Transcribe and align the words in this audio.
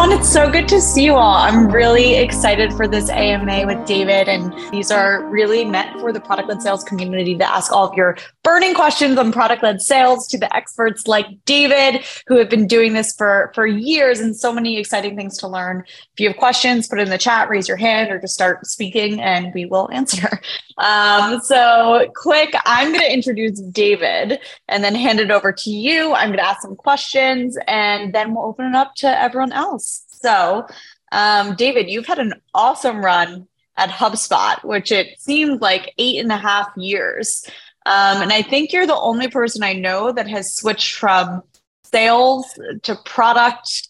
everyone. 0.00 0.18
It's 0.18 0.32
so 0.32 0.50
good 0.50 0.66
to 0.68 0.80
see 0.80 1.04
you 1.04 1.14
all. 1.14 1.34
I'm 1.34 1.68
really 1.68 2.14
excited 2.14 2.72
for 2.72 2.88
this 2.88 3.10
AMA 3.10 3.66
with 3.66 3.86
David. 3.86 4.28
And 4.28 4.54
these 4.72 4.90
are 4.90 5.28
really 5.28 5.62
meant 5.64 6.00
for 6.00 6.10
the 6.10 6.20
product 6.20 6.48
led 6.48 6.62
sales 6.62 6.82
community 6.84 7.36
to 7.36 7.44
ask 7.44 7.70
all 7.70 7.86
of 7.86 7.94
your 7.94 8.16
burning 8.42 8.74
questions 8.74 9.18
on 9.18 9.30
product 9.30 9.62
led 9.62 9.82
sales 9.82 10.26
to 10.28 10.38
the 10.38 10.54
experts 10.56 11.06
like 11.06 11.26
David, 11.44 12.06
who 12.26 12.38
have 12.38 12.48
been 12.48 12.66
doing 12.66 12.94
this 12.94 13.14
for, 13.14 13.52
for 13.54 13.66
years 13.66 14.20
and 14.20 14.34
so 14.34 14.52
many 14.52 14.78
exciting 14.78 15.16
things 15.16 15.36
to 15.38 15.48
learn. 15.48 15.84
If 15.86 16.20
you 16.20 16.28
have 16.28 16.38
questions, 16.38 16.88
put 16.88 16.98
it 16.98 17.02
in 17.02 17.10
the 17.10 17.18
chat, 17.18 17.50
raise 17.50 17.68
your 17.68 17.76
hand, 17.76 18.10
or 18.10 18.18
just 18.18 18.32
start 18.32 18.66
speaking 18.66 19.20
and 19.20 19.52
we 19.52 19.66
will 19.66 19.90
answer. 19.92 20.40
Um, 20.78 21.40
so, 21.40 22.10
quick, 22.16 22.54
I'm 22.64 22.88
going 22.88 23.04
to 23.04 23.12
introduce 23.12 23.60
David 23.60 24.40
and 24.66 24.82
then 24.82 24.94
hand 24.94 25.20
it 25.20 25.30
over 25.30 25.52
to 25.52 25.70
you. 25.70 26.14
I'm 26.14 26.28
going 26.28 26.38
to 26.38 26.46
ask 26.46 26.62
some 26.62 26.76
questions 26.76 27.58
and 27.66 28.14
then 28.14 28.34
we'll 28.34 28.46
open 28.46 28.64
it 28.64 28.74
up 28.74 28.94
to 28.96 29.20
everyone 29.22 29.52
else. 29.52 29.89
So, 30.22 30.66
um, 31.12 31.54
David, 31.56 31.88
you've 31.88 32.06
had 32.06 32.18
an 32.18 32.34
awesome 32.54 33.04
run 33.04 33.46
at 33.76 33.90
HubSpot, 33.90 34.62
which 34.64 34.92
it 34.92 35.20
seems 35.20 35.60
like 35.60 35.94
eight 35.98 36.20
and 36.20 36.30
a 36.30 36.36
half 36.36 36.68
years. 36.76 37.44
Um, 37.86 38.22
and 38.22 38.32
I 38.32 38.42
think 38.42 38.72
you're 38.72 38.86
the 38.86 38.96
only 38.96 39.28
person 39.28 39.62
I 39.62 39.72
know 39.72 40.12
that 40.12 40.28
has 40.28 40.54
switched 40.54 40.96
from 40.96 41.42
sales 41.84 42.58
to 42.82 42.94
product 43.04 43.88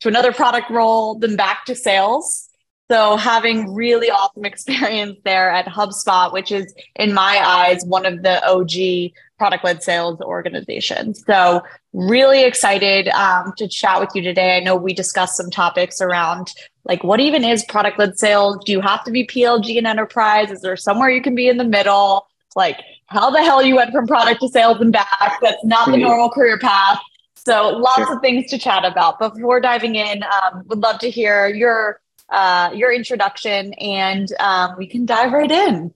to 0.00 0.08
another 0.08 0.32
product 0.32 0.70
role, 0.70 1.18
then 1.18 1.36
back 1.36 1.64
to 1.66 1.74
sales. 1.74 2.48
So 2.90 3.16
having 3.16 3.74
really 3.74 4.10
awesome 4.10 4.44
experience 4.52 5.18
there 5.24 5.50
at 5.50 5.66
HubSpot, 5.66 6.32
which 6.32 6.52
is 6.52 6.74
in 6.96 7.14
my 7.14 7.40
eyes 7.44 7.84
one 7.84 8.04
of 8.04 8.22
the 8.22 8.44
OG 8.46 9.12
product 9.40 9.64
led 9.64 9.82
sales 9.82 10.20
organization. 10.20 11.14
So 11.14 11.62
really 11.94 12.44
excited 12.44 13.08
um, 13.08 13.54
to 13.56 13.66
chat 13.66 13.98
with 13.98 14.10
you 14.14 14.20
today. 14.20 14.58
I 14.58 14.60
know 14.60 14.76
we 14.76 14.92
discussed 14.92 15.34
some 15.34 15.50
topics 15.50 16.02
around 16.02 16.52
like 16.84 17.02
what 17.02 17.20
even 17.20 17.42
is 17.42 17.64
product 17.64 17.98
led 17.98 18.18
sales? 18.18 18.58
Do 18.66 18.72
you 18.72 18.82
have 18.82 19.02
to 19.04 19.10
be 19.10 19.26
PLG 19.26 19.78
and 19.78 19.86
enterprise? 19.86 20.50
Is 20.50 20.60
there 20.60 20.76
somewhere 20.76 21.08
you 21.08 21.22
can 21.22 21.34
be 21.34 21.48
in 21.48 21.56
the 21.56 21.64
middle? 21.64 22.26
Like 22.54 22.80
how 23.06 23.30
the 23.30 23.38
hell 23.38 23.62
you 23.62 23.76
went 23.76 23.92
from 23.92 24.06
product 24.06 24.42
to 24.42 24.48
sales 24.48 24.78
and 24.78 24.92
back? 24.92 25.38
That's 25.40 25.64
not 25.64 25.90
the 25.90 25.96
normal 25.96 26.28
career 26.28 26.58
path. 26.58 27.00
So 27.34 27.70
lots 27.70 27.96
sure. 27.96 28.16
of 28.16 28.20
things 28.20 28.50
to 28.50 28.58
chat 28.58 28.84
about. 28.84 29.18
Before 29.18 29.58
diving 29.58 29.94
in, 29.94 30.22
um, 30.22 30.64
would 30.66 30.80
love 30.80 30.98
to 30.98 31.08
hear 31.08 31.48
your 31.48 32.02
uh, 32.28 32.70
your 32.74 32.92
introduction, 32.92 33.72
and 33.74 34.30
um, 34.38 34.74
we 34.76 34.86
can 34.86 35.06
dive 35.06 35.32
right 35.32 35.50
in. 35.50 35.94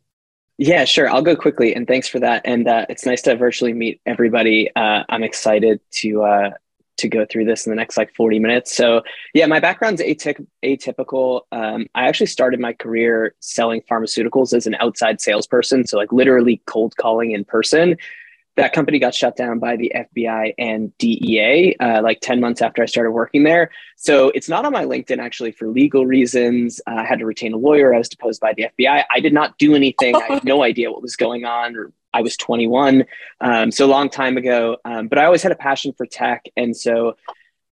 Yeah, 0.58 0.84
sure. 0.84 1.08
I'll 1.08 1.22
go 1.22 1.34
quickly, 1.34 1.74
and 1.74 1.86
thanks 1.86 2.08
for 2.08 2.20
that. 2.20 2.42
And 2.44 2.68
uh, 2.68 2.86
it's 2.88 3.04
nice 3.04 3.22
to 3.22 3.34
virtually 3.36 3.72
meet 3.72 4.00
everybody. 4.06 4.70
Uh, 4.76 5.02
I'm 5.08 5.24
excited 5.24 5.80
to 5.92 6.22
uh, 6.22 6.50
to 6.98 7.08
go 7.08 7.26
through 7.28 7.44
this 7.44 7.66
in 7.66 7.70
the 7.70 7.76
next 7.76 7.96
like 7.96 8.14
40 8.14 8.38
minutes. 8.38 8.74
So, 8.74 9.02
yeah, 9.34 9.46
my 9.46 9.58
background's 9.58 10.00
aty- 10.00 10.46
atypical. 10.64 11.40
Um, 11.50 11.86
I 11.96 12.06
actually 12.06 12.26
started 12.26 12.60
my 12.60 12.72
career 12.72 13.34
selling 13.40 13.82
pharmaceuticals 13.90 14.54
as 14.54 14.68
an 14.68 14.76
outside 14.76 15.20
salesperson, 15.20 15.88
so 15.88 15.96
like 15.96 16.12
literally 16.12 16.62
cold 16.66 16.96
calling 16.96 17.32
in 17.32 17.44
person 17.44 17.96
that 18.56 18.72
company 18.72 18.98
got 18.98 19.14
shut 19.14 19.36
down 19.36 19.58
by 19.58 19.76
the 19.76 19.92
FBI 19.94 20.54
and 20.58 20.96
DEA 20.98 21.76
uh, 21.80 22.02
like 22.02 22.20
10 22.20 22.40
months 22.40 22.62
after 22.62 22.82
I 22.82 22.86
started 22.86 23.10
working 23.10 23.42
there. 23.42 23.70
So 23.96 24.30
it's 24.30 24.48
not 24.48 24.64
on 24.64 24.72
my 24.72 24.84
LinkedIn 24.84 25.18
actually 25.18 25.52
for 25.52 25.68
legal 25.68 26.06
reasons. 26.06 26.80
Uh, 26.86 26.96
I 26.96 27.04
had 27.04 27.18
to 27.18 27.26
retain 27.26 27.52
a 27.52 27.56
lawyer. 27.56 27.94
I 27.94 27.98
was 27.98 28.08
deposed 28.08 28.40
by 28.40 28.54
the 28.54 28.66
FBI. 28.78 29.04
I 29.10 29.20
did 29.20 29.32
not 29.32 29.58
do 29.58 29.74
anything. 29.74 30.14
I 30.14 30.34
had 30.34 30.44
no 30.44 30.62
idea 30.70 30.90
what 30.92 31.02
was 31.02 31.16
going 31.16 31.44
on. 31.44 31.76
Or 31.76 31.92
I 32.12 32.22
was 32.22 32.36
21. 32.36 33.04
Um, 33.40 33.72
so 33.72 33.86
a 33.86 33.88
long 33.88 34.08
time 34.08 34.36
ago. 34.36 34.76
Um, 34.84 35.08
but 35.08 35.18
I 35.18 35.24
always 35.24 35.42
had 35.42 35.52
a 35.52 35.56
passion 35.56 35.92
for 35.92 36.06
tech. 36.06 36.44
And 36.56 36.76
so 36.76 37.16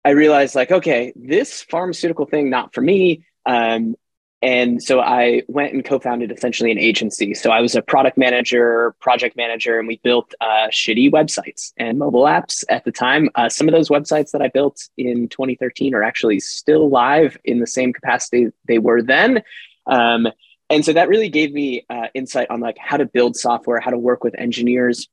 I 0.03 0.09
realized 0.09 0.53
like, 0.53 0.71
okay, 0.71 1.13
this 1.15 1.61
pharmaceutical 1.61 2.25
thing, 2.25 2.49
not 2.49 2.73
for 2.73 2.81
me. 2.81 3.25
Um, 3.45 3.95
and 4.43 4.83
so 4.83 4.99
I 4.99 5.43
went 5.47 5.73
and 5.73 5.85
co-founded 5.85 6.29
essentially 6.29 6.69
an 6.69 6.77
agency. 6.77 7.33
So 7.33 7.49
I 7.49 7.61
was 7.61 7.75
a 7.75 7.81
product 7.81 8.17
manager, 8.17 8.93
project 8.99 9.37
manager, 9.37 9.79
and 9.79 9.87
we 9.87 10.01
built 10.03 10.33
uh, 10.41 10.67
shitty 10.67 11.09
websites 11.11 11.71
and 11.77 11.97
mobile 11.97 12.23
apps 12.23 12.65
at 12.67 12.83
the 12.83 12.91
time. 12.91 13.29
Uh, 13.35 13.47
some 13.47 13.69
of 13.69 13.73
those 13.73 13.87
websites 13.87 14.31
that 14.31 14.41
I 14.41 14.49
built 14.49 14.89
in 14.97 15.29
2013 15.29 15.95
are 15.95 16.03
actually 16.03 16.41
still 16.41 16.89
live 16.89 17.37
in 17.45 17.59
the 17.59 17.67
same 17.67 17.93
capacity 17.93 18.47
they 18.67 18.79
were 18.79 19.01
then. 19.01 19.43
Um, 19.85 20.27
and 20.69 20.83
so 20.83 20.91
that 20.91 21.07
really 21.07 21.29
gave 21.29 21.53
me 21.53 21.85
uh, 21.89 22.07
insight 22.13 22.49
on 22.49 22.59
like 22.59 22.77
how 22.77 22.97
to 22.97 23.05
build 23.05 23.37
software, 23.37 23.79
how 23.79 23.91
to 23.91 23.97
work 23.97 24.25
with 24.25 24.35
engineers, 24.37 25.07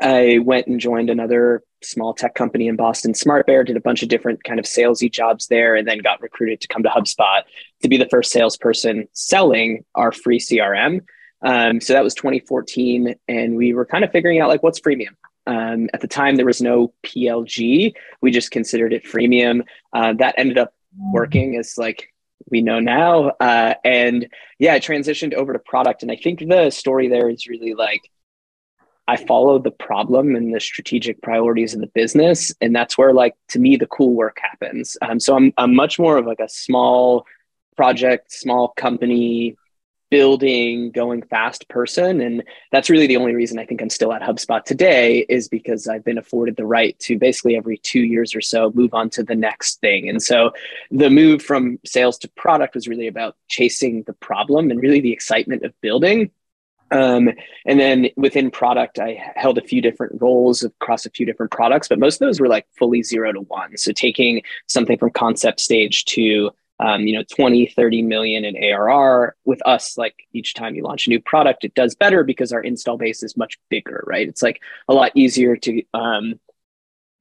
I 0.00 0.38
went 0.38 0.66
and 0.66 0.80
joined 0.80 1.10
another 1.10 1.62
small 1.82 2.14
tech 2.14 2.34
company 2.34 2.68
in 2.68 2.76
Boston, 2.76 3.12
SmartBear, 3.12 3.66
did 3.66 3.76
a 3.76 3.80
bunch 3.80 4.02
of 4.02 4.08
different 4.08 4.44
kind 4.44 4.58
of 4.58 4.66
salesy 4.66 5.10
jobs 5.10 5.48
there, 5.48 5.76
and 5.76 5.86
then 5.86 5.98
got 5.98 6.20
recruited 6.20 6.60
to 6.60 6.68
come 6.68 6.82
to 6.82 6.88
HubSpot 6.88 7.42
to 7.82 7.88
be 7.88 7.96
the 7.96 8.08
first 8.08 8.32
salesperson 8.32 9.08
selling 9.12 9.84
our 9.94 10.12
free 10.12 10.38
CRM. 10.38 11.00
Um, 11.42 11.80
so 11.80 11.92
that 11.92 12.04
was 12.04 12.14
2014, 12.14 13.14
and 13.28 13.56
we 13.56 13.72
were 13.72 13.86
kind 13.86 14.04
of 14.04 14.12
figuring 14.12 14.40
out 14.40 14.48
like 14.48 14.62
what's 14.62 14.80
freemium. 14.80 15.16
Um, 15.46 15.88
at 15.94 16.00
the 16.00 16.08
time, 16.08 16.36
there 16.36 16.46
was 16.46 16.60
no 16.60 16.92
PLG. 17.04 17.94
We 18.20 18.30
just 18.30 18.50
considered 18.50 18.92
it 18.92 19.04
freemium. 19.04 19.62
Uh, 19.92 20.12
that 20.14 20.34
ended 20.36 20.58
up 20.58 20.74
working 20.96 21.56
as 21.56 21.78
like 21.78 22.12
we 22.50 22.62
know 22.62 22.80
now. 22.80 23.30
Uh, 23.40 23.74
and 23.84 24.28
yeah, 24.58 24.74
I 24.74 24.80
transitioned 24.80 25.34
over 25.34 25.52
to 25.52 25.58
product, 25.58 26.02
and 26.02 26.12
I 26.12 26.16
think 26.16 26.40
the 26.40 26.70
story 26.70 27.08
there 27.08 27.28
is 27.28 27.46
really 27.46 27.74
like 27.74 28.10
I 29.10 29.16
follow 29.16 29.58
the 29.58 29.72
problem 29.72 30.36
and 30.36 30.54
the 30.54 30.60
strategic 30.60 31.20
priorities 31.20 31.74
of 31.74 31.80
the 31.80 31.88
business. 31.88 32.54
And 32.60 32.74
that's 32.76 32.96
where 32.96 33.12
like 33.12 33.34
to 33.48 33.58
me 33.58 33.74
the 33.74 33.88
cool 33.88 34.14
work 34.14 34.38
happens. 34.40 34.96
Um, 35.02 35.18
so 35.18 35.34
I'm 35.34 35.52
I'm 35.58 35.74
much 35.74 35.98
more 35.98 36.16
of 36.16 36.26
like 36.26 36.38
a 36.38 36.48
small 36.48 37.26
project, 37.76 38.30
small 38.30 38.68
company, 38.76 39.56
building, 40.10 40.92
going 40.92 41.22
fast 41.22 41.68
person. 41.68 42.20
And 42.20 42.44
that's 42.70 42.88
really 42.88 43.08
the 43.08 43.16
only 43.16 43.34
reason 43.34 43.58
I 43.58 43.66
think 43.66 43.82
I'm 43.82 43.90
still 43.90 44.12
at 44.12 44.22
HubSpot 44.22 44.62
today 44.62 45.26
is 45.28 45.48
because 45.48 45.88
I've 45.88 46.04
been 46.04 46.18
afforded 46.18 46.54
the 46.54 46.66
right 46.66 46.96
to 47.00 47.18
basically 47.18 47.56
every 47.56 47.78
two 47.78 48.02
years 48.02 48.32
or 48.32 48.40
so 48.40 48.70
move 48.76 48.94
on 48.94 49.10
to 49.10 49.24
the 49.24 49.34
next 49.34 49.80
thing. 49.80 50.08
And 50.08 50.22
so 50.22 50.52
the 50.92 51.10
move 51.10 51.42
from 51.42 51.80
sales 51.84 52.16
to 52.18 52.28
product 52.36 52.76
was 52.76 52.86
really 52.86 53.08
about 53.08 53.34
chasing 53.48 54.04
the 54.04 54.12
problem 54.12 54.70
and 54.70 54.80
really 54.80 55.00
the 55.00 55.12
excitement 55.12 55.64
of 55.64 55.72
building 55.80 56.30
um, 56.90 57.30
and 57.66 57.78
then 57.78 58.08
within 58.16 58.50
product, 58.50 58.98
I 58.98 59.22
held 59.36 59.58
a 59.58 59.62
few 59.62 59.80
different 59.80 60.20
roles 60.20 60.62
across 60.62 61.06
a 61.06 61.10
few 61.10 61.26
different 61.26 61.52
products, 61.52 61.88
but 61.88 61.98
most 61.98 62.20
of 62.20 62.26
those 62.26 62.40
were 62.40 62.48
like 62.48 62.66
fully 62.78 63.02
zero 63.02 63.32
to 63.32 63.40
one. 63.40 63.76
So 63.76 63.92
taking 63.92 64.42
something 64.66 64.98
from 64.98 65.10
concept 65.10 65.60
stage 65.60 66.04
to 66.06 66.50
um, 66.80 67.02
you 67.02 67.14
know 67.14 67.22
20 67.30 67.66
30 67.66 68.02
million 68.02 68.42
in 68.44 68.56
arr 68.56 69.36
with 69.44 69.60
us 69.66 69.98
like 69.98 70.14
each 70.32 70.54
time 70.54 70.74
you 70.74 70.82
launch 70.82 71.06
a 71.06 71.10
new 71.10 71.20
product 71.20 71.62
it 71.62 71.74
does 71.74 71.94
better 71.94 72.24
because 72.24 72.52
our 72.52 72.62
install 72.62 72.96
base 72.96 73.22
is 73.22 73.36
much 73.36 73.58
bigger 73.68 74.02
right 74.06 74.26
it's 74.26 74.42
like 74.42 74.62
a 74.88 74.94
lot 74.94 75.12
easier 75.14 75.56
to 75.56 75.82
um, 75.92 76.40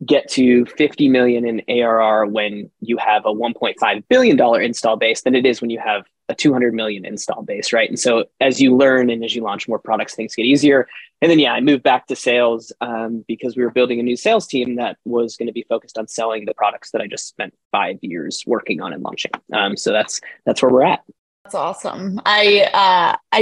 get 0.06 0.30
to 0.30 0.66
50 0.66 1.10
million 1.10 1.46
in 1.46 1.62
ARR 1.68 2.26
when 2.26 2.70
you 2.80 2.98
have 2.98 3.26
a 3.26 3.34
1.5 3.34 4.04
billion 4.08 4.38
dollar 4.38 4.62
install 4.62 4.96
base 4.96 5.22
than 5.22 5.36
it 5.36 5.46
is 5.46 5.60
when 5.60 5.70
you 5.70 5.80
have 5.80 6.06
a 6.30 6.36
200 6.36 6.74
million 6.74 7.06
install 7.06 7.42
base, 7.42 7.74
right? 7.74 7.90
And 7.90 8.00
so 8.00 8.26
as 8.40 8.62
you 8.62 8.78
learn 8.78 9.10
and 9.10 9.26
as 9.26 9.36
you 9.36 9.42
launch 9.42 9.68
more 9.68 9.80
products, 9.80 10.16
things 10.16 10.36
get 10.36 10.46
easier. 10.46 10.88
And 11.22 11.30
then 11.30 11.40
yeah, 11.40 11.54
I 11.54 11.60
moved 11.60 11.84
back 11.84 12.08
to 12.08 12.16
sales 12.16 12.72
um, 12.80 13.26
because 13.28 13.58
we 13.58 13.64
were 13.64 13.72
building 13.72 14.00
a 14.00 14.04
new 14.04 14.16
sales 14.16 14.48
team 14.48 14.76
that 14.76 14.98
was 15.06 15.36
going 15.36 15.48
to 15.48 15.54
be 15.54 15.66
focused 15.68 15.98
on 15.98 16.08
selling 16.08 16.46
the 16.46 16.54
products 16.54 16.92
that 16.92 17.02
I 17.02 17.08
just 17.08 17.28
spent 17.28 17.54
five 17.72 17.98
years 18.02 18.44
working 18.48 18.80
on 18.80 18.94
and 18.94 19.04
launching. 19.04 19.32
Um, 19.52 19.76
so 19.76 19.92
that's 19.92 20.22
that's 20.46 20.62
where 20.62 20.72
we're 20.72 20.84
at. 20.84 21.04
That's 21.44 21.56
awesome. 21.56 22.22
I 22.26 22.70
uh, 22.74 23.18
I 23.32 23.42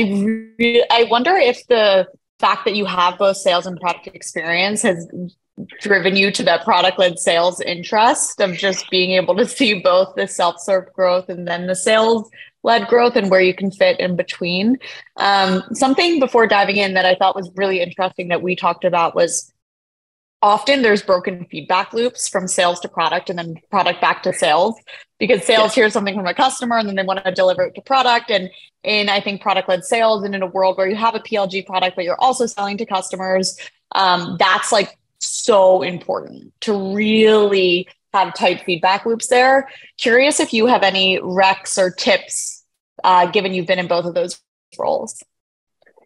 re- 0.57 0.85
I 0.89 1.03
wonder 1.03 1.35
if 1.35 1.67
the 1.67 2.07
fact 2.39 2.65
that 2.65 2.75
you 2.75 2.85
have 2.85 3.17
both 3.17 3.37
sales 3.37 3.65
and 3.65 3.79
product 3.79 4.07
experience 4.07 4.81
has 4.83 5.07
driven 5.81 6.15
you 6.15 6.31
to 6.31 6.43
that 6.43 6.63
product 6.63 6.99
led 6.99 7.17
sales 7.17 7.59
interest 7.61 8.39
of 8.39 8.55
just 8.55 8.89
being 8.89 9.11
able 9.11 9.35
to 9.35 9.45
see 9.45 9.79
both 9.79 10.15
the 10.15 10.27
self 10.27 10.59
serve 10.59 10.91
growth 10.93 11.29
and 11.29 11.47
then 11.47 11.67
the 11.67 11.75
sales 11.75 12.29
led 12.63 12.87
growth 12.87 13.15
and 13.15 13.31
where 13.31 13.41
you 13.41 13.53
can 13.53 13.71
fit 13.71 13.99
in 13.99 14.15
between. 14.15 14.77
Um, 15.15 15.63
something 15.73 16.19
before 16.19 16.47
diving 16.47 16.77
in 16.77 16.93
that 16.95 17.05
I 17.05 17.15
thought 17.15 17.35
was 17.35 17.49
really 17.55 17.81
interesting 17.81 18.27
that 18.27 18.41
we 18.41 18.55
talked 18.55 18.83
about 18.83 19.15
was 19.15 19.51
often 20.41 20.81
there's 20.81 21.01
broken 21.01 21.45
feedback 21.49 21.93
loops 21.93 22.27
from 22.27 22.47
sales 22.47 22.79
to 22.81 22.87
product 22.87 23.29
and 23.29 23.39
then 23.39 23.55
product 23.71 23.99
back 23.99 24.21
to 24.23 24.33
sales 24.33 24.75
because 25.17 25.43
sales 25.43 25.75
yeah. 25.75 25.81
hears 25.81 25.93
something 25.93 26.15
from 26.15 26.27
a 26.27 26.33
customer 26.33 26.77
and 26.77 26.87
then 26.87 26.95
they 26.95 27.03
want 27.03 27.23
to 27.23 27.31
deliver 27.31 27.63
it 27.63 27.73
to 27.73 27.81
product 27.81 28.29
and 28.29 28.51
in 28.83 29.09
i 29.09 29.19
think 29.19 29.41
product 29.41 29.67
led 29.67 29.83
sales 29.83 30.23
and 30.23 30.35
in 30.35 30.43
a 30.43 30.47
world 30.47 30.77
where 30.77 30.87
you 30.87 30.95
have 30.95 31.15
a 31.15 31.19
plg 31.19 31.65
product 31.65 31.95
but 31.95 32.05
you're 32.05 32.21
also 32.21 32.45
selling 32.45 32.77
to 32.77 32.85
customers 32.85 33.57
um, 33.93 34.35
that's 34.37 34.71
like 34.71 34.96
so 35.19 35.81
important 35.81 36.53
to 36.61 36.93
really 36.95 37.87
have 38.13 38.33
tight 38.33 38.63
feedback 38.63 39.05
loops 39.05 39.27
there. 39.27 39.69
Curious 39.97 40.39
if 40.39 40.53
you 40.53 40.65
have 40.67 40.83
any 40.83 41.19
recs 41.19 41.77
or 41.77 41.91
tips, 41.91 42.63
uh, 43.03 43.25
given 43.27 43.53
you've 43.53 43.67
been 43.67 43.79
in 43.79 43.87
both 43.87 44.05
of 44.05 44.13
those 44.13 44.41
roles. 44.77 45.23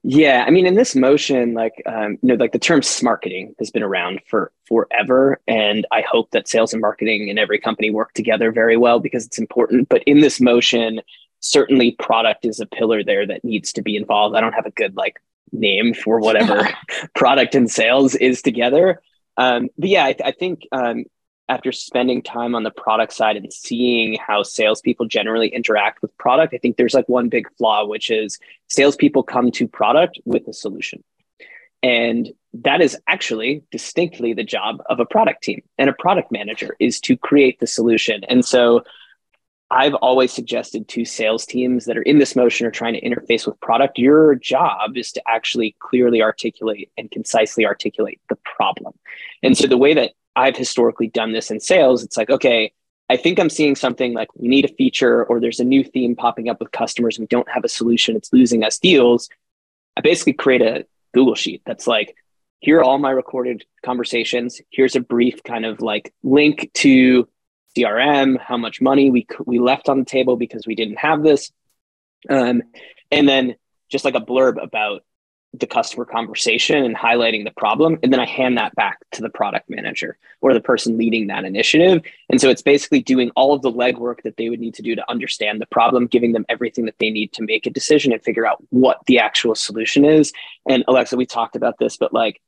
Yeah, 0.04 0.44
I 0.48 0.50
mean, 0.50 0.66
in 0.66 0.74
this 0.74 0.96
motion, 0.96 1.54
like 1.54 1.84
um, 1.86 2.18
you 2.24 2.30
know, 2.30 2.36
like 2.36 2.54
the 2.54 2.60
term 2.60 2.82
marketing 3.04 3.54
has 3.60 3.70
been 3.70 3.84
around 3.84 4.22
for 4.28 4.52
forever, 4.68 5.40
and 5.48 5.86
I 5.92 6.04
hope 6.10 6.32
that 6.32 6.48
sales 6.48 6.74
and 6.74 6.82
marketing 6.82 7.28
in 7.28 7.38
every 7.38 7.60
company 7.60 7.92
work 7.92 8.14
together 8.14 8.52
very 8.52 8.78
well 8.78 9.00
because 9.00 9.28
it's 9.28 9.38
important. 9.38 9.90
But 9.90 10.02
in 10.04 10.22
this 10.22 10.42
motion, 10.42 11.02
certainly 11.40 11.92
product 11.92 12.46
is 12.46 12.60
a 12.60 12.66
pillar 12.66 13.04
there 13.04 13.28
that 13.28 13.44
needs 13.44 13.74
to 13.74 13.84
be 13.84 13.96
involved. 13.96 14.36
I 14.36 14.42
don't 14.42 14.54
have 14.54 14.66
a 14.66 14.72
good 14.72 14.98
like 14.98 15.22
name 15.52 15.94
for 15.94 16.20
whatever 16.20 16.68
product 17.16 17.56
and 17.56 17.70
sales 17.70 18.16
is 18.16 18.42
together. 18.42 19.02
Um, 19.38 19.70
but 19.78 19.90
yeah, 19.90 20.06
I, 20.06 20.16
I 20.26 20.32
think 20.32 20.68
um, 20.72 21.06
after 21.50 21.72
spending 21.72 22.22
time 22.22 22.56
on 22.56 22.64
the 22.64 22.72
product 22.72 23.14
side 23.14 23.36
and 23.36 23.52
seeing 23.52 24.18
how 24.26 24.44
salespeople 24.44 25.08
generally 25.08 25.50
interact 25.50 26.02
with 26.02 26.16
product, 26.18 26.54
I 26.54 26.58
think 26.58 26.78
there's 26.78 26.94
like 26.94 27.10
one 27.10 27.30
big 27.30 27.48
flaw, 27.58 27.86
which 27.86 28.10
is 28.10 28.40
salespeople 28.70 29.24
come 29.24 29.52
to 29.52 29.68
product 29.68 30.20
with 30.26 30.48
a 30.48 30.54
solution. 30.54 31.04
And 31.84 32.32
that 32.54 32.82
is 32.82 32.98
actually 33.08 33.64
distinctly 33.72 34.34
the 34.34 34.44
job 34.44 34.82
of 34.90 35.00
a 35.00 35.06
product 35.06 35.44
team 35.44 35.62
and 35.78 35.90
a 35.90 35.94
product 35.94 36.32
manager 36.32 36.76
is 36.80 37.00
to 37.02 37.18
create 37.18 37.60
the 37.60 37.68
solution. 37.68 38.24
And 38.26 38.46
so 38.46 38.84
I've 39.72 39.96
always 39.96 40.34
suggested 40.34 40.88
to 40.90 41.06
sales 41.06 41.46
teams 41.46 41.86
that 41.86 41.98
are 41.98 42.02
in 42.02 42.20
this 42.20 42.36
motion 42.36 42.68
or 42.68 42.72
trying 42.72 42.94
to 42.94 43.02
interface 43.02 43.48
with 43.48 43.60
product, 43.62 43.98
your 43.98 44.36
job 44.36 44.98
is 44.98 45.14
to 45.14 45.22
actually 45.28 45.76
clearly 45.80 46.22
articulate 46.22 46.92
and 46.98 47.10
concisely 47.10 47.66
articulate 47.66 48.20
the 48.30 48.38
problem. 48.44 48.94
And 49.42 49.58
so 49.58 49.68
the 49.68 49.78
way 49.78 49.94
that 49.94 50.12
I've 50.36 50.58
historically 50.58 51.08
done 51.08 51.34
this 51.34 51.52
in 51.52 51.60
sales. 51.60 52.04
It's 52.04 52.18
like, 52.18 52.30
okay, 52.30 52.74
I 53.10 53.18
think 53.18 53.40
I'm 53.40 53.50
seeing 53.50 53.76
something 53.76 54.14
like 54.14 54.30
we 54.36 54.48
need 54.48 54.66
a 54.66 54.74
feature 54.76 55.26
or 55.26 55.40
there's 55.40 55.60
a 55.60 55.66
new 55.66 55.84
theme 55.84 56.16
popping 56.16 56.50
up 56.50 56.60
with 56.60 56.72
customers. 56.72 57.20
We 57.20 57.26
don't 57.28 57.50
have 57.50 57.66
a 57.66 57.70
solution. 57.70 58.16
It's 58.16 58.32
losing 58.32 58.64
us 58.64 58.78
deals. 58.78 59.30
I 59.98 60.02
basically 60.02 60.34
create 60.34 60.62
a 60.62 60.86
Google 61.14 61.36
sheet 61.36 61.62
that's 61.66 61.88
like, 61.88 62.16
here 62.60 62.80
are 62.80 62.84
all 62.84 63.00
my 63.00 63.12
recorded 63.12 63.66
conversations. 63.84 64.62
Here's 64.70 64.96
a 64.96 65.02
brief 65.02 65.44
kind 65.44 65.66
of 65.66 65.82
like 65.82 66.14
link 66.24 66.70
to 66.76 67.28
CRM, 67.76 68.40
how 68.40 68.58
much 68.58 68.82
money 68.82 69.10
we 69.10 69.26
we 69.46 69.60
left 69.60 69.90
on 69.90 70.00
the 70.00 70.06
table 70.06 70.36
because 70.36 70.68
we 70.68 70.76
didn't 70.76 70.98
have 70.98 71.24
this, 71.24 71.52
um, 72.30 72.64
and 73.12 73.28
then 73.28 73.56
just 73.90 74.06
like 74.06 74.16
a 74.16 74.22
blurb 74.22 74.62
about 74.62 75.04
the 75.54 75.68
customer 75.68 76.06
conversation 76.06 76.84
and 76.86 76.96
highlighting 76.96 77.44
the 77.44 77.52
problem. 77.52 77.98
And 78.02 78.12
then 78.12 78.22
i 78.22 78.26
hand 78.26 78.58
that 78.58 78.74
back 78.76 79.00
to 79.12 79.22
the 79.22 79.30
product 79.30 79.70
manager 79.70 80.18
or 80.40 80.54
the 80.54 80.62
person 80.62 80.98
leading 80.98 81.28
that 81.28 81.44
initiative. 81.44 82.02
And 82.30 82.40
so 82.40 82.50
it's 82.50 82.62
basically 82.62 83.02
doing 83.02 83.32
all 83.36 83.54
of 83.54 83.62
the 83.62 83.72
legwork 83.72 84.22
that 84.24 84.38
they 84.38 84.50
would 84.50 84.62
need 84.62 84.76
to 84.76 84.82
do 84.82 84.96
to 84.96 85.12
understand 85.12 85.60
the 85.60 85.66
problem 85.66 86.08
giving 86.08 86.32
them 86.32 86.46
everything 86.48 86.86
that 86.86 86.96
they 87.00 87.10
need 87.10 87.34
to 87.34 87.44
make 87.44 87.66
a 87.66 87.70
decision 87.70 88.14
and 88.14 88.24
figure 88.24 88.46
out 88.46 88.64
what 88.70 89.00
the 89.08 89.20
actual 89.20 89.56
solution 89.56 90.06
is. 90.06 90.32
And 90.70 90.86
alexa 90.88 91.18
we 91.18 91.26
talked 91.26 91.56
about 91.56 91.78
this 91.80 91.98
but 91.98 92.14
like 92.14 92.42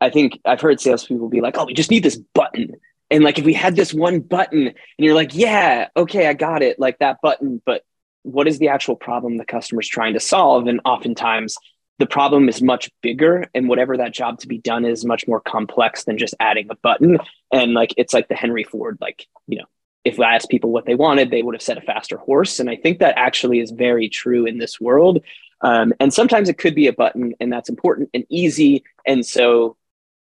i 0.00 0.08
think 0.08 0.38
i've 0.44 0.60
heard 0.60 0.80
salespeople 0.80 1.28
be 1.28 1.40
like 1.40 1.56
oh 1.58 1.64
we 1.64 1.74
just 1.74 1.90
need 1.90 2.02
this 2.02 2.16
button 2.34 2.76
and 3.10 3.24
like 3.24 3.38
if 3.38 3.44
we 3.44 3.54
had 3.54 3.76
this 3.76 3.92
one 3.92 4.20
button 4.20 4.68
and 4.68 4.74
you're 4.98 5.14
like 5.14 5.34
yeah 5.34 5.88
okay 5.96 6.26
i 6.26 6.32
got 6.32 6.62
it 6.62 6.78
like 6.78 6.98
that 6.98 7.18
button 7.22 7.60
but 7.64 7.82
what 8.22 8.48
is 8.48 8.58
the 8.58 8.68
actual 8.68 8.96
problem 8.96 9.36
the 9.36 9.44
customer's 9.44 9.88
trying 9.88 10.14
to 10.14 10.20
solve? 10.20 10.66
And 10.66 10.80
oftentimes 10.84 11.56
the 11.98 12.06
problem 12.06 12.48
is 12.48 12.62
much 12.62 12.90
bigger 13.02 13.46
and 13.54 13.68
whatever 13.68 13.96
that 13.98 14.14
job 14.14 14.38
to 14.40 14.48
be 14.48 14.58
done 14.58 14.84
is 14.84 15.04
much 15.04 15.28
more 15.28 15.40
complex 15.40 16.04
than 16.04 16.18
just 16.18 16.34
adding 16.40 16.68
a 16.70 16.74
button. 16.76 17.18
And 17.52 17.74
like 17.74 17.94
it's 17.96 18.14
like 18.14 18.28
the 18.28 18.34
henry 18.34 18.64
ford 18.64 18.98
like 19.00 19.26
you 19.46 19.58
know 19.58 19.66
if 20.04 20.18
i 20.18 20.34
asked 20.34 20.48
people 20.48 20.70
what 20.70 20.86
they 20.86 20.94
wanted 20.94 21.30
they 21.30 21.42
would 21.42 21.54
have 21.54 21.62
said 21.62 21.78
a 21.78 21.82
faster 21.82 22.16
horse. 22.16 22.58
And 22.58 22.70
i 22.70 22.76
think 22.76 22.98
that 23.00 23.18
actually 23.18 23.60
is 23.60 23.70
very 23.70 24.08
true 24.08 24.46
in 24.46 24.58
this 24.58 24.80
world. 24.80 25.22
Um, 25.62 25.92
and 26.00 26.12
sometimes 26.12 26.48
it 26.48 26.56
could 26.56 26.74
be 26.74 26.86
a 26.86 26.92
button 26.92 27.34
and 27.38 27.52
that's 27.52 27.68
important 27.68 28.10
and 28.14 28.24
easy. 28.30 28.82
And 29.06 29.26
so 29.26 29.76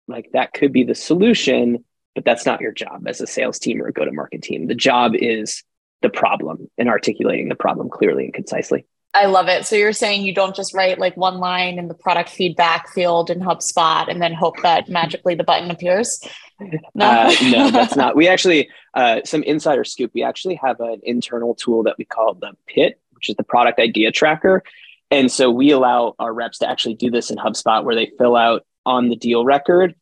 like 0.08 0.32
that 0.34 0.54
could 0.54 0.72
be 0.72 0.84
the 0.84 0.96
solution 0.96 1.86
but 2.16 2.26
that's 2.26 2.46
not 2.46 2.62
your 2.62 2.72
job 2.72 3.08
as 3.08 3.22
a 3.22 3.28
sales 3.28 3.60
team 3.60 3.82
or 3.82 3.88
a 3.88 3.94
go 3.94 4.06
to 4.06 4.12
market 4.12 4.42
team 4.42 4.68
the 4.68 4.76
job 4.76 5.14
is 5.16 5.64
the 6.02 6.10
problem 6.10 6.70
and 6.78 6.90
articulating 6.90 7.50
the 7.50 7.56
problem 7.56 7.90
clearly 7.90 8.26
and 8.26 8.34
concisely 8.34 8.86
I 9.16 9.28
love 9.28 9.48
it. 9.48 9.66
So 9.66 9.76
you're 9.76 9.94
saying 9.94 10.24
you 10.24 10.34
don't 10.34 10.56
just 10.56 10.74
write 10.74 10.98
like 10.98 11.16
one 11.16 11.38
line 11.38 11.78
in 11.78 11.88
the 11.88 11.94
product 11.94 12.30
feedback 12.30 12.90
field 12.90 13.30
in 13.30 13.40
HubSpot 13.42 14.10
and 14.10 14.20
then 14.22 14.34
hope 14.34 14.60
that 14.64 14.90
magically 14.90 15.36
the 15.36 15.44
button 15.44 15.72
appears? 15.72 16.20
No, 16.96 17.06
uh, 17.06 17.34
no, 17.44 17.72
that's 17.72 17.96
not. 17.96 18.16
We 18.16 18.30
actually, 18.30 18.70
uh, 18.94 19.22
some 19.26 19.44
insider 19.44 19.84
scoop, 19.84 20.12
we 20.14 20.24
actually 20.24 20.56
have 20.64 20.80
an 20.80 21.02
internal 21.04 21.56
tool 21.56 21.84
that 21.84 21.98
we 21.98 22.06
call 22.06 22.36
the 22.36 22.54
PIT, 22.68 23.02
which 23.12 23.28
is 23.28 23.36
the 23.36 23.44
product 23.44 23.80
idea 23.80 24.12
tracker. 24.12 24.64
And 25.12 25.30
so 25.30 25.52
we 25.52 25.72
allow 25.72 26.16
our 26.20 26.34
reps 26.34 26.60
to 26.60 26.70
actually 26.70 26.94
do 26.94 27.12
this 27.12 27.32
in 27.32 27.38
HubSpot 27.38 27.84
where 27.84 27.96
they 27.96 28.12
fill 28.18 28.38
out 28.38 28.66
on 28.86 29.10
the 29.10 29.18
deal 29.18 29.44
record 29.44 29.96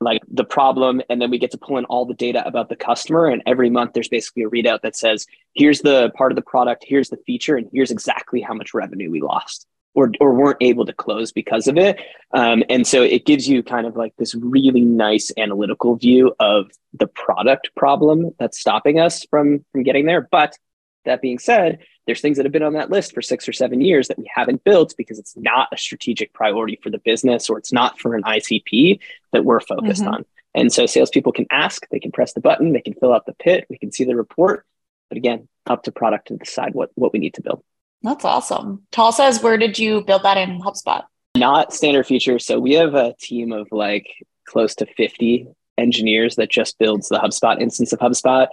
like 0.00 0.22
the 0.28 0.44
problem 0.44 1.02
and 1.10 1.20
then 1.20 1.30
we 1.30 1.38
get 1.38 1.50
to 1.50 1.58
pull 1.58 1.78
in 1.78 1.84
all 1.86 2.04
the 2.04 2.14
data 2.14 2.46
about 2.46 2.68
the 2.68 2.76
customer 2.76 3.26
and 3.26 3.42
every 3.46 3.68
month 3.68 3.92
there's 3.94 4.08
basically 4.08 4.44
a 4.44 4.48
readout 4.48 4.80
that 4.82 4.94
says 4.94 5.26
here's 5.54 5.80
the 5.80 6.10
part 6.16 6.30
of 6.30 6.36
the 6.36 6.42
product 6.42 6.84
here's 6.86 7.08
the 7.08 7.16
feature 7.26 7.56
and 7.56 7.68
here's 7.72 7.90
exactly 7.90 8.40
how 8.40 8.54
much 8.54 8.74
revenue 8.74 9.10
we 9.10 9.20
lost 9.20 9.66
or, 9.98 10.12
or 10.20 10.32
weren't 10.32 10.58
able 10.60 10.86
to 10.86 10.92
close 10.92 11.32
because 11.32 11.66
of 11.66 11.76
it. 11.76 11.98
Um, 12.32 12.62
and 12.68 12.86
so 12.86 13.02
it 13.02 13.26
gives 13.26 13.48
you 13.48 13.64
kind 13.64 13.86
of 13.86 13.96
like 13.96 14.14
this 14.16 14.34
really 14.34 14.82
nice 14.82 15.32
analytical 15.36 15.96
view 15.96 16.34
of 16.38 16.70
the 16.92 17.08
product 17.08 17.70
problem 17.74 18.30
that's 18.38 18.60
stopping 18.60 19.00
us 19.00 19.24
from 19.28 19.64
from 19.72 19.82
getting 19.82 20.06
there. 20.06 20.28
But 20.30 20.56
that 21.04 21.20
being 21.20 21.38
said 21.38 21.80
there's 22.08 22.22
things 22.22 22.38
that 22.38 22.46
have 22.46 22.52
been 22.54 22.62
on 22.62 22.72
that 22.72 22.90
list 22.90 23.12
for 23.12 23.20
six 23.20 23.46
or 23.46 23.52
seven 23.52 23.82
years 23.82 24.08
that 24.08 24.18
we 24.18 24.28
haven't 24.34 24.64
built 24.64 24.94
because 24.96 25.18
it's 25.18 25.36
not 25.36 25.68
a 25.72 25.76
strategic 25.76 26.32
priority 26.32 26.80
for 26.82 26.88
the 26.88 26.96
business 26.96 27.50
or 27.50 27.58
it's 27.58 27.70
not 27.70 28.00
for 28.00 28.14
an 28.14 28.22
ICP 28.22 28.98
that 29.32 29.44
we're 29.44 29.60
focused 29.60 30.02
mm-hmm. 30.02 30.14
on. 30.14 30.24
And 30.54 30.72
so 30.72 30.86
salespeople 30.86 31.32
can 31.32 31.44
ask, 31.50 31.86
they 31.90 32.00
can 32.00 32.10
press 32.10 32.32
the 32.32 32.40
button, 32.40 32.72
they 32.72 32.80
can 32.80 32.94
fill 32.94 33.12
out 33.12 33.26
the 33.26 33.34
pit, 33.34 33.66
we 33.68 33.76
can 33.76 33.92
see 33.92 34.04
the 34.04 34.16
report. 34.16 34.64
But 35.10 35.18
again, 35.18 35.48
up 35.66 35.82
to 35.82 35.92
product 35.92 36.28
to 36.28 36.38
decide 36.38 36.72
what, 36.72 36.90
what 36.94 37.12
we 37.12 37.18
need 37.18 37.34
to 37.34 37.42
build. 37.42 37.62
That's 38.00 38.24
awesome. 38.24 38.84
Tal 38.90 39.12
says, 39.12 39.42
where 39.42 39.58
did 39.58 39.78
you 39.78 40.02
build 40.02 40.22
that 40.22 40.38
in 40.38 40.62
HubSpot? 40.62 41.04
Not 41.36 41.74
standard 41.74 42.06
feature. 42.06 42.38
So 42.38 42.58
we 42.58 42.72
have 42.72 42.94
a 42.94 43.14
team 43.20 43.52
of 43.52 43.68
like 43.70 44.06
close 44.46 44.74
to 44.76 44.86
50 44.86 45.46
engineers 45.76 46.36
that 46.36 46.50
just 46.50 46.78
builds 46.78 47.10
the 47.10 47.18
HubSpot 47.18 47.60
instance 47.60 47.92
of 47.92 47.98
HubSpot 47.98 48.48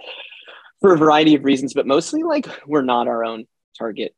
for 0.80 0.92
a 0.92 0.98
variety 0.98 1.34
of 1.34 1.44
reasons, 1.44 1.74
but 1.74 1.86
mostly 1.86 2.22
like 2.22 2.48
we're 2.66 2.82
not 2.82 3.08
our 3.08 3.24
own 3.24 3.46
target 3.78 4.14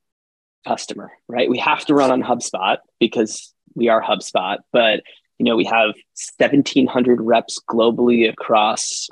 customer, 0.66 1.10
right? 1.28 1.48
We 1.48 1.58
have 1.58 1.84
to 1.86 1.94
run 1.94 2.10
on 2.10 2.22
HubSpot 2.22 2.78
because 2.98 3.54
we 3.74 3.88
are 3.88 4.02
HubSpot, 4.02 4.58
but 4.72 5.02
you 5.38 5.44
know, 5.44 5.56
we 5.56 5.64
have 5.64 5.94
1700 6.38 7.20
reps 7.20 7.60
globally 7.68 8.28
across 8.28 9.08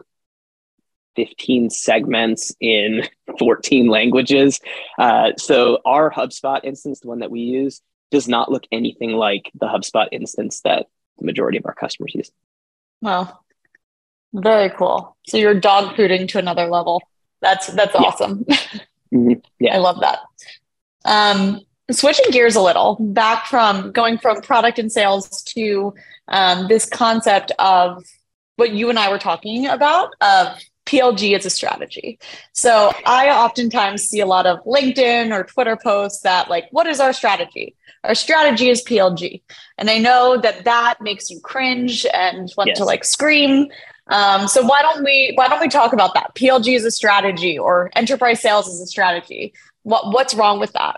15 1.15 1.71
segments 1.71 2.55
in 2.61 3.09
14 3.39 3.87
languages. 3.89 4.61
Uh, 4.99 5.33
so 5.39 5.79
our 5.85 6.11
HubSpot 6.11 6.61
instance, 6.65 7.01
the 7.01 7.09
one 7.09 7.21
that 7.21 7.31
we 7.31 7.41
use, 7.41 7.81
does 8.11 8.29
not 8.29 8.51
look 8.51 8.65
anything 8.71 9.13
like 9.13 9.51
the 9.55 9.67
HubSpot 9.67 10.09
instance 10.13 10.61
that 10.63 10.87
the 11.19 11.25
majority 11.25 11.59
of 11.59 11.67
our 11.67 11.75
customers 11.75 12.15
use. 12.15 12.31
Well, 13.01 13.45
very 14.33 14.71
cool. 14.71 15.17
So 15.27 15.37
you're 15.37 15.59
dog 15.59 15.97
fooding 15.97 16.29
to 16.29 16.39
another 16.39 16.67
level. 16.67 17.03
That's 17.41 17.69
that's 17.69 17.95
yeah. 17.95 18.01
awesome. 18.01 18.47
Mm-hmm. 19.15 19.41
Yeah, 19.61 19.77
I 19.77 19.79
love 19.79 20.01
that. 20.01 20.19
Um, 21.05 21.61
switching 21.91 22.31
gears 22.33 22.57
a 22.57 22.61
little, 22.61 22.97
back 23.01 23.47
from 23.47 23.93
going 23.93 24.19
from 24.19 24.43
product 24.43 24.81
and 24.81 24.91
sales 24.91 25.45
to 25.45 25.95
um, 26.29 26.67
this 26.69 26.89
concept 26.89 27.53
of 27.59 28.05
what 28.57 28.73
you 28.73 28.91
and 28.91 28.99
I 28.99 29.11
were 29.11 29.19
talking 29.19 29.67
about 29.67 30.13
of 30.21 30.59
PLG 30.87 31.37
as 31.37 31.45
a 31.45 31.51
strategy. 31.51 32.19
So 32.53 32.93
I 33.05 33.31
oftentimes 33.31 34.03
see 34.03 34.21
a 34.21 34.27
lot 34.27 34.47
of 34.47 34.65
LinkedIn 34.65 35.33
or 35.33 35.45
Twitter 35.45 35.77
posts 35.77 36.23
that 36.23 36.49
like, 36.49 36.69
what 36.71 36.87
is 36.87 37.01
our 37.01 37.13
strategy? 37.13 37.75
Our 38.05 38.15
strategy 38.15 38.69
is 38.69 38.85
PLG. 38.85 39.43
And 39.79 39.91
I 39.91 39.99
know 39.99 40.41
that 40.41 40.65
that 40.65 41.01
makes 41.01 41.29
you 41.29 41.41
cringe 41.41 42.07
and 42.15 42.53
want 42.57 42.69
yes. 42.69 42.79
to 42.79 42.85
like 42.85 43.05
scream. 43.05 43.67
Um, 44.09 44.47
so 44.47 44.65
why 44.65 44.83
don't 44.83 45.05
we 45.05 45.33
why 45.35 45.49
don't 45.49 45.61
we 45.61 45.69
talk 45.69 45.93
about 45.93 46.15
that? 46.15 46.35
PLG 46.35 46.77
is 46.77 46.85
a 46.85 46.91
strategy 46.91 47.59
or 47.59 47.91
enterprise 47.97 48.41
sales 48.41 48.69
is 48.69 48.81
a 48.81 48.87
strategy. 48.87 49.53
What 49.83 50.13
what's 50.13 50.35
wrong 50.35 50.61
with 50.61 50.73
that? 50.75 50.97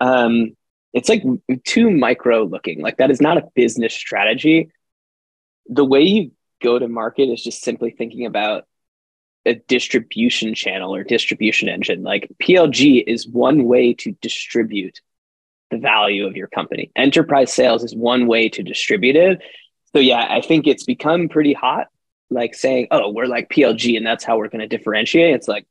Um, 0.00 0.56
it's 0.92 1.08
like 1.08 1.22
too 1.64 1.90
micro 1.90 2.44
looking. 2.44 2.82
Like 2.82 2.98
that 2.98 3.10
is 3.10 3.20
not 3.20 3.38
a 3.38 3.48
business 3.54 3.94
strategy. 3.94 4.70
The 5.66 5.84
way 5.84 6.02
you 6.02 6.32
go 6.62 6.78
to 6.78 6.88
market 6.88 7.28
is 7.28 7.42
just 7.42 7.62
simply 7.62 7.90
thinking 7.90 8.26
about 8.26 8.66
a 9.46 9.54
distribution 9.54 10.54
channel 10.54 10.94
or 10.94 11.02
distribution 11.02 11.68
engine. 11.68 12.02
Like 12.02 12.28
PLG 12.40 13.02
is 13.06 13.26
one 13.26 13.64
way 13.64 13.94
to 13.94 14.12
distribute 14.20 15.00
the 15.70 15.78
value 15.78 16.26
of 16.26 16.36
your 16.36 16.48
company. 16.48 16.92
Enterprise 16.94 17.52
sales 17.52 17.82
is 17.82 17.96
one 17.96 18.26
way 18.26 18.50
to 18.50 18.62
distribute 18.62 19.16
it 19.16 19.40
so 19.94 20.00
yeah, 20.00 20.26
I 20.28 20.40
think 20.40 20.66
it's 20.66 20.84
become 20.84 21.28
pretty 21.28 21.52
hot, 21.52 21.88
like 22.30 22.54
saying, 22.54 22.88
"Oh, 22.90 23.10
we're 23.10 23.26
like 23.26 23.48
PLG, 23.48 23.96
and 23.96 24.06
that's 24.06 24.24
how 24.24 24.38
we're 24.38 24.48
going 24.48 24.60
to 24.60 24.68
differentiate." 24.68 25.34
It's 25.34 25.48
like, 25.48 25.66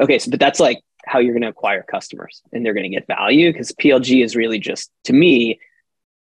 okay, 0.00 0.18
so 0.18 0.30
but 0.30 0.40
that's 0.40 0.60
like 0.60 0.80
how 1.04 1.18
you're 1.18 1.32
going 1.32 1.42
to 1.42 1.48
acquire 1.48 1.82
customers 1.82 2.42
and 2.52 2.64
they're 2.64 2.74
going 2.74 2.88
to 2.88 2.96
get 2.96 3.06
value 3.06 3.52
because 3.52 3.72
PLG 3.72 4.24
is 4.24 4.36
really 4.36 4.58
just 4.58 4.90
to 5.04 5.12
me 5.12 5.58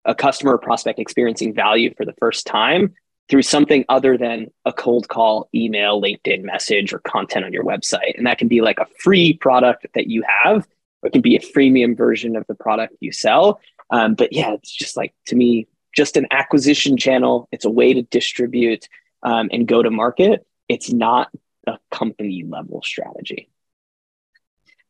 a 0.06 0.16
customer 0.16 0.58
prospect 0.58 1.00
experiencing 1.00 1.54
value 1.54 1.94
for 1.96 2.06
the 2.06 2.14
first 2.20 2.46
time 2.46 2.94
through 3.30 3.42
something 3.42 3.84
other 3.90 4.18
than 4.18 4.48
a 4.66 4.72
cold 4.72 5.08
call, 5.10 5.50
email, 5.54 6.02
LinkedIn 6.02 6.44
message, 6.44 6.94
or 6.94 7.00
content 7.00 7.44
on 7.44 7.52
your 7.52 7.64
website. 7.64 8.18
And 8.18 8.26
that 8.26 8.38
can 8.38 8.48
be 8.48 8.62
like 8.62 8.80
a 8.80 8.86
free 9.00 9.34
product 9.34 9.86
that 9.96 10.08
you 10.08 10.24
have, 10.26 10.66
or 11.02 11.08
it 11.08 11.12
can 11.12 11.22
be 11.22 11.36
a 11.36 11.42
freemium 11.42 11.98
version 11.98 12.38
of 12.38 12.46
the 12.48 12.56
product 12.56 12.96
you 13.02 13.12
sell. 13.12 13.60
Um, 13.90 14.16
but 14.16 14.32
yeah, 14.32 14.54
it's 14.54 14.72
just 14.72 14.96
like 14.96 15.14
to 15.28 15.36
me, 15.36 15.68
just 15.94 16.17
an 16.17 16.27
acquisition 16.32 16.98
channel. 16.98 17.48
It's 17.51 17.65
a 17.65 17.70
way 17.70 17.94
to 17.94 18.03
distribute 18.03 18.88
um, 19.24 19.50
and 19.51 19.67
go 19.67 19.82
to 19.82 19.89
market. 19.89 20.46
It's 20.67 20.91
not 20.91 21.29
a 21.65 21.77
company 21.91 22.44
level 22.48 22.82
strategy. 22.84 23.50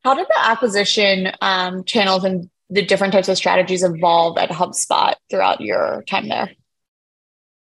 How 0.03 0.13
did 0.13 0.27
the 0.27 0.39
acquisition 0.39 1.31
um, 1.41 1.83
channels 1.83 2.23
and 2.23 2.49
the 2.69 2.85
different 2.85 3.13
types 3.13 3.29
of 3.29 3.37
strategies 3.37 3.83
evolve 3.83 4.37
at 4.37 4.49
HubSpot 4.49 5.15
throughout 5.29 5.61
your 5.61 6.03
time 6.07 6.27
there? 6.27 6.51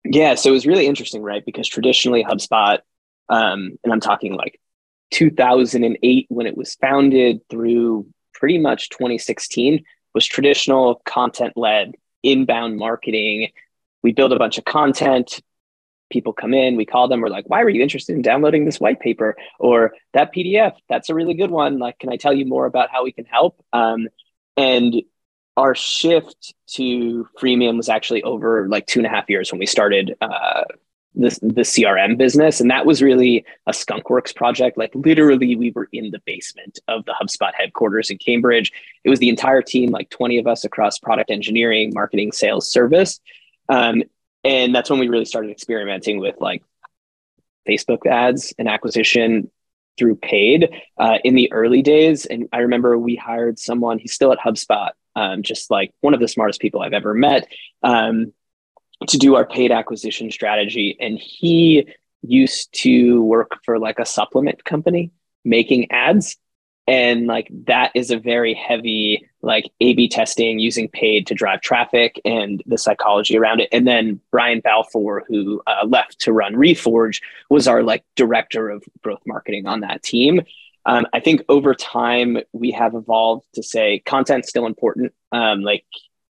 Yeah, 0.05 0.35
so 0.35 0.51
it 0.51 0.53
was 0.53 0.67
really 0.67 0.87
interesting, 0.87 1.23
right? 1.23 1.45
Because 1.45 1.69
traditionally 1.69 2.25
HubSpot, 2.25 2.79
um, 3.29 3.79
and 3.83 3.93
I'm 3.93 4.01
talking 4.01 4.35
like 4.35 4.61
2008 5.13 6.27
when 6.29 6.47
it 6.47 6.57
was 6.57 6.75
founded 6.77 7.41
through 7.49 8.07
pretty 8.33 8.59
much 8.59 8.91
2016, 8.91 9.85
was 10.15 10.27
traditional 10.27 11.03
content 11.05 11.55
led 11.57 11.95
inbound 12.23 12.77
marketing. 12.77 13.51
We 14.03 14.13
build 14.13 14.33
a 14.33 14.39
bunch 14.39 14.59
of 14.59 14.65
content. 14.65 15.41
People 16.11 16.33
come 16.33 16.55
in, 16.55 16.77
we 16.77 16.87
call 16.87 17.09
them, 17.09 17.21
we're 17.21 17.29
like, 17.29 17.49
why 17.49 17.65
were 17.65 17.71
you 17.71 17.83
interested 17.83 18.15
in 18.15 18.23
downloading 18.23 18.65
this 18.65 18.79
white 18.79 19.01
paper 19.01 19.37
or 19.59 19.93
that 20.13 20.33
PDF? 20.33 20.75
That's 20.89 21.09
a 21.09 21.15
really 21.15 21.35
good 21.35 21.51
one. 21.51 21.79
Like, 21.81 21.99
can 21.99 22.11
I 22.11 22.17
tell 22.17 22.33
you 22.33 22.47
more 22.47 22.67
about 22.67 22.91
how 22.91 23.03
we 23.03 23.11
can 23.11 23.25
help? 23.25 23.61
Um, 23.73 24.07
and 24.57 24.95
our 25.57 25.75
shift 25.75 26.55
to 26.69 27.29
freemium 27.41 27.77
was 27.77 27.89
actually 27.89 28.23
over 28.23 28.69
like 28.69 28.87
two 28.87 29.01
and 29.01 29.07
a 29.07 29.11
half 29.11 29.29
years 29.29 29.51
when 29.51 29.59
we 29.59 29.67
started 29.67 30.15
uh, 30.21 30.65
the, 31.17 31.31
the 31.43 31.63
CRM 31.63 32.19
business. 32.19 32.61
And 32.61 32.71
that 32.71 32.87
was 32.87 33.03
really 33.03 33.45
a 33.67 33.73
skunkworks 33.73 34.35
project. 34.35 34.77
Like 34.77 34.95
literally 34.95 35.57
we 35.57 35.71
were 35.71 35.89
in 35.93 36.11
the 36.11 36.21
basement 36.25 36.79
of 36.89 37.05
the 37.07 37.15
HubSpot 37.21 37.53
headquarters 37.55 38.11
in 38.11 38.19
Cambridge. 38.19 38.73
It 39.03 39.11
was 39.11 39.19
the 39.19 39.31
entire 39.31 39.63
team, 39.63 39.91
like 39.91 40.11
20 40.11 40.39
of 40.39 40.47
us 40.47 40.65
across 40.65 40.99
product 40.99 41.31
engineering, 41.31 41.93
marketing, 41.95 42.33
sales, 42.33 42.71
service. 42.71 43.21
Um, 43.69 44.03
and 44.45 44.75
that's 44.75 44.91
when 44.91 45.01
we 45.01 45.09
really 45.09 45.25
started 45.25 45.51
experimenting 45.51 46.21
with 46.21 46.37
like 46.39 46.63
Facebook 47.67 48.07
ads 48.07 48.55
and 48.59 48.69
acquisition 48.69 49.51
through 49.99 50.17
paid 50.17 50.71
uh, 50.99 51.19
in 51.25 51.35
the 51.35 51.51
early 51.53 51.83
days. 51.83 52.27
And 52.27 52.49
I 52.53 52.59
remember 52.59 52.99
we 52.99 53.17
hired 53.17 53.59
someone, 53.59 53.99
he's 53.99 54.13
still 54.13 54.33
at 54.33 54.39
HubSpot, 54.39 54.91
um, 55.15 55.43
just 55.43 55.71
like 55.71 55.93
one 56.01 56.15
of 56.15 56.21
the 56.21 56.29
smartest 56.29 56.61
people 56.61 56.83
I've 56.83 56.93
ever 56.93 57.15
met, 57.15 57.49
um, 57.83 58.33
to 59.09 59.19
do 59.19 59.35
our 59.35 59.47
paid 59.47 59.71
acquisition 59.71 60.31
strategy. 60.31 60.97
And 61.01 61.19
he 61.19 61.89
used 62.23 62.73
to 62.83 63.23
work 63.23 63.59
for 63.65 63.79
like 63.79 63.99
a 63.99 64.07
supplement 64.07 64.65
company 64.65 65.13
making 65.45 65.91
ads. 65.91 66.37
And 66.89 67.27
like 67.27 67.49
that 67.67 67.91
is 67.95 68.11
a 68.11 68.19
very 68.19 68.55
heavy 68.55 69.29
like 69.43 69.71
a 69.81 69.95
b 69.95 70.09
testing 70.09 70.59
using 70.59 70.89
paid 70.89 71.27
to 71.27 71.35
drive 71.35 71.61
traffic 71.61 72.21
and 72.25 72.63
the 72.67 72.79
psychology 72.79 73.37
around 73.37 73.61
it. 73.61 73.69
And 73.73 73.87
then 73.87 74.21
brian 74.31 74.61
balfour 74.61 75.25
who 75.29 75.63
uh, 75.67 75.85
left 75.87 76.21
to 76.21 76.33
run 76.33 76.55
reforge 76.55 77.21
was 77.51 77.67
our 77.69 77.83
like 77.83 78.05
director 78.15 78.71
of 78.71 78.85
growth 79.03 79.23
marketing 79.27 79.67
on 79.67 79.81
that 79.81 80.03
team. 80.03 80.43
Um, 80.85 81.07
i 81.13 81.19
think 81.19 81.43
over 81.49 81.75
time 81.75 82.39
we 82.53 82.71
have 82.71 82.95
evolved 82.95 83.47
to 83.55 83.63
say 83.63 84.03
content's 84.05 84.49
still 84.49 84.67
important. 84.67 85.13
Um, 85.33 85.63
like 85.63 85.85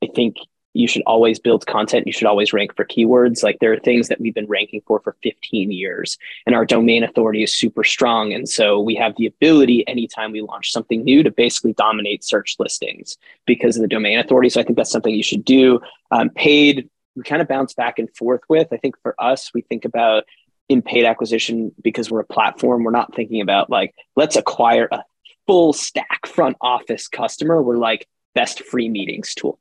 i 0.02 0.08
think 0.14 0.36
you 0.74 0.88
should 0.88 1.02
always 1.06 1.38
build 1.38 1.66
content. 1.66 2.06
You 2.06 2.12
should 2.12 2.26
always 2.26 2.52
rank 2.52 2.74
for 2.74 2.84
keywords. 2.84 3.42
Like 3.42 3.58
there 3.60 3.72
are 3.72 3.78
things 3.78 4.08
that 4.08 4.20
we've 4.20 4.34
been 4.34 4.46
ranking 4.46 4.82
for 4.86 5.00
for 5.00 5.16
15 5.22 5.70
years, 5.70 6.18
and 6.46 6.54
our 6.54 6.64
domain 6.64 7.04
authority 7.04 7.42
is 7.42 7.54
super 7.54 7.84
strong. 7.84 8.32
And 8.32 8.48
so 8.48 8.80
we 8.80 8.94
have 8.96 9.14
the 9.16 9.26
ability 9.26 9.86
anytime 9.86 10.32
we 10.32 10.40
launch 10.40 10.72
something 10.72 11.04
new 11.04 11.22
to 11.22 11.30
basically 11.30 11.74
dominate 11.74 12.24
search 12.24 12.56
listings 12.58 13.18
because 13.46 13.76
of 13.76 13.82
the 13.82 13.88
domain 13.88 14.18
authority. 14.18 14.48
So 14.48 14.60
I 14.60 14.64
think 14.64 14.76
that's 14.76 14.90
something 14.90 15.14
you 15.14 15.22
should 15.22 15.44
do. 15.44 15.80
Um, 16.10 16.30
paid, 16.30 16.88
we 17.16 17.22
kind 17.22 17.42
of 17.42 17.48
bounce 17.48 17.74
back 17.74 17.98
and 17.98 18.14
forth 18.16 18.42
with. 18.48 18.68
I 18.72 18.78
think 18.78 18.96
for 19.02 19.14
us, 19.18 19.52
we 19.52 19.60
think 19.62 19.84
about 19.84 20.24
in 20.68 20.80
paid 20.80 21.04
acquisition 21.04 21.72
because 21.82 22.10
we're 22.10 22.20
a 22.20 22.24
platform. 22.24 22.84
We're 22.84 22.92
not 22.92 23.14
thinking 23.14 23.42
about 23.42 23.68
like, 23.68 23.94
let's 24.16 24.36
acquire 24.36 24.88
a 24.90 25.02
full 25.46 25.74
stack 25.74 26.26
front 26.26 26.56
office 26.60 27.08
customer. 27.08 27.62
We're 27.62 27.76
like, 27.76 28.08
best 28.34 28.62
free 28.62 28.88
meetings 28.88 29.34
tool 29.34 29.58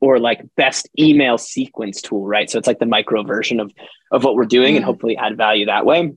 or 0.00 0.18
like 0.18 0.42
best 0.56 0.88
email 0.98 1.38
sequence 1.38 2.00
tool, 2.02 2.26
right? 2.26 2.48
So 2.50 2.58
it's 2.58 2.66
like 2.68 2.78
the 2.78 2.86
micro 2.86 3.22
version 3.22 3.60
of 3.60 3.72
of 4.10 4.24
what 4.24 4.34
we're 4.34 4.44
doing 4.44 4.76
and 4.76 4.84
hopefully 4.84 5.16
add 5.16 5.36
value 5.36 5.66
that 5.66 5.84
way. 5.84 6.12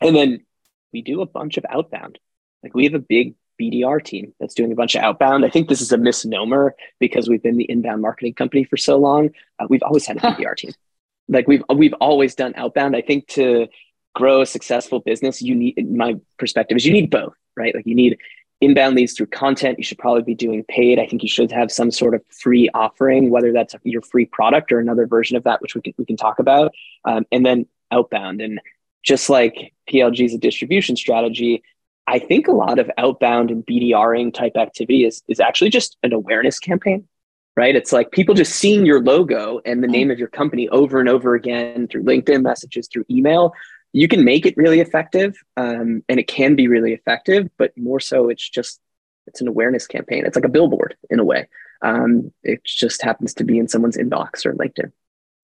And 0.00 0.16
then 0.16 0.44
we 0.92 1.02
do 1.02 1.22
a 1.22 1.26
bunch 1.26 1.56
of 1.56 1.64
outbound. 1.68 2.18
Like 2.62 2.74
we 2.74 2.84
have 2.84 2.94
a 2.94 2.98
big 2.98 3.34
BDR 3.60 4.02
team 4.04 4.34
that's 4.40 4.54
doing 4.54 4.72
a 4.72 4.74
bunch 4.74 4.94
of 4.94 5.02
outbound. 5.02 5.44
I 5.44 5.50
think 5.50 5.68
this 5.68 5.80
is 5.80 5.92
a 5.92 5.98
misnomer 5.98 6.74
because 6.98 7.28
we've 7.28 7.42
been 7.42 7.56
the 7.56 7.70
inbound 7.70 8.02
marketing 8.02 8.34
company 8.34 8.64
for 8.64 8.76
so 8.76 8.98
long. 8.98 9.30
Uh, 9.58 9.66
we've 9.68 9.82
always 9.82 10.06
had 10.06 10.16
a 10.16 10.20
BDR 10.20 10.56
team. 10.56 10.72
Like 11.28 11.46
we've 11.46 11.62
we've 11.74 11.94
always 11.94 12.34
done 12.34 12.54
outbound. 12.56 12.96
I 12.96 13.02
think 13.02 13.28
to 13.28 13.68
grow 14.14 14.42
a 14.42 14.46
successful 14.46 15.00
business, 15.00 15.40
you 15.40 15.54
need 15.54 15.78
in 15.78 15.96
my 15.96 16.16
perspective 16.38 16.76
is 16.76 16.84
you 16.84 16.92
need 16.92 17.10
both, 17.10 17.34
right? 17.56 17.74
Like 17.74 17.86
you 17.86 17.94
need 17.94 18.18
inbound 18.62 18.96
leads 18.96 19.12
through 19.12 19.26
content. 19.26 19.78
You 19.78 19.84
should 19.84 19.98
probably 19.98 20.22
be 20.22 20.34
doing 20.34 20.64
paid. 20.64 20.98
I 20.98 21.06
think 21.06 21.22
you 21.22 21.28
should 21.28 21.52
have 21.52 21.70
some 21.70 21.90
sort 21.90 22.14
of 22.14 22.22
free 22.30 22.70
offering 22.72 23.30
whether 23.30 23.52
that's 23.52 23.74
your 23.84 24.02
free 24.02 24.24
product 24.24 24.72
or 24.72 24.78
another 24.78 25.06
version 25.06 25.36
of 25.36 25.44
that 25.44 25.60
which 25.60 25.74
we 25.74 25.82
can, 25.82 25.92
we 25.98 26.06
can 26.06 26.16
talk 26.16 26.38
about 26.38 26.72
um, 27.04 27.26
and 27.30 27.44
then 27.44 27.66
outbound. 27.90 28.40
And 28.40 28.60
just 29.02 29.28
like 29.28 29.74
plg 29.90 30.24
is 30.24 30.32
a 30.32 30.38
distribution 30.38 30.94
strategy 30.94 31.60
i 32.06 32.20
think 32.20 32.46
a 32.46 32.52
lot 32.52 32.78
of 32.78 32.88
outbound 32.98 33.50
and 33.50 33.66
bdring 33.66 34.32
type 34.32 34.56
activity 34.56 35.04
is, 35.04 35.22
is 35.26 35.40
actually 35.40 35.70
just 35.70 35.96
an 36.04 36.12
awareness 36.12 36.60
campaign 36.60 37.06
right? 37.56 37.76
It's 37.76 37.92
like 37.92 38.12
people 38.12 38.34
just 38.34 38.54
seeing 38.54 38.86
your 38.86 39.02
logo 39.02 39.60
and 39.66 39.82
the 39.82 39.88
name 39.88 40.10
of 40.10 40.18
your 40.18 40.28
company 40.28 40.68
over 40.70 41.00
and 41.00 41.08
over 41.08 41.34
again 41.34 41.86
through 41.86 42.04
linkedin 42.04 42.42
messages 42.42 42.88
through 42.88 43.04
email 43.10 43.52
you 43.92 44.08
can 44.08 44.24
make 44.24 44.46
it 44.46 44.56
really 44.56 44.80
effective 44.80 45.36
um, 45.56 46.02
and 46.08 46.18
it 46.18 46.26
can 46.28 46.54
be 46.54 46.68
really 46.68 46.92
effective 46.92 47.48
but 47.58 47.76
more 47.76 48.00
so 48.00 48.28
it's 48.28 48.48
just 48.48 48.80
it's 49.26 49.40
an 49.40 49.48
awareness 49.48 49.86
campaign. 49.86 50.24
It's 50.26 50.36
like 50.36 50.44
a 50.44 50.48
billboard 50.48 50.96
in 51.10 51.18
a 51.18 51.24
way. 51.24 51.48
Um, 51.80 52.32
it 52.42 52.64
just 52.64 53.02
happens 53.02 53.34
to 53.34 53.44
be 53.44 53.58
in 53.58 53.68
someone's 53.68 53.96
inbox 53.96 54.44
or 54.44 54.54
linkedin. 54.54 54.92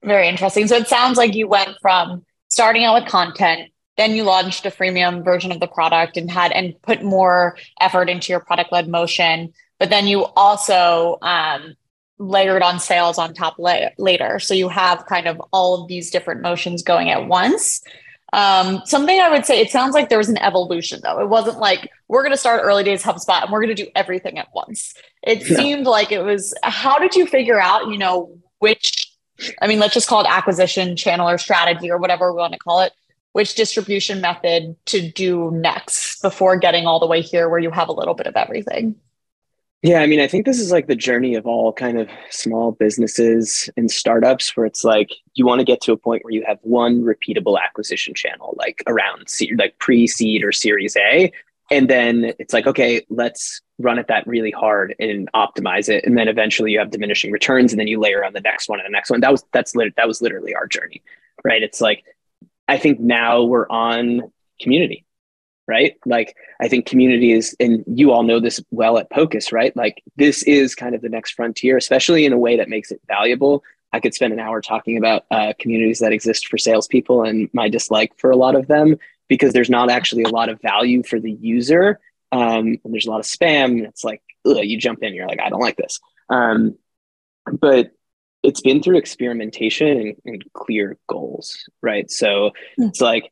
Very 0.04 0.28
interesting. 0.28 0.68
So 0.68 0.76
it 0.76 0.88
sounds 0.88 1.18
like 1.18 1.36
you 1.36 1.48
went 1.48 1.78
from 1.82 2.26
starting 2.50 2.84
out 2.86 3.02
with 3.02 3.10
content 3.10 3.72
then 3.98 4.12
you 4.12 4.24
launched 4.24 4.64
a 4.64 4.70
freemium 4.70 5.26
version 5.26 5.52
of 5.52 5.60
the 5.60 5.68
product 5.68 6.18
and 6.18 6.30
had 6.30 6.52
and 6.52 6.80
put 6.84 7.02
more 7.02 7.58
effort 7.82 8.10
into 8.10 8.32
your 8.32 8.40
product 8.40 8.72
led 8.72 8.88
motion 8.88 9.52
but 9.80 9.90
then 9.90 10.06
you 10.08 10.26
also 10.36 11.18
um, 11.24 11.76
layered 12.20 12.62
on 12.62 12.80
sales 12.80 13.18
on 13.18 13.34
top 13.34 13.60
la- 13.60 13.90
later. 13.98 14.40
So 14.40 14.54
you 14.54 14.70
have 14.70 15.06
kind 15.06 15.28
of 15.28 15.42
all 15.52 15.82
of 15.82 15.88
these 15.88 16.10
different 16.10 16.42
motions 16.42 16.84
going 16.84 17.10
at 17.10 17.28
once 17.28 17.82
um, 18.34 18.82
something 18.86 19.20
I 19.20 19.30
would 19.30 19.46
say, 19.46 19.62
it 19.62 19.72
sounds 19.72 19.94
like 19.94 20.10
there 20.10 20.18
was 20.18 20.30
an 20.30 20.38
evolution 20.38 21.00
though. 21.04 21.20
It 21.20 21.30
wasn't 21.30 21.60
like 21.60 21.90
we're 22.08 22.24
going 22.24 22.34
to 22.34 22.38
start 22.38 22.62
early 22.64 22.84
days 22.84 23.04
HubSpot 23.04 23.42
and 23.44 23.52
we're 23.52 23.62
going 23.62 23.76
to 23.76 23.84
do 23.84 23.90
everything 23.96 24.38
at 24.38 24.48
once. 24.54 24.94
It 25.24 25.44
seemed 25.44 25.86
like 25.86 26.12
it 26.12 26.22
was, 26.22 26.54
how 26.64 27.00
did 27.00 27.16
you 27.16 27.26
figure 27.26 27.60
out, 27.60 27.88
you 27.88 27.98
know, 27.98 28.38
which, 28.60 29.12
I 29.62 29.68
mean, 29.68 29.80
let's 29.80 29.94
just 29.94 30.08
call 30.08 30.22
it 30.22 30.28
acquisition 30.30 30.96
channel 30.96 31.30
or 31.30 31.38
strategy 31.38 31.90
or 31.90 31.98
whatever 31.98 32.32
we 32.34 32.40
want 32.40 32.54
to 32.54 32.60
call 32.60 32.82
it, 32.82 32.92
which 33.32 33.56
distribution 33.56 34.20
method 34.20 34.76
to 34.88 35.10
do 35.12 35.52
next 35.52 36.22
before 36.22 36.58
getting 36.58 36.86
all 36.86 37.00
the 37.00 37.08
way 37.08 37.22
here 37.22 37.48
where 37.48 37.60
you 37.60 37.72
have 37.72 37.88
a 37.88 37.94
little 37.94 38.14
bit 38.14 38.28
of 38.28 38.36
everything? 38.36 38.96
Yeah, 39.84 40.00
I 40.00 40.08
mean, 40.08 40.20
I 40.20 40.28
think 40.28 40.46
this 40.46 40.60
is 40.60 40.72
like 40.72 40.88
the 40.88 40.96
journey 40.96 41.36
of 41.36 41.46
all 41.46 41.72
kind 41.72 42.00
of 42.00 42.10
small 42.32 42.72
businesses 42.72 43.70
and 43.78 43.92
startups 43.92 44.58
where 44.58 44.66
it's 44.66 44.84
like 44.84 45.12
you 45.36 45.46
want 45.46 45.60
to 45.60 45.66
get 45.66 45.82
to 45.82 45.92
a 45.92 45.98
point 45.98 46.24
where 46.24 46.34
you 46.34 46.44
have 46.48 46.58
one 46.64 47.04
repeatable 47.04 47.62
acquisition 47.62 48.16
channel, 48.16 48.56
like 48.58 48.82
around 48.88 49.28
like 49.56 49.78
pre 49.78 50.08
seed 50.08 50.44
or 50.44 50.52
series 50.52 50.98
A. 50.98 51.32
And 51.70 51.90
then 51.90 52.34
it's 52.40 52.54
like, 52.54 52.66
okay, 52.66 53.06
let's 53.10 53.62
run 53.78 54.00
at 54.00 54.08
that 54.08 54.26
really 54.26 54.52
hard 54.52 54.96
and 55.00 55.30
optimize 55.36 55.90
it. 55.90 56.06
And 56.06 56.18
then 56.18 56.28
eventually 56.28 56.72
you 56.72 56.80
have 56.80 56.90
diminishing 56.90 57.32
returns 57.32 57.72
and 57.72 57.80
then 57.80 57.88
you 57.88 58.00
layer 58.00 58.26
on 58.26 58.34
the 58.34 58.42
next 58.42 58.70
one 58.70 58.80
and 58.80 58.88
the 58.88 58.92
next 58.92 59.12
one. 59.12 59.20
That 59.20 59.32
was, 59.32 59.44
that's 59.52 59.76
lit- 59.76 59.96
that 59.98 60.08
was 60.08 60.22
literally 60.22 60.56
our 60.56 60.66
journey, 60.66 61.04
right? 61.44 61.62
It's 61.62 61.82
like, 61.82 62.04
I 62.68 62.78
think 62.78 63.00
now 63.00 63.44
we're 63.44 63.70
on 63.70 64.32
community 64.60 65.06
right? 65.68 65.98
Like 66.06 66.36
I 66.62 66.68
think 66.68 66.86
community 66.86 67.32
is, 67.32 67.56
and 67.60 67.84
you 67.88 68.12
all 68.12 68.24
know 68.24 68.40
this 68.40 68.62
well 68.72 68.98
at 68.98 69.10
POCUS, 69.10 69.52
right? 69.52 69.76
Like 69.76 70.02
this 70.16 70.44
is 70.44 70.76
kind 70.76 70.96
of 70.96 71.02
the 71.02 71.10
next 71.10 71.32
frontier, 71.32 71.78
especially 71.78 72.26
in 72.26 72.34
a 72.34 72.38
way 72.38 72.58
that 72.58 72.70
makes 72.70 72.92
it 72.92 73.02
valuable. 73.08 73.64
I 73.94 74.00
could 74.00 74.14
spend 74.14 74.34
an 74.34 74.40
hour 74.40 74.62
talking 74.62 74.98
about 74.98 75.26
uh, 75.32 75.54
communities 75.60 76.00
that 76.00 76.12
exist 76.12 76.48
for 76.48 76.58
salespeople 76.58 77.24
and 77.24 77.50
my 77.54 77.70
dislike 77.70 78.14
for 78.18 78.32
a 78.32 78.36
lot 78.36 78.56
of 78.56 78.68
them 78.68 78.98
because 79.28 79.54
there's 79.54 79.70
not 79.70 79.90
actually 79.90 80.24
a 80.24 80.30
lot 80.30 80.50
of 80.50 80.62
value 80.62 81.04
for 81.04 81.20
the 81.20 81.32
user 81.32 82.00
Um, 82.32 82.80
and 82.84 82.94
there's 82.94 83.08
a 83.08 83.12
lot 83.12 83.20
of 83.20 83.26
spam. 83.26 83.86
It's 83.88 84.04
like 84.04 84.22
ugh, 84.46 84.64
you 84.64 84.78
jump 84.78 85.04
in, 85.04 85.14
you're 85.14 85.28
like, 85.28 85.40
I 85.40 85.50
don't 85.50 85.62
like 85.62 85.78
this. 85.78 86.00
Um, 86.30 86.78
but 87.52 87.92
it's 88.44 88.62
been 88.62 88.82
through 88.82 88.98
experimentation 88.98 89.88
and, 89.88 90.16
and 90.26 90.44
clear 90.54 90.98
goals, 91.08 91.70
right? 91.82 92.10
So 92.12 92.52
mm. 92.80 92.90
it's 92.90 93.02
like, 93.02 93.32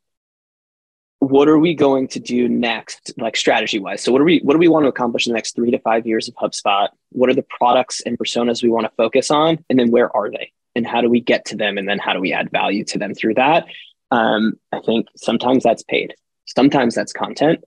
what 1.30 1.48
are 1.48 1.58
we 1.58 1.74
going 1.74 2.08
to 2.10 2.20
do 2.20 2.48
next, 2.48 3.14
like 3.18 3.36
strategy 3.36 3.80
wise? 3.80 4.04
So 4.04 4.12
what 4.12 4.22
are 4.22 4.26
we 4.26 4.40
what 4.40 4.54
do 4.54 4.60
we 4.60 4.68
want 4.68 4.86
to 4.86 4.90
accomplish 4.90 5.26
in 5.26 5.32
the 5.32 5.36
next 5.36 5.56
three 5.56 5.72
to 5.72 5.80
five 5.80 6.06
years 6.06 6.28
of 6.28 6.36
HubSpot? 6.36 6.90
What 7.12 7.30
are 7.30 7.34
the 7.34 7.46
products 7.58 8.02
and 8.02 8.18
personas 8.18 8.62
we 8.62 8.70
want 8.70 8.86
to 8.86 8.92
focus 8.96 9.32
on? 9.32 9.64
And 9.70 9.80
then 9.80 9.92
where 9.92 10.16
are 10.16 10.30
they? 10.30 10.52
And 10.76 10.86
how 10.86 11.02
do 11.02 11.10
we 11.10 11.22
get 11.22 11.46
to 11.46 11.56
them? 11.56 11.78
And 11.78 11.88
then 11.88 12.00
how 12.00 12.14
do 12.14 12.20
we 12.20 12.34
add 12.34 12.52
value 12.52 12.84
to 12.86 13.00
them 13.00 13.16
through 13.16 13.36
that? 13.36 13.66
Um, 14.12 14.60
I 14.72 14.82
think 14.82 15.08
sometimes 15.16 15.64
that's 15.64 15.84
paid, 15.84 16.16
sometimes 16.46 16.94
that's 16.96 17.14
content. 17.14 17.64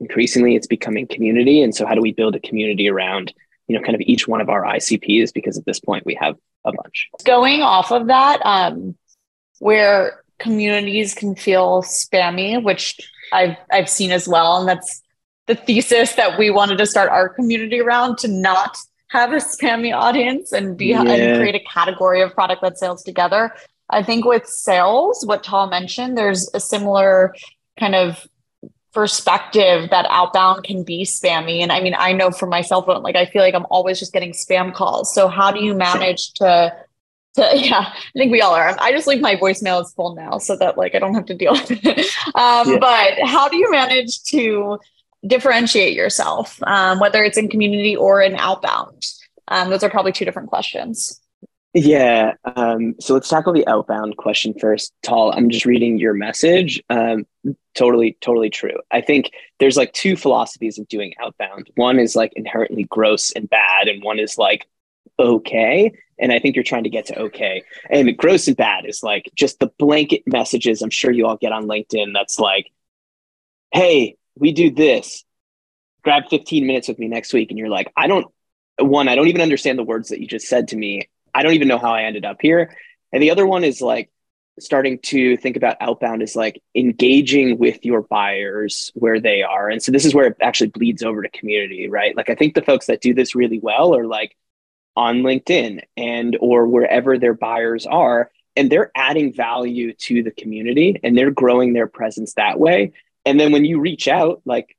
Increasingly, 0.00 0.56
it's 0.56 0.66
becoming 0.66 1.06
community. 1.06 1.62
And 1.62 1.74
so, 1.74 1.86
how 1.86 1.94
do 1.94 2.00
we 2.00 2.12
build 2.12 2.34
a 2.34 2.40
community 2.40 2.88
around 2.88 3.32
you 3.68 3.76
know 3.76 3.82
kind 3.82 3.94
of 3.94 4.00
each 4.02 4.28
one 4.28 4.40
of 4.40 4.48
our 4.48 4.62
ICPs? 4.62 5.32
Because 5.32 5.58
at 5.58 5.64
this 5.64 5.80
point, 5.80 6.06
we 6.06 6.14
have 6.20 6.36
a 6.64 6.72
bunch. 6.72 7.08
Going 7.24 7.62
off 7.62 7.90
of 7.90 8.06
that, 8.08 8.40
um, 8.44 8.96
where 9.58 10.21
communities 10.42 11.14
can 11.14 11.34
feel 11.34 11.82
spammy, 11.82 12.62
which 12.62 12.98
I've 13.32 13.56
I've 13.70 13.88
seen 13.88 14.10
as 14.10 14.28
well, 14.28 14.58
and 14.58 14.68
that's 14.68 15.02
the 15.46 15.54
thesis 15.54 16.12
that 16.14 16.38
we 16.38 16.50
wanted 16.50 16.78
to 16.78 16.86
start 16.86 17.10
our 17.10 17.28
community 17.28 17.80
around 17.80 18.18
to 18.18 18.28
not 18.28 18.76
have 19.08 19.32
a 19.32 19.36
spammy 19.36 19.94
audience 19.94 20.52
and 20.52 20.76
be 20.76 20.86
yeah. 20.86 21.02
and 21.02 21.38
create 21.38 21.54
a 21.54 21.64
category 21.64 22.22
of 22.22 22.32
product 22.34 22.62
led 22.62 22.78
sales 22.78 23.02
together. 23.02 23.52
I 23.90 24.02
think 24.02 24.24
with 24.24 24.46
sales, 24.46 25.24
what 25.26 25.44
Tal 25.44 25.68
mentioned, 25.68 26.16
there's 26.16 26.48
a 26.54 26.60
similar 26.60 27.34
kind 27.78 27.94
of 27.94 28.26
perspective 28.92 29.90
that 29.90 30.06
outbound 30.08 30.64
can 30.64 30.82
be 30.82 31.04
spammy. 31.04 31.60
And 31.60 31.72
I 31.72 31.80
mean, 31.80 31.94
I 31.96 32.12
know 32.12 32.30
for 32.30 32.46
myself, 32.46 32.86
like 32.86 33.16
I 33.16 33.26
feel 33.26 33.42
like 33.42 33.54
I'm 33.54 33.66
always 33.70 33.98
just 33.98 34.12
getting 34.12 34.32
spam 34.32 34.74
calls. 34.74 35.14
So 35.14 35.28
how 35.28 35.50
do 35.50 35.62
you 35.62 35.74
manage 35.74 36.32
to 36.34 36.74
to, 37.36 37.50
yeah, 37.54 37.92
I 37.94 38.18
think 38.18 38.30
we 38.30 38.40
all 38.40 38.54
are. 38.54 38.76
I 38.78 38.92
just 38.92 39.06
leave 39.06 39.20
my 39.20 39.36
voicemail 39.36 39.80
as 39.80 39.92
full 39.94 40.14
now 40.14 40.38
so 40.38 40.56
that 40.56 40.76
like 40.76 40.94
I 40.94 40.98
don't 40.98 41.14
have 41.14 41.26
to 41.26 41.34
deal 41.34 41.52
with 41.52 41.70
it. 41.70 42.06
Um, 42.34 42.72
yeah. 42.72 42.78
But 42.78 43.26
how 43.26 43.48
do 43.48 43.56
you 43.56 43.70
manage 43.70 44.22
to 44.24 44.78
differentiate 45.26 45.94
yourself, 45.94 46.62
um, 46.62 46.98
whether 46.98 47.22
it's 47.24 47.36
in 47.36 47.48
community 47.48 47.96
or 47.96 48.22
in 48.22 48.36
outbound? 48.36 49.04
Um, 49.48 49.70
those 49.70 49.82
are 49.82 49.90
probably 49.90 50.12
two 50.12 50.24
different 50.24 50.48
questions. 50.48 51.20
Yeah. 51.74 52.34
Um, 52.56 52.94
so 53.00 53.14
let's 53.14 53.28
tackle 53.28 53.52
the 53.52 53.66
outbound 53.66 54.18
question 54.18 54.54
first. 54.58 54.92
Tal, 55.02 55.32
I'm 55.32 55.48
just 55.48 55.64
reading 55.64 55.98
your 55.98 56.12
message. 56.12 56.82
Um, 56.90 57.26
totally, 57.74 58.16
totally 58.20 58.50
true. 58.50 58.78
I 58.90 59.00
think 59.00 59.30
there's 59.58 59.76
like 59.76 59.92
two 59.92 60.16
philosophies 60.16 60.78
of 60.78 60.86
doing 60.88 61.14
outbound. 61.22 61.70
One 61.76 61.98
is 61.98 62.14
like 62.14 62.32
inherently 62.36 62.84
gross 62.84 63.32
and 63.32 63.48
bad, 63.48 63.88
and 63.88 64.02
one 64.02 64.18
is 64.18 64.36
like 64.36 64.66
okay. 65.18 65.92
And 66.18 66.32
I 66.32 66.38
think 66.38 66.54
you're 66.54 66.62
trying 66.62 66.84
to 66.84 66.90
get 66.90 67.06
to 67.06 67.18
okay. 67.22 67.64
And 67.90 68.16
gross 68.16 68.46
and 68.46 68.56
bad 68.56 68.84
is 68.86 69.02
like 69.02 69.30
just 69.34 69.58
the 69.58 69.70
blanket 69.78 70.22
messages 70.26 70.82
I'm 70.82 70.90
sure 70.90 71.10
you 71.10 71.26
all 71.26 71.36
get 71.36 71.52
on 71.52 71.66
LinkedIn 71.66 72.12
that's 72.12 72.38
like, 72.38 72.70
hey, 73.72 74.16
we 74.36 74.52
do 74.52 74.70
this. 74.70 75.24
Grab 76.04 76.24
15 76.30 76.66
minutes 76.66 76.88
with 76.88 76.98
me 76.98 77.08
next 77.08 77.32
week. 77.32 77.50
And 77.50 77.58
you're 77.58 77.68
like, 77.68 77.92
I 77.96 78.06
don't, 78.06 78.26
one, 78.78 79.08
I 79.08 79.14
don't 79.14 79.28
even 79.28 79.40
understand 79.40 79.78
the 79.78 79.84
words 79.84 80.08
that 80.08 80.20
you 80.20 80.26
just 80.26 80.46
said 80.46 80.68
to 80.68 80.76
me. 80.76 81.08
I 81.34 81.42
don't 81.42 81.54
even 81.54 81.68
know 81.68 81.78
how 81.78 81.92
I 81.92 82.02
ended 82.02 82.24
up 82.24 82.38
here. 82.40 82.76
And 83.12 83.22
the 83.22 83.30
other 83.30 83.46
one 83.46 83.64
is 83.64 83.80
like 83.80 84.10
starting 84.60 84.98
to 84.98 85.36
think 85.36 85.56
about 85.56 85.76
outbound 85.80 86.22
is 86.22 86.36
like 86.36 86.62
engaging 86.74 87.58
with 87.58 87.84
your 87.84 88.02
buyers 88.02 88.92
where 88.94 89.20
they 89.20 89.42
are. 89.42 89.68
And 89.68 89.82
so 89.82 89.92
this 89.92 90.04
is 90.04 90.14
where 90.14 90.26
it 90.26 90.36
actually 90.40 90.68
bleeds 90.68 91.02
over 91.02 91.22
to 91.22 91.28
community, 91.30 91.88
right? 91.88 92.16
Like 92.16 92.30
I 92.30 92.34
think 92.34 92.54
the 92.54 92.62
folks 92.62 92.86
that 92.86 93.00
do 93.00 93.14
this 93.14 93.34
really 93.34 93.58
well 93.58 93.96
are 93.96 94.06
like 94.06 94.36
on 94.96 95.22
LinkedIn 95.22 95.82
and 95.96 96.36
or 96.40 96.66
wherever 96.66 97.18
their 97.18 97.34
buyers 97.34 97.86
are 97.86 98.30
and 98.56 98.70
they're 98.70 98.90
adding 98.94 99.32
value 99.32 99.94
to 99.94 100.22
the 100.22 100.30
community 100.30 101.00
and 101.02 101.16
they're 101.16 101.30
growing 101.30 101.72
their 101.72 101.86
presence 101.86 102.34
that 102.34 102.60
way. 102.60 102.92
And 103.24 103.38
then 103.40 103.52
when 103.52 103.64
you 103.64 103.80
reach 103.80 104.08
out 104.08 104.42
like 104.44 104.76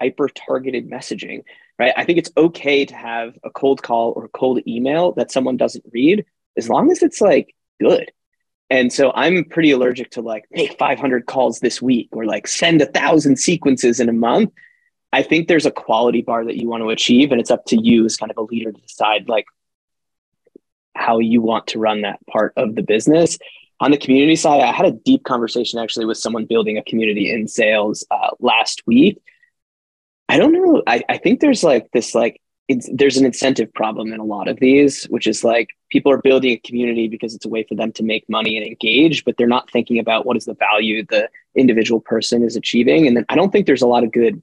hyper 0.00 0.28
targeted 0.28 0.90
messaging, 0.90 1.44
right? 1.78 1.92
I 1.96 2.04
think 2.04 2.18
it's 2.18 2.30
okay 2.36 2.84
to 2.84 2.94
have 2.94 3.38
a 3.44 3.50
cold 3.50 3.82
call 3.82 4.12
or 4.16 4.24
a 4.24 4.28
cold 4.28 4.60
email 4.66 5.12
that 5.12 5.30
someone 5.30 5.56
doesn't 5.56 5.84
read 5.92 6.24
as 6.56 6.68
long 6.68 6.90
as 6.90 7.02
it's 7.02 7.20
like 7.20 7.54
good. 7.80 8.10
And 8.70 8.92
so 8.92 9.12
I'm 9.14 9.44
pretty 9.44 9.70
allergic 9.70 10.10
to 10.12 10.22
like 10.22 10.44
make 10.50 10.78
500 10.78 11.26
calls 11.26 11.60
this 11.60 11.82
week 11.82 12.08
or 12.12 12.24
like 12.24 12.46
send 12.46 12.80
a 12.82 12.86
thousand 12.86 13.38
sequences 13.38 14.00
in 14.00 14.08
a 14.08 14.12
month. 14.12 14.52
I 15.14 15.22
think 15.22 15.48
there's 15.48 15.66
a 15.66 15.70
quality 15.70 16.22
bar 16.22 16.44
that 16.44 16.56
you 16.56 16.68
want 16.68 16.82
to 16.82 16.90
achieve, 16.90 17.32
and 17.32 17.40
it's 17.40 17.50
up 17.50 17.64
to 17.66 17.80
you 17.80 18.04
as 18.04 18.16
kind 18.16 18.30
of 18.30 18.36
a 18.36 18.42
leader 18.42 18.72
to 18.72 18.80
decide 18.80 19.28
like 19.28 19.46
how 20.94 21.18
you 21.18 21.40
want 21.40 21.68
to 21.68 21.78
run 21.78 22.02
that 22.02 22.24
part 22.26 22.52
of 22.56 22.74
the 22.74 22.82
business. 22.82 23.38
On 23.80 23.90
the 23.90 23.98
community 23.98 24.36
side, 24.36 24.60
I 24.60 24.72
had 24.72 24.86
a 24.86 24.92
deep 24.92 25.24
conversation 25.24 25.78
actually 25.78 26.06
with 26.06 26.18
someone 26.18 26.46
building 26.46 26.78
a 26.78 26.84
community 26.84 27.30
in 27.30 27.48
sales 27.48 28.04
uh, 28.10 28.30
last 28.40 28.82
week 28.86 29.20
I 30.28 30.38
don't 30.38 30.52
know. 30.52 30.82
I, 30.86 31.02
I 31.08 31.18
think 31.18 31.40
there's 31.40 31.62
like 31.62 31.90
this 31.92 32.14
like 32.14 32.40
there's 32.68 33.18
an 33.18 33.26
incentive 33.26 33.72
problem 33.74 34.12
in 34.12 34.20
a 34.20 34.24
lot 34.24 34.48
of 34.48 34.58
these, 34.58 35.04
which 35.04 35.26
is 35.26 35.44
like 35.44 35.68
people 35.90 36.10
are 36.10 36.20
building 36.22 36.52
a 36.52 36.56
community 36.66 37.08
because 37.08 37.34
it's 37.34 37.44
a 37.44 37.48
way 37.48 37.62
for 37.62 37.74
them 37.74 37.92
to 37.92 38.02
make 38.02 38.26
money 38.28 38.56
and 38.56 38.66
engage, 38.66 39.24
but 39.24 39.36
they're 39.36 39.46
not 39.46 39.70
thinking 39.70 39.98
about 39.98 40.24
what 40.24 40.36
is 40.36 40.46
the 40.46 40.54
value 40.54 41.04
the 41.04 41.28
individual 41.54 42.00
person 42.00 42.42
is 42.42 42.56
achieving. 42.56 43.06
And 43.06 43.16
then 43.16 43.26
I 43.28 43.34
don't 43.34 43.52
think 43.52 43.66
there's 43.66 43.82
a 43.82 43.86
lot 43.86 44.02
of 44.02 44.12
good 44.12 44.42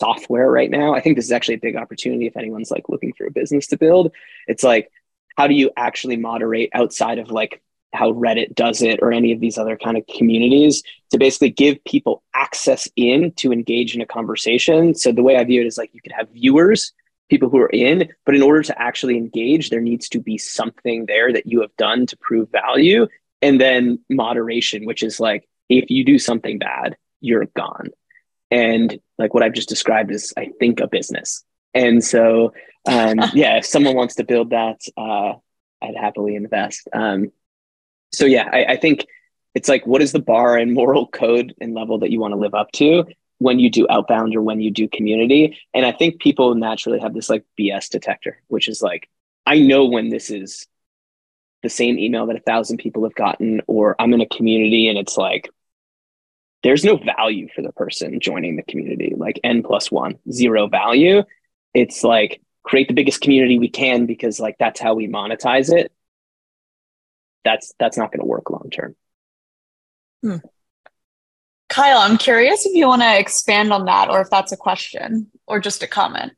software 0.00 0.50
right 0.50 0.70
now. 0.70 0.94
I 0.94 1.00
think 1.00 1.16
this 1.16 1.26
is 1.26 1.32
actually 1.32 1.56
a 1.56 1.60
big 1.60 1.76
opportunity 1.76 2.26
if 2.26 2.36
anyone's 2.36 2.70
like 2.70 2.88
looking 2.88 3.12
for 3.12 3.26
a 3.26 3.30
business 3.30 3.66
to 3.68 3.76
build. 3.76 4.12
It's 4.46 4.62
like, 4.62 4.90
how 5.36 5.46
do 5.46 5.54
you 5.54 5.70
actually 5.76 6.16
moderate 6.16 6.70
outside 6.72 7.18
of 7.18 7.30
like 7.30 7.62
how 7.92 8.12
Reddit 8.12 8.54
does 8.54 8.82
it 8.82 9.00
or 9.02 9.12
any 9.12 9.32
of 9.32 9.40
these 9.40 9.58
other 9.58 9.76
kind 9.76 9.96
of 9.96 10.06
communities 10.06 10.82
to 11.10 11.18
basically 11.18 11.50
give 11.50 11.82
people 11.84 12.22
access 12.34 12.88
in 12.96 13.32
to 13.32 13.52
engage 13.52 13.94
in 13.94 14.00
a 14.00 14.06
conversation. 14.06 14.94
So 14.94 15.12
the 15.12 15.22
way 15.22 15.36
I 15.36 15.44
view 15.44 15.62
it 15.62 15.66
is 15.66 15.78
like 15.78 15.90
you 15.94 16.02
could 16.02 16.12
have 16.12 16.28
viewers, 16.30 16.92
people 17.30 17.48
who 17.48 17.58
are 17.58 17.70
in, 17.70 18.08
but 18.26 18.34
in 18.34 18.42
order 18.42 18.62
to 18.62 18.80
actually 18.80 19.16
engage, 19.16 19.70
there 19.70 19.80
needs 19.80 20.08
to 20.10 20.20
be 20.20 20.36
something 20.38 21.06
there 21.06 21.32
that 21.32 21.46
you 21.46 21.60
have 21.62 21.74
done 21.76 22.06
to 22.06 22.16
prove 22.18 22.50
value. 22.50 23.06
And 23.40 23.60
then 23.60 24.00
moderation, 24.10 24.84
which 24.84 25.02
is 25.02 25.18
like 25.18 25.48
if 25.68 25.90
you 25.90 26.04
do 26.04 26.18
something 26.18 26.58
bad, 26.58 26.96
you're 27.20 27.46
gone. 27.46 27.88
And 28.50 28.98
like 29.18 29.34
what 29.34 29.42
I've 29.42 29.52
just 29.52 29.68
described 29.68 30.10
is, 30.10 30.32
I 30.36 30.50
think, 30.58 30.80
a 30.80 30.88
business. 30.88 31.44
And 31.74 32.02
so, 32.02 32.52
um, 32.86 33.20
yeah, 33.34 33.58
if 33.58 33.66
someone 33.66 33.94
wants 33.94 34.16
to 34.16 34.24
build 34.24 34.50
that, 34.50 34.80
uh, 34.96 35.34
I'd 35.82 35.96
happily 35.96 36.34
invest. 36.34 36.88
Um, 36.92 37.30
so 38.12 38.24
yeah, 38.24 38.48
I, 38.52 38.64
I 38.64 38.76
think 38.76 39.06
it's 39.54 39.68
like 39.68 39.86
what 39.86 40.02
is 40.02 40.12
the 40.12 40.20
bar 40.20 40.56
and 40.56 40.72
moral 40.72 41.06
code 41.06 41.54
and 41.60 41.74
level 41.74 41.98
that 41.98 42.10
you 42.10 42.20
want 42.20 42.32
to 42.32 42.38
live 42.38 42.54
up 42.54 42.72
to 42.72 43.04
when 43.38 43.58
you 43.58 43.70
do 43.70 43.86
outbound 43.88 44.34
or 44.34 44.42
when 44.42 44.60
you 44.60 44.70
do 44.70 44.88
community. 44.88 45.58
And 45.72 45.86
I 45.86 45.92
think 45.92 46.20
people 46.20 46.54
naturally 46.54 46.98
have 46.98 47.14
this 47.14 47.30
like 47.30 47.44
BS 47.58 47.88
detector, 47.88 48.42
which 48.48 48.68
is 48.68 48.82
like, 48.82 49.08
I 49.46 49.60
know 49.60 49.86
when 49.86 50.08
this 50.08 50.30
is 50.30 50.66
the 51.62 51.68
same 51.68 51.98
email 51.98 52.26
that 52.26 52.36
a 52.36 52.40
thousand 52.40 52.78
people 52.78 53.04
have 53.04 53.14
gotten, 53.14 53.62
or 53.66 53.96
I'm 53.98 54.12
in 54.12 54.20
a 54.20 54.26
community 54.26 54.88
and 54.88 54.98
it's 54.98 55.16
like, 55.16 55.50
there's 56.62 56.84
no 56.84 56.96
value 56.96 57.48
for 57.54 57.62
the 57.62 57.72
person 57.72 58.20
joining 58.20 58.56
the 58.56 58.62
community, 58.62 59.14
like 59.16 59.40
N 59.44 59.62
plus 59.62 59.90
one, 59.90 60.18
zero 60.30 60.66
value. 60.66 61.22
It's 61.74 62.02
like 62.02 62.40
create 62.64 62.88
the 62.88 62.94
biggest 62.94 63.20
community 63.20 63.58
we 63.58 63.68
can 63.68 64.06
because 64.06 64.40
like 64.40 64.56
that's 64.58 64.80
how 64.80 64.94
we 64.94 65.08
monetize 65.08 65.72
it 65.72 65.92
that's 67.48 67.72
that's 67.78 67.96
not 67.96 68.12
going 68.12 68.20
to 68.20 68.26
work 68.26 68.50
long 68.50 68.68
term. 68.70 68.94
Hmm. 70.22 70.36
Kyle, 71.68 71.98
I'm 71.98 72.16
curious 72.16 72.64
if 72.64 72.74
you 72.74 72.86
want 72.86 73.02
to 73.02 73.18
expand 73.18 73.72
on 73.72 73.84
that 73.86 74.08
or 74.08 74.20
if 74.20 74.30
that's 74.30 74.52
a 74.52 74.56
question 74.56 75.30
or 75.46 75.60
just 75.60 75.82
a 75.82 75.86
comment. 75.86 76.32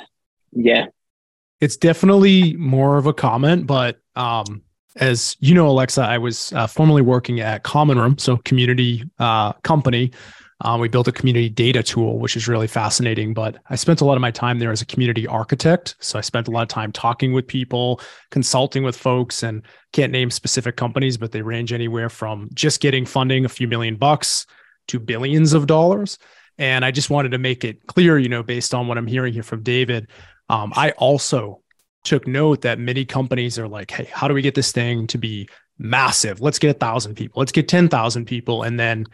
yeah. 0.52 0.86
It's 1.60 1.76
definitely 1.76 2.56
more 2.56 2.96
of 2.96 3.06
a 3.06 3.12
comment, 3.12 3.66
but 3.66 4.00
um, 4.16 4.62
as 5.00 5.36
you 5.40 5.54
know, 5.54 5.66
Alexa, 5.68 6.02
I 6.02 6.18
was 6.18 6.52
uh, 6.52 6.66
formerly 6.66 7.02
working 7.02 7.40
at 7.40 7.64
Common 7.64 7.98
Room, 7.98 8.18
so 8.18 8.36
community 8.36 9.02
uh, 9.18 9.54
company 9.64 10.12
um, 10.62 10.80
we 10.80 10.88
built 10.88 11.08
a 11.08 11.12
community 11.12 11.48
data 11.48 11.82
tool, 11.82 12.18
which 12.18 12.36
is 12.36 12.46
really 12.46 12.66
fascinating. 12.66 13.32
But 13.32 13.56
I 13.70 13.76
spent 13.76 14.00
a 14.00 14.04
lot 14.04 14.16
of 14.16 14.20
my 14.20 14.30
time 14.30 14.58
there 14.58 14.70
as 14.70 14.82
a 14.82 14.86
community 14.86 15.26
architect. 15.26 15.96
So 16.00 16.18
I 16.18 16.22
spent 16.22 16.48
a 16.48 16.50
lot 16.50 16.62
of 16.62 16.68
time 16.68 16.92
talking 16.92 17.32
with 17.32 17.46
people, 17.46 18.00
consulting 18.30 18.82
with 18.82 18.96
folks, 18.96 19.42
and 19.42 19.62
can't 19.92 20.12
name 20.12 20.30
specific 20.30 20.76
companies, 20.76 21.16
but 21.16 21.32
they 21.32 21.42
range 21.42 21.72
anywhere 21.72 22.10
from 22.10 22.50
just 22.52 22.80
getting 22.80 23.06
funding 23.06 23.44
a 23.44 23.48
few 23.48 23.68
million 23.68 23.96
bucks 23.96 24.46
to 24.88 24.98
billions 24.98 25.54
of 25.54 25.66
dollars. 25.66 26.18
And 26.58 26.84
I 26.84 26.90
just 26.90 27.08
wanted 27.08 27.30
to 27.30 27.38
make 27.38 27.64
it 27.64 27.86
clear, 27.86 28.18
you 28.18 28.28
know, 28.28 28.42
based 28.42 28.74
on 28.74 28.86
what 28.86 28.98
I'm 28.98 29.06
hearing 29.06 29.32
here 29.32 29.42
from 29.42 29.62
David, 29.62 30.08
um, 30.50 30.72
I 30.76 30.90
also 30.92 31.62
took 32.04 32.26
note 32.26 32.62
that 32.62 32.78
many 32.78 33.04
companies 33.04 33.58
are 33.58 33.68
like, 33.68 33.90
hey, 33.90 34.08
how 34.12 34.28
do 34.28 34.34
we 34.34 34.42
get 34.42 34.54
this 34.54 34.72
thing 34.72 35.06
to 35.08 35.18
be 35.18 35.48
massive? 35.78 36.40
Let's 36.40 36.58
get 36.58 36.74
a 36.74 36.78
thousand 36.78 37.14
people, 37.14 37.40
let's 37.40 37.52
get 37.52 37.68
10,000 37.68 38.24
people. 38.24 38.62
And 38.62 38.78
then 38.78 39.06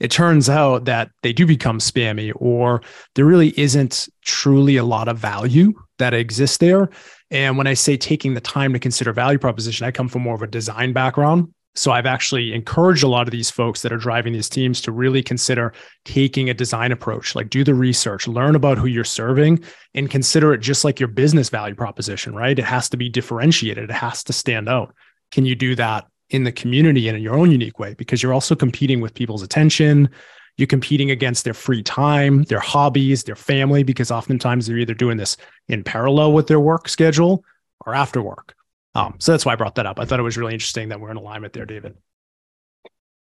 it 0.00 0.10
turns 0.10 0.48
out 0.48 0.86
that 0.86 1.10
they 1.22 1.32
do 1.32 1.46
become 1.46 1.78
spammy 1.78 2.32
or 2.34 2.82
there 3.14 3.24
really 3.24 3.58
isn't 3.58 4.08
truly 4.22 4.76
a 4.76 4.84
lot 4.84 5.06
of 5.06 5.18
value 5.18 5.72
that 5.98 6.12
exists 6.12 6.56
there. 6.56 6.90
And 7.30 7.56
when 7.56 7.66
I 7.66 7.74
say 7.74 7.96
taking 7.96 8.34
the 8.34 8.40
time 8.40 8.72
to 8.72 8.78
consider 8.78 9.12
value 9.12 9.38
proposition, 9.38 9.86
I 9.86 9.92
come 9.92 10.08
from 10.08 10.22
more 10.22 10.34
of 10.34 10.42
a 10.42 10.48
design 10.48 10.92
background. 10.92 11.54
So 11.74 11.90
I've 11.90 12.06
actually 12.06 12.52
encouraged 12.52 13.02
a 13.02 13.08
lot 13.08 13.26
of 13.26 13.32
these 13.32 13.50
folks 13.50 13.80
that 13.82 13.92
are 13.92 13.98
driving 13.98 14.34
these 14.34 14.48
teams 14.48 14.80
to 14.82 14.92
really 14.92 15.22
consider 15.22 15.72
taking 16.04 16.50
a 16.50 16.54
design 16.54 16.92
approach, 16.92 17.34
like 17.34 17.48
do 17.48 17.64
the 17.64 17.74
research, 17.74 18.28
learn 18.28 18.54
about 18.54 18.76
who 18.76 18.86
you're 18.86 19.04
serving, 19.04 19.62
and 19.94 20.10
consider 20.10 20.52
it 20.52 20.58
just 20.58 20.84
like 20.84 21.00
your 21.00 21.08
business 21.08 21.48
value 21.48 21.74
proposition, 21.74 22.34
right? 22.34 22.58
It 22.58 22.64
has 22.64 22.90
to 22.90 22.98
be 22.98 23.08
differentiated, 23.08 23.88
it 23.88 23.94
has 23.94 24.22
to 24.24 24.32
stand 24.32 24.68
out. 24.68 24.94
Can 25.30 25.46
you 25.46 25.54
do 25.54 25.74
that 25.76 26.06
in 26.28 26.44
the 26.44 26.52
community 26.52 27.08
and 27.08 27.16
in 27.16 27.22
your 27.22 27.36
own 27.36 27.50
unique 27.50 27.78
way? 27.78 27.94
Because 27.94 28.22
you're 28.22 28.34
also 28.34 28.54
competing 28.54 29.00
with 29.00 29.14
people's 29.14 29.42
attention. 29.42 30.10
You're 30.58 30.66
competing 30.66 31.10
against 31.10 31.44
their 31.44 31.54
free 31.54 31.82
time, 31.82 32.42
their 32.44 32.60
hobbies, 32.60 33.24
their 33.24 33.34
family, 33.34 33.82
because 33.82 34.10
oftentimes 34.10 34.66
they're 34.66 34.76
either 34.76 34.92
doing 34.92 35.16
this 35.16 35.38
in 35.68 35.82
parallel 35.82 36.34
with 36.34 36.46
their 36.46 36.60
work 36.60 36.90
schedule 36.90 37.42
or 37.86 37.94
after 37.94 38.20
work. 38.20 38.54
Um, 38.94 39.14
so 39.18 39.32
that's 39.32 39.46
why 39.46 39.52
I 39.52 39.56
brought 39.56 39.76
that 39.76 39.86
up. 39.86 39.98
I 39.98 40.04
thought 40.04 40.20
it 40.20 40.24
was 40.24 40.36
really 40.36 40.52
interesting 40.52 40.90
that 40.90 41.00
we're 41.00 41.10
in 41.10 41.16
alignment 41.16 41.52
there, 41.52 41.66
David. 41.66 41.96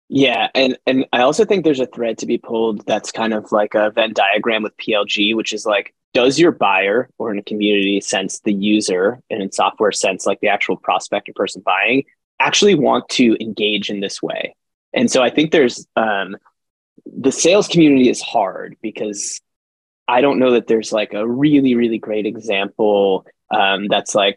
Yeah, 0.08 0.48
and 0.54 0.76
and 0.86 1.06
I 1.12 1.22
also 1.22 1.44
think 1.44 1.64
there's 1.64 1.80
a 1.80 1.86
thread 1.86 2.18
to 2.18 2.26
be 2.26 2.36
pulled 2.36 2.84
that's 2.86 3.10
kind 3.10 3.32
of 3.32 3.50
like 3.50 3.74
a 3.74 3.90
Venn 3.90 4.12
diagram 4.12 4.62
with 4.62 4.76
PLG, 4.76 5.34
which 5.34 5.54
is 5.54 5.64
like, 5.64 5.94
does 6.12 6.38
your 6.38 6.52
buyer 6.52 7.08
or 7.16 7.30
in 7.30 7.38
a 7.38 7.42
community 7.42 7.98
sense, 8.00 8.40
the 8.40 8.52
user, 8.52 9.22
and 9.30 9.42
in 9.42 9.50
software 9.50 9.92
sense, 9.92 10.26
like 10.26 10.40
the 10.40 10.48
actual 10.48 10.76
prospect 10.76 11.30
or 11.30 11.32
person 11.32 11.62
buying, 11.64 12.04
actually 12.40 12.74
want 12.74 13.08
to 13.10 13.42
engage 13.42 13.88
in 13.88 14.00
this 14.00 14.22
way? 14.22 14.54
And 14.92 15.10
so 15.10 15.22
I 15.22 15.30
think 15.30 15.50
there's 15.50 15.86
um, 15.96 16.36
the 17.06 17.32
sales 17.32 17.66
community 17.66 18.10
is 18.10 18.20
hard 18.20 18.76
because 18.82 19.40
I 20.08 20.20
don't 20.20 20.38
know 20.38 20.52
that 20.52 20.66
there's 20.66 20.92
like 20.92 21.14
a 21.14 21.26
really 21.26 21.74
really 21.74 21.98
great 21.98 22.26
example 22.26 23.24
um, 23.50 23.88
that's 23.88 24.14
like 24.14 24.36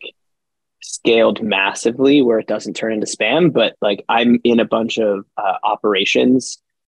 scaled 0.85 1.41
massively 1.41 2.21
where 2.21 2.39
it 2.39 2.47
doesn't 2.47 2.75
turn 2.75 2.93
into 2.93 3.05
spam 3.05 3.51
but 3.51 3.75
like 3.81 4.03
i'm 4.09 4.39
in 4.43 4.59
a 4.59 4.65
bunch 4.65 4.97
of 4.97 5.25
uh, 5.37 5.55
operations 5.63 6.57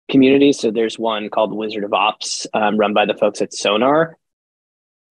communities. 0.10 0.60
So 0.60 0.72
there's 0.72 0.98
one 0.98 1.30
called 1.30 1.54
wizard 1.54 1.84
of 1.84 1.94
ops 1.94 2.48
um, 2.54 2.78
run 2.78 2.94
by 2.94 3.06
the 3.06 3.14
folks 3.14 3.42
at 3.42 3.54
sonar. 3.54 4.18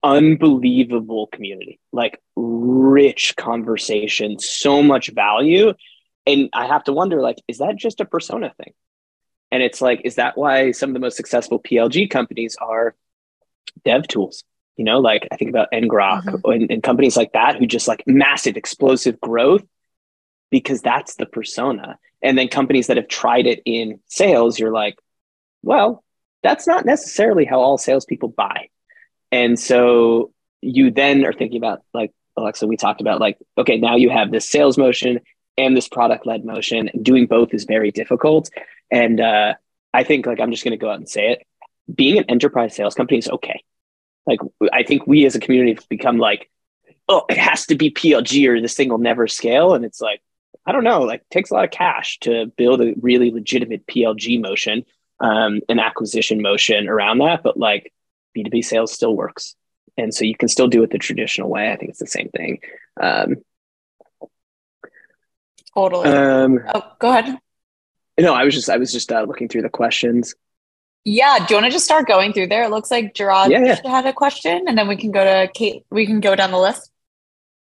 Unbelievable 0.03 1.27
community 1.33 1.81
like 1.93 2.23
rich 2.37 3.35
conversation 3.37 4.39
so 4.39 4.83
much 4.83 5.11
value. 5.11 5.73
And 6.27 6.49
i 6.53 6.67
have 6.67 6.85
to 6.85 6.93
wonder 6.93 7.21
like 7.21 7.39
is 7.49 7.59
that 7.59 7.77
just 7.77 8.01
a 8.01 8.05
persona 8.05 8.53
thing? 8.57 8.73
And 9.51 9.63
it's 9.63 9.81
like 9.81 10.03
is 10.05 10.17
that 10.17 10.39
why 10.39 10.71
some 10.71 10.91
of 10.91 10.95
the 10.95 11.01
most 11.01 11.17
successful 11.17 11.61
plg 11.61 12.09
companies 12.11 12.57
are 12.61 12.95
dev 13.85 14.07
tools 14.07 14.45
you 14.77 14.85
know, 14.85 15.01
like 15.01 15.27
I 15.31 15.37
think 15.37 15.51
about 15.51 15.69
ngrok 15.73 16.25
mm-hmm. 16.25 16.51
and, 16.51 16.71
and 16.71 16.83
companies 16.83 17.17
like 17.17 17.33
that 17.33 17.57
who 17.57 17.67
just 17.67 17.89
like 17.89 18.03
massive 18.07 18.57
explosive 18.57 19.21
growth 19.21 19.65
because 20.51 20.83
that's 20.83 21.17
the 21.17 21.27
persona. 21.27 21.99
And 22.23 22.37
then 22.37 22.49
companies 22.49 22.87
that 22.87 22.97
have 22.97 23.09
tried 23.09 23.47
it 23.47 23.63
in 23.65 24.01
sales, 24.07 24.59
you're 24.59 24.73
like, 24.73 24.97
well, 25.63 26.05
that's 26.43 26.67
not 26.67 26.85
necessarily 26.85 27.45
how 27.45 27.61
all 27.61 27.79
salespeople 27.79 28.29
buy. 28.29 28.69
And 29.33 29.59
so 29.59 30.33
you 30.61 30.91
then 30.91 31.25
are 31.25 31.33
thinking 31.33 31.59
about 31.59 31.83
like 31.93 32.13
Alexa, 32.37 32.67
we 32.67 32.77
talked 32.77 33.01
about 33.01 33.21
like, 33.21 33.39
okay, 33.59 33.79
now 33.79 33.97
you 33.97 34.11
have 34.11 34.31
this 34.31 34.49
sales 34.49 34.79
motion 34.79 35.21
and 35.57 35.77
this 35.77 35.89
product 35.89 36.27
led 36.27 36.45
motion. 36.45 36.91
Doing 37.01 37.27
both 37.27 37.55
is 37.55 37.65
very 37.65 37.91
difficult. 37.91 38.51
And 38.91 39.21
uh, 39.21 39.55
I 39.93 40.05
think 40.05 40.27
like 40.27 40.41
I'm 40.41 40.51
just 40.51 40.65
going 40.65 40.73
to 40.73 40.77
go 40.77 40.91
out 40.91 40.99
and 40.99 41.09
say 41.09 41.33
it. 41.33 41.47
Being 41.93 42.19
an 42.19 42.25
enterprise 42.29 42.75
sales 42.75 42.95
company 42.95 43.19
is 43.19 43.29
okay. 43.29 43.63
Like 44.27 44.41
I 44.73 44.83
think 44.83 45.07
we 45.07 45.25
as 45.27 45.35
a 45.35 45.41
community 45.41 45.75
have 45.75 45.89
become 45.89 46.19
like, 46.19 46.51
oh, 47.09 47.25
it 47.29 47.39
has 47.39 47.67
to 47.67 47.77
be 47.77 47.91
PLG 47.91 48.49
or 48.49 48.61
this 48.61 48.75
thing 48.75 48.89
will 48.89 48.99
never 48.99 49.29
scale. 49.29 49.75
And 49.75 49.85
it's 49.85 50.01
like, 50.01 50.21
I 50.67 50.73
don't 50.73 50.85
know, 50.85 51.03
like 51.03 51.23
takes 51.31 51.51
a 51.51 51.55
lot 51.55 51.65
of 51.65 51.71
cash 51.71 52.19
to 52.21 52.47
build 52.57 52.81
a 52.81 52.95
really 53.01 53.31
legitimate 53.31 53.87
PLG 53.87 54.41
motion, 54.41 54.85
um, 55.21 55.61
an 55.69 55.79
acquisition 55.79 56.43
motion 56.43 56.89
around 56.89 57.19
that. 57.19 57.43
But 57.43 57.57
like 57.57 57.93
B2B 58.37 58.65
sales 58.65 58.93
still 58.93 59.15
works. 59.15 59.55
And 59.97 60.13
so 60.13 60.25
you 60.25 60.37
can 60.37 60.49
still 60.49 60.69
do 60.69 60.83
it 60.83 60.91
the 60.91 60.99
traditional 60.99 61.49
way. 61.49 61.73
I 61.73 61.77
think 61.77 61.91
it's 61.91 62.01
the 62.01 62.07
same 62.07 62.29
thing. 62.29 62.59
Um, 63.01 63.37
totally. 65.75 66.09
Um, 66.11 66.61
oh, 66.75 66.93
go 66.99 67.11
ahead. 67.11 67.39
No, 68.19 68.35
I 68.35 68.45
was 68.45 68.55
just 68.55 68.69
I 68.71 68.79
was 68.79 68.93
just 68.93 69.13
uh, 69.13 69.23
looking 69.23 69.49
through 69.49 69.63
the 69.63 69.69
questions. 69.69 70.35
Yeah. 71.07 71.39
Do 71.39 71.55
you 71.55 71.61
want 71.61 71.67
to 71.67 71.71
just 71.71 71.85
start 71.85 72.09
going 72.09 72.33
through 72.33 72.49
there? 72.49 72.65
It 72.65 72.71
looks 72.71 72.91
like 72.91 73.15
Gerard 73.15 73.53
yeah, 73.53 73.65
yeah. 73.65 73.89
had 73.89 74.07
a 74.07 74.13
question, 74.13 74.65
and 74.67 74.77
then 74.77 74.89
we 74.89 74.97
can 74.97 75.13
go 75.13 75.25
to 75.25 75.51
Kate. 75.53 75.85
We 75.89 76.05
can 76.05 76.19
go 76.19 76.35
down 76.35 76.51
the 76.51 76.59
list. 76.59 76.91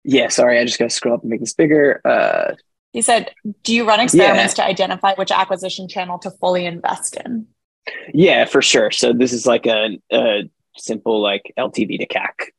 Yeah. 0.04 0.28
Sorry, 0.28 0.58
I 0.60 0.64
just 0.64 0.78
got 0.78 0.90
to 0.90 0.94
scroll 0.94 1.16
up 1.16 1.22
and 1.22 1.30
make 1.30 1.40
this 1.40 1.52
bigger. 1.52 2.00
Uh, 2.04 2.54
he 2.92 3.02
said, 3.02 3.32
"Do 3.64 3.74
you 3.74 3.88
run 3.88 3.98
experiments 3.98 4.56
yeah. 4.56 4.64
to 4.64 4.70
identify 4.70 5.14
which 5.14 5.32
acquisition 5.32 5.88
channel 5.88 6.18
to 6.20 6.30
fully 6.30 6.64
invest 6.64 7.16
in?" 7.16 7.48
Yeah, 8.14 8.44
for 8.44 8.62
sure. 8.62 8.92
So 8.92 9.12
this 9.12 9.32
is 9.32 9.46
like 9.46 9.66
a, 9.66 9.98
a 10.12 10.48
simple 10.76 11.20
like 11.20 11.52
LTV 11.58 11.98
to 11.98 12.06
CAC 12.06 12.50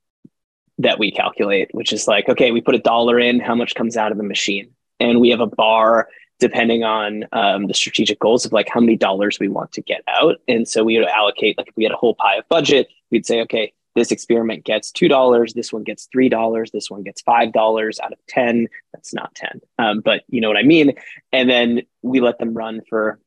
that 0.79 0.99
we 0.99 1.09
calculate, 1.09 1.69
which 1.71 1.93
is 1.93 2.05
like, 2.05 2.27
okay, 2.27 2.51
we 2.51 2.59
put 2.59 2.75
a 2.75 2.79
dollar 2.79 3.17
in, 3.17 3.39
how 3.39 3.55
much 3.55 3.75
comes 3.75 3.95
out 3.95 4.11
of 4.11 4.17
the 4.17 4.23
machine, 4.23 4.71
and 4.99 5.21
we 5.21 5.29
have 5.29 5.39
a 5.39 5.47
bar 5.47 6.09
depending 6.39 6.83
on 6.83 7.25
um, 7.31 7.67
the 7.67 7.73
strategic 7.73 8.19
goals 8.19 8.45
of 8.45 8.51
like 8.51 8.67
how 8.69 8.79
many 8.79 8.95
dollars 8.95 9.39
we 9.39 9.47
want 9.47 9.71
to 9.73 9.81
get 9.81 10.01
out. 10.07 10.35
And 10.47 10.67
so 10.67 10.83
we 10.83 10.97
would 10.97 11.07
allocate, 11.07 11.57
like 11.57 11.67
if 11.67 11.77
we 11.77 11.83
had 11.83 11.93
a 11.93 11.97
whole 11.97 12.15
pie 12.15 12.35
of 12.35 12.47
budget, 12.49 12.87
we'd 13.09 13.25
say, 13.25 13.41
okay, 13.41 13.73
this 13.95 14.11
experiment 14.11 14.65
gets 14.65 14.91
$2, 14.91 15.53
this 15.53 15.71
one 15.71 15.83
gets 15.83 16.07
$3, 16.13 16.71
this 16.71 16.91
one 16.91 17.03
gets 17.03 17.21
$5 17.21 17.99
out 18.01 18.11
of 18.11 18.19
10. 18.27 18.67
That's 18.93 19.13
not 19.13 19.33
10, 19.35 19.61
um, 19.79 20.01
but 20.01 20.23
you 20.27 20.41
know 20.41 20.49
what 20.49 20.57
I 20.57 20.63
mean? 20.63 20.93
And 21.31 21.49
then 21.49 21.83
we 22.01 22.19
let 22.19 22.37
them 22.37 22.53
run 22.53 22.81
for 22.89 23.19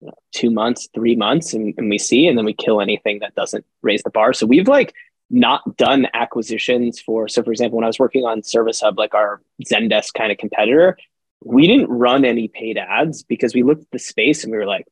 you 0.00 0.06
know, 0.06 0.14
two 0.32 0.50
months, 0.50 0.88
three 0.94 1.16
months, 1.16 1.52
and, 1.52 1.74
and 1.76 1.90
we 1.90 1.98
see, 1.98 2.28
and 2.28 2.38
then 2.38 2.44
we 2.44 2.54
kill 2.54 2.80
anything 2.80 3.18
that 3.18 3.34
doesn't 3.34 3.66
raise 3.82 4.02
the 4.04 4.10
bar. 4.10 4.32
So 4.32 4.46
we've 4.46 4.68
like 4.68 4.94
not 5.28 5.76
done 5.76 6.06
acquisitions 6.14 7.00
for, 7.00 7.28
so 7.28 7.42
for 7.42 7.50
example, 7.50 7.76
when 7.76 7.84
I 7.84 7.88
was 7.88 7.98
working 7.98 8.24
on 8.24 8.44
Service 8.44 8.80
Hub, 8.80 8.96
like 8.96 9.14
our 9.14 9.42
Zendesk 9.64 10.14
kind 10.14 10.30
of 10.30 10.38
competitor, 10.38 10.96
we 11.42 11.66
didn't 11.66 11.88
run 11.88 12.24
any 12.24 12.48
paid 12.48 12.78
ads 12.78 13.22
because 13.22 13.54
we 13.54 13.62
looked 13.62 13.82
at 13.82 13.90
the 13.92 13.98
space 13.98 14.44
and 14.44 14.52
we 14.52 14.58
were 14.58 14.66
like, 14.66 14.86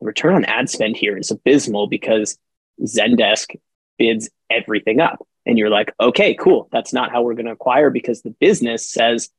the 0.00 0.06
return 0.06 0.34
on 0.34 0.44
ad 0.44 0.68
spend 0.68 0.96
here 0.96 1.16
is 1.16 1.30
abysmal 1.30 1.86
because 1.86 2.36
Zendesk 2.82 3.56
bids 3.98 4.28
everything 4.50 5.00
up. 5.00 5.26
And 5.46 5.58
you're 5.58 5.70
like, 5.70 5.94
okay, 6.00 6.34
cool. 6.34 6.68
That's 6.72 6.92
not 6.92 7.12
how 7.12 7.22
we're 7.22 7.34
going 7.34 7.46
to 7.46 7.52
acquire 7.52 7.90
because 7.90 8.22
the 8.22 8.34
business 8.40 8.90
says 8.90 9.30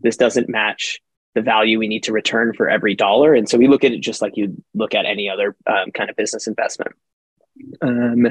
this 0.00 0.16
doesn't 0.16 0.48
match 0.48 1.00
the 1.34 1.42
value 1.42 1.78
we 1.78 1.88
need 1.88 2.04
to 2.04 2.12
return 2.12 2.52
for 2.52 2.68
every 2.68 2.94
dollar. 2.94 3.34
And 3.34 3.48
so 3.48 3.56
we 3.56 3.68
look 3.68 3.84
at 3.84 3.92
it 3.92 4.00
just 4.00 4.20
like 4.20 4.36
you 4.36 4.62
look 4.74 4.94
at 4.94 5.06
any 5.06 5.30
other 5.30 5.56
um, 5.66 5.90
kind 5.92 6.10
of 6.10 6.16
business 6.16 6.46
investment. 6.46 6.92
Um, 7.80 8.28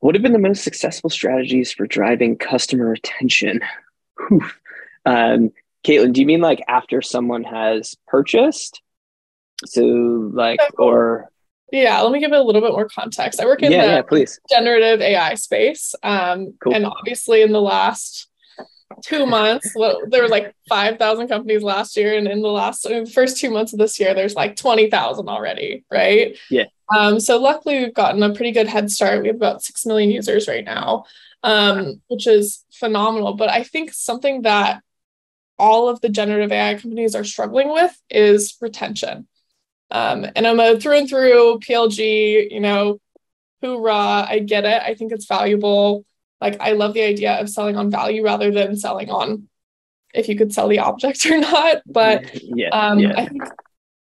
what 0.00 0.14
have 0.14 0.22
been 0.22 0.32
the 0.32 0.38
most 0.38 0.62
successful 0.62 1.10
strategies 1.10 1.72
for 1.72 1.86
driving 1.86 2.36
customer 2.36 2.88
retention? 2.90 3.60
Um, 5.06 5.52
Caitlin, 5.84 6.12
do 6.12 6.20
you 6.20 6.26
mean 6.26 6.40
like 6.40 6.62
after 6.68 7.02
someone 7.02 7.44
has 7.44 7.96
purchased? 8.06 8.82
So 9.66 9.82
like 9.82 10.60
or 10.78 11.30
yeah, 11.70 12.00
let 12.00 12.12
me 12.12 12.20
give 12.20 12.32
it 12.32 12.38
a 12.38 12.42
little 12.42 12.62
bit 12.62 12.72
more 12.72 12.88
context. 12.88 13.40
I 13.40 13.44
work 13.44 13.62
in 13.62 13.72
yeah, 13.72 13.86
the 13.86 13.92
yeah, 13.92 14.02
please. 14.02 14.40
generative 14.48 15.00
AI 15.00 15.34
space. 15.34 15.94
Um, 16.02 16.54
cool. 16.60 16.74
and 16.74 16.86
obviously 16.86 17.42
in 17.42 17.52
the 17.52 17.60
last 17.60 18.28
two 19.02 19.26
months, 19.26 19.72
well, 19.76 20.00
there 20.08 20.22
were 20.22 20.28
like 20.28 20.54
5,000 20.68 21.28
companies 21.28 21.62
last 21.62 21.96
year. 21.96 22.16
And 22.16 22.26
in 22.26 22.40
the 22.40 22.48
last 22.48 22.84
the 22.84 23.10
first 23.12 23.36
two 23.36 23.50
months 23.50 23.74
of 23.74 23.78
this 23.78 24.00
year, 24.00 24.14
there's 24.14 24.34
like 24.34 24.56
20,000 24.56 25.28
already. 25.28 25.84
Right. 25.90 26.38
Yeah. 26.50 26.64
Um, 26.94 27.20
so 27.20 27.38
luckily 27.38 27.80
we've 27.80 27.94
gotten 27.94 28.22
a 28.22 28.34
pretty 28.34 28.52
good 28.52 28.66
head 28.66 28.90
start. 28.90 29.20
We 29.20 29.28
have 29.28 29.36
about 29.36 29.62
6 29.62 29.84
million 29.84 30.10
users 30.10 30.48
right 30.48 30.64
now, 30.64 31.04
um, 31.42 32.00
which 32.08 32.26
is 32.26 32.64
phenomenal. 32.72 33.34
But 33.34 33.50
I 33.50 33.62
think 33.62 33.92
something 33.92 34.42
that 34.42 34.82
all 35.58 35.88
of 35.88 36.00
the 36.00 36.08
generative 36.08 36.52
AI 36.52 36.74
companies 36.74 37.14
are 37.14 37.24
struggling 37.24 37.72
with 37.72 37.96
is 38.10 38.56
retention. 38.60 39.26
Um, 39.90 40.26
and 40.36 40.46
I'm 40.46 40.60
a 40.60 40.78
through 40.78 40.98
and 40.98 41.08
through 41.08 41.60
PLG, 41.60 42.50
you 42.50 42.60
know, 42.60 43.00
hoorah, 43.62 44.26
I 44.28 44.40
get 44.40 44.64
it. 44.64 44.82
I 44.82 44.94
think 44.94 45.12
it's 45.12 45.26
valuable. 45.26 46.04
Like, 46.40 46.60
I 46.60 46.72
love 46.72 46.94
the 46.94 47.02
idea 47.02 47.40
of 47.40 47.48
selling 47.48 47.76
on 47.76 47.90
value 47.90 48.24
rather 48.24 48.50
than 48.50 48.76
selling 48.76 49.10
on 49.10 49.48
if 50.14 50.28
you 50.28 50.36
could 50.36 50.52
sell 50.52 50.68
the 50.68 50.78
object 50.78 51.24
or 51.30 51.38
not. 51.38 51.82
But 51.86 52.40
yeah, 52.42 52.68
um, 52.68 52.98
yeah. 52.98 53.14
I 53.16 53.26
think 53.26 53.42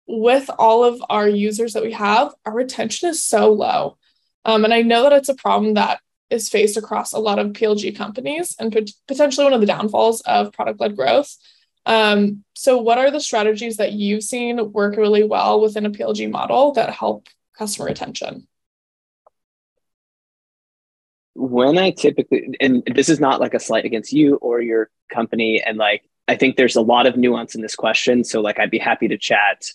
with 0.07 0.49
all 0.57 0.83
of 0.83 1.01
our 1.09 1.27
users 1.27 1.73
that 1.73 1.83
we 1.83 1.93
have, 1.93 2.33
our 2.45 2.53
retention 2.53 3.09
is 3.09 3.23
so 3.23 3.51
low. 3.53 3.97
Um, 4.45 4.65
and 4.65 4.73
I 4.73 4.81
know 4.81 5.03
that 5.03 5.13
it's 5.13 5.29
a 5.29 5.35
problem 5.35 5.75
that 5.75 5.99
is 6.29 6.49
faced 6.49 6.77
across 6.77 7.13
a 7.13 7.19
lot 7.19 7.39
of 7.39 7.53
PLG 7.53 7.95
companies 7.95 8.55
and 8.59 8.71
potentially 9.07 9.43
one 9.43 9.53
of 9.53 9.61
the 9.61 9.67
downfalls 9.67 10.21
of 10.21 10.53
product 10.53 10.79
led 10.79 10.95
growth. 10.95 11.35
Um, 11.85 12.43
so, 12.53 12.77
what 12.77 12.97
are 12.97 13.09
the 13.09 13.21
strategies 13.21 13.77
that 13.77 13.93
you've 13.93 14.23
seen 14.23 14.71
work 14.71 14.97
really 14.97 15.23
well 15.23 15.61
within 15.61 15.85
a 15.85 15.89
PLG 15.89 16.29
model 16.29 16.73
that 16.73 16.91
help 16.91 17.27
customer 17.57 17.87
retention? 17.87 18.47
When 21.33 21.77
I 21.77 21.91
typically, 21.91 22.55
and 22.59 22.83
this 22.93 23.09
is 23.09 23.19
not 23.19 23.39
like 23.39 23.53
a 23.53 23.59
slight 23.59 23.85
against 23.85 24.11
you 24.11 24.35
or 24.35 24.61
your 24.61 24.89
company, 25.11 25.61
and 25.61 25.77
like 25.77 26.03
I 26.27 26.35
think 26.35 26.57
there's 26.57 26.75
a 26.75 26.81
lot 26.81 27.07
of 27.07 27.17
nuance 27.17 27.55
in 27.55 27.61
this 27.61 27.75
question. 27.75 28.23
So, 28.23 28.41
like, 28.41 28.59
I'd 28.59 28.69
be 28.69 28.77
happy 28.77 29.07
to 29.07 29.17
chat 29.17 29.65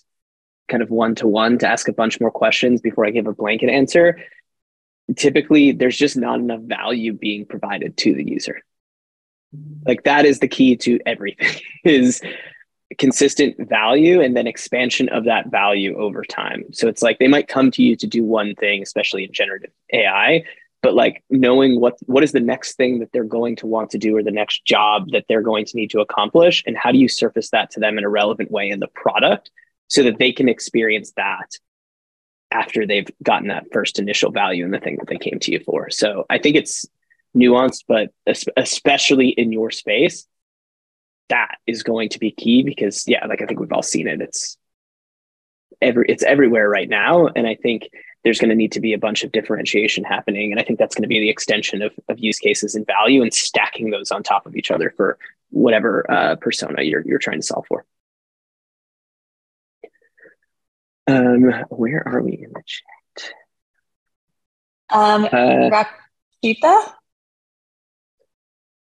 kind 0.69 0.81
of 0.81 0.89
one 0.89 1.15
to 1.15 1.27
one 1.27 1.57
to 1.59 1.67
ask 1.67 1.87
a 1.87 1.93
bunch 1.93 2.21
more 2.21 2.31
questions 2.31 2.81
before 2.81 3.05
I 3.05 3.09
give 3.09 3.27
a 3.27 3.33
blanket 3.33 3.69
answer. 3.69 4.19
Typically, 5.15 5.71
there's 5.71 5.97
just 5.97 6.17
not 6.17 6.39
enough 6.39 6.61
value 6.61 7.13
being 7.13 7.45
provided 7.45 7.95
to 7.97 8.13
the 8.13 8.27
user. 8.27 8.61
Like 9.85 10.03
that 10.03 10.25
is 10.25 10.39
the 10.39 10.47
key 10.47 10.75
to 10.77 10.99
everything 11.05 11.61
is 11.83 12.21
consistent 12.97 13.55
value 13.69 14.21
and 14.21 14.35
then 14.35 14.47
expansion 14.47 15.09
of 15.09 15.25
that 15.25 15.49
value 15.49 15.97
over 15.97 16.23
time. 16.23 16.65
So 16.71 16.87
it's 16.87 17.01
like 17.01 17.19
they 17.19 17.27
might 17.27 17.47
come 17.47 17.71
to 17.71 17.83
you 17.83 17.95
to 17.97 18.07
do 18.07 18.23
one 18.23 18.55
thing, 18.55 18.81
especially 18.81 19.23
in 19.23 19.33
generative 19.33 19.71
AI, 19.91 20.43
but 20.81 20.93
like 20.93 21.23
knowing 21.29 21.79
what 21.79 21.97
what 22.05 22.23
is 22.23 22.31
the 22.31 22.39
next 22.39 22.75
thing 22.75 22.99
that 22.99 23.11
they're 23.11 23.23
going 23.23 23.55
to 23.57 23.65
want 23.67 23.89
to 23.91 23.97
do 23.97 24.15
or 24.15 24.23
the 24.23 24.31
next 24.31 24.65
job 24.65 25.09
that 25.11 25.25
they're 25.27 25.41
going 25.41 25.65
to 25.65 25.75
need 25.75 25.89
to 25.89 25.99
accomplish 25.99 26.63
and 26.67 26.77
how 26.77 26.91
do 26.91 26.99
you 26.99 27.07
surface 27.07 27.49
that 27.49 27.71
to 27.71 27.79
them 27.79 27.97
in 27.97 28.03
a 28.03 28.09
relevant 28.09 28.51
way 28.51 28.69
in 28.69 28.79
the 28.79 28.87
product 28.87 29.49
so 29.87 30.03
that 30.03 30.19
they 30.19 30.31
can 30.31 30.47
experience 30.47 31.11
that 31.17 31.57
after 32.51 32.85
they've 32.85 33.09
gotten 33.23 33.47
that 33.49 33.65
first 33.71 33.99
initial 33.99 34.31
value 34.31 34.65
in 34.65 34.71
the 34.71 34.79
thing 34.79 34.97
that 34.97 35.07
they 35.07 35.17
came 35.17 35.39
to 35.39 35.51
you 35.51 35.59
for. 35.59 35.89
So 35.89 36.25
I 36.29 36.37
think 36.37 36.55
it's 36.55 36.85
nuanced, 37.35 37.83
but 37.87 38.11
especially 38.55 39.29
in 39.29 39.51
your 39.51 39.71
space, 39.71 40.25
that 41.29 41.57
is 41.65 41.83
going 41.83 42.09
to 42.09 42.19
be 42.19 42.31
key 42.31 42.63
because 42.63 43.07
yeah, 43.07 43.25
like 43.25 43.41
I 43.41 43.45
think 43.45 43.59
we've 43.59 43.71
all 43.71 43.81
seen 43.81 44.07
it. 44.07 44.21
It's 44.21 44.57
every 45.81 46.05
it's 46.07 46.23
everywhere 46.23 46.69
right 46.69 46.87
now. 46.87 47.27
And 47.27 47.47
I 47.47 47.55
think 47.55 47.89
there's 48.23 48.39
going 48.39 48.49
to 48.49 48.55
need 48.55 48.71
to 48.73 48.79
be 48.79 48.93
a 48.93 48.97
bunch 48.97 49.23
of 49.23 49.31
differentiation 49.31 50.03
happening. 50.03 50.51
And 50.51 50.59
I 50.59 50.63
think 50.63 50.79
that's 50.79 50.95
going 50.95 51.03
to 51.03 51.07
be 51.07 51.19
the 51.19 51.29
extension 51.29 51.81
of, 51.81 51.93
of 52.09 52.19
use 52.19 52.39
cases 52.39 52.73
and 52.73 52.85
value 52.85 53.21
and 53.21 53.33
stacking 53.33 53.91
those 53.91 54.11
on 54.11 54.23
top 54.23 54.45
of 54.45 54.55
each 54.55 54.71
other 54.71 54.93
for 54.97 55.17
whatever 55.51 56.09
uh, 56.09 56.35
persona 56.35 56.81
you're, 56.81 57.05
you're 57.05 57.19
trying 57.19 57.39
to 57.39 57.45
solve 57.45 57.65
for. 57.67 57.85
Um, 61.07 61.51
where 61.69 62.03
are 62.07 62.21
we 62.21 62.33
in 62.33 62.51
the 62.51 62.61
chat? 62.65 63.33
Um, 64.89 65.25
uh, 65.25 65.85
Rakita? 66.43 66.93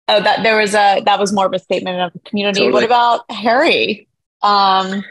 Oh, 0.10 0.22
that 0.22 0.42
there 0.44 0.58
was 0.58 0.74
a 0.74 1.02
that 1.06 1.20
was 1.20 1.34
more 1.34 1.46
of 1.46 1.54
a 1.54 1.60
statement 1.60 2.00
of 2.00 2.14
the 2.14 2.20
community. 2.20 2.62
Totally. 2.62 2.74
What 2.74 2.84
about 2.84 3.32
Harry? 3.32 4.08
Um, 4.42 5.04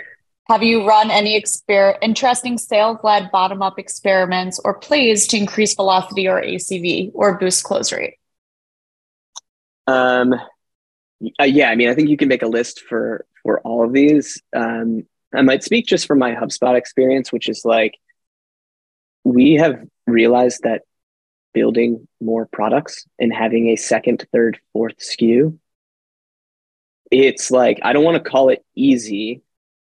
have 0.49 0.63
you 0.63 0.87
run 0.87 1.11
any 1.11 1.41
exper- 1.41 1.99
interesting 2.01 2.57
sales 2.57 2.99
led 3.03 3.31
bottom 3.33 3.63
up 3.63 3.79
experiments 3.79 4.61
or 4.65 4.75
plays 4.75 5.27
to 5.29 5.37
increase 5.37 5.75
velocity 5.75 6.29
or 6.29 6.41
ACV 6.41 7.11
or 7.15 7.37
boost 7.37 7.65
close 7.65 7.93
rate? 7.93 8.15
Um, 9.89 10.33
uh, 11.41 11.45
yeah, 11.45 11.71
I 11.71 11.75
mean, 11.75 11.89
I 11.89 11.95
think 11.95 12.09
you 12.09 12.17
can 12.17 12.29
make 12.29 12.43
a 12.43 12.49
list 12.49 12.83
for 12.89 13.27
for 13.43 13.61
all 13.61 13.85
of 13.85 13.93
these. 13.93 14.41
Um, 14.55 15.05
I 15.35 15.43
might 15.43 15.65
speak 15.65 15.87
just 15.87 16.07
from 16.07 16.19
my 16.19 16.35
HubSpot 16.35 16.77
experience, 16.77 17.33
which 17.33 17.49
is 17.49 17.65
like 17.65 17.99
we 19.25 19.55
have 19.55 19.83
realized 20.07 20.61
that 20.63 20.83
building 21.53 22.07
more 22.21 22.47
products 22.47 23.07
and 23.19 23.33
having 23.33 23.69
a 23.69 23.77
second, 23.77 24.27
third, 24.33 24.61
fourth 24.73 24.99
SKU, 24.99 25.59
it's 27.11 27.51
like, 27.51 27.81
I 27.83 27.93
don't 27.93 28.05
want 28.05 28.23
to 28.23 28.31
call 28.31 28.51
it 28.51 28.65
easy, 28.75 29.43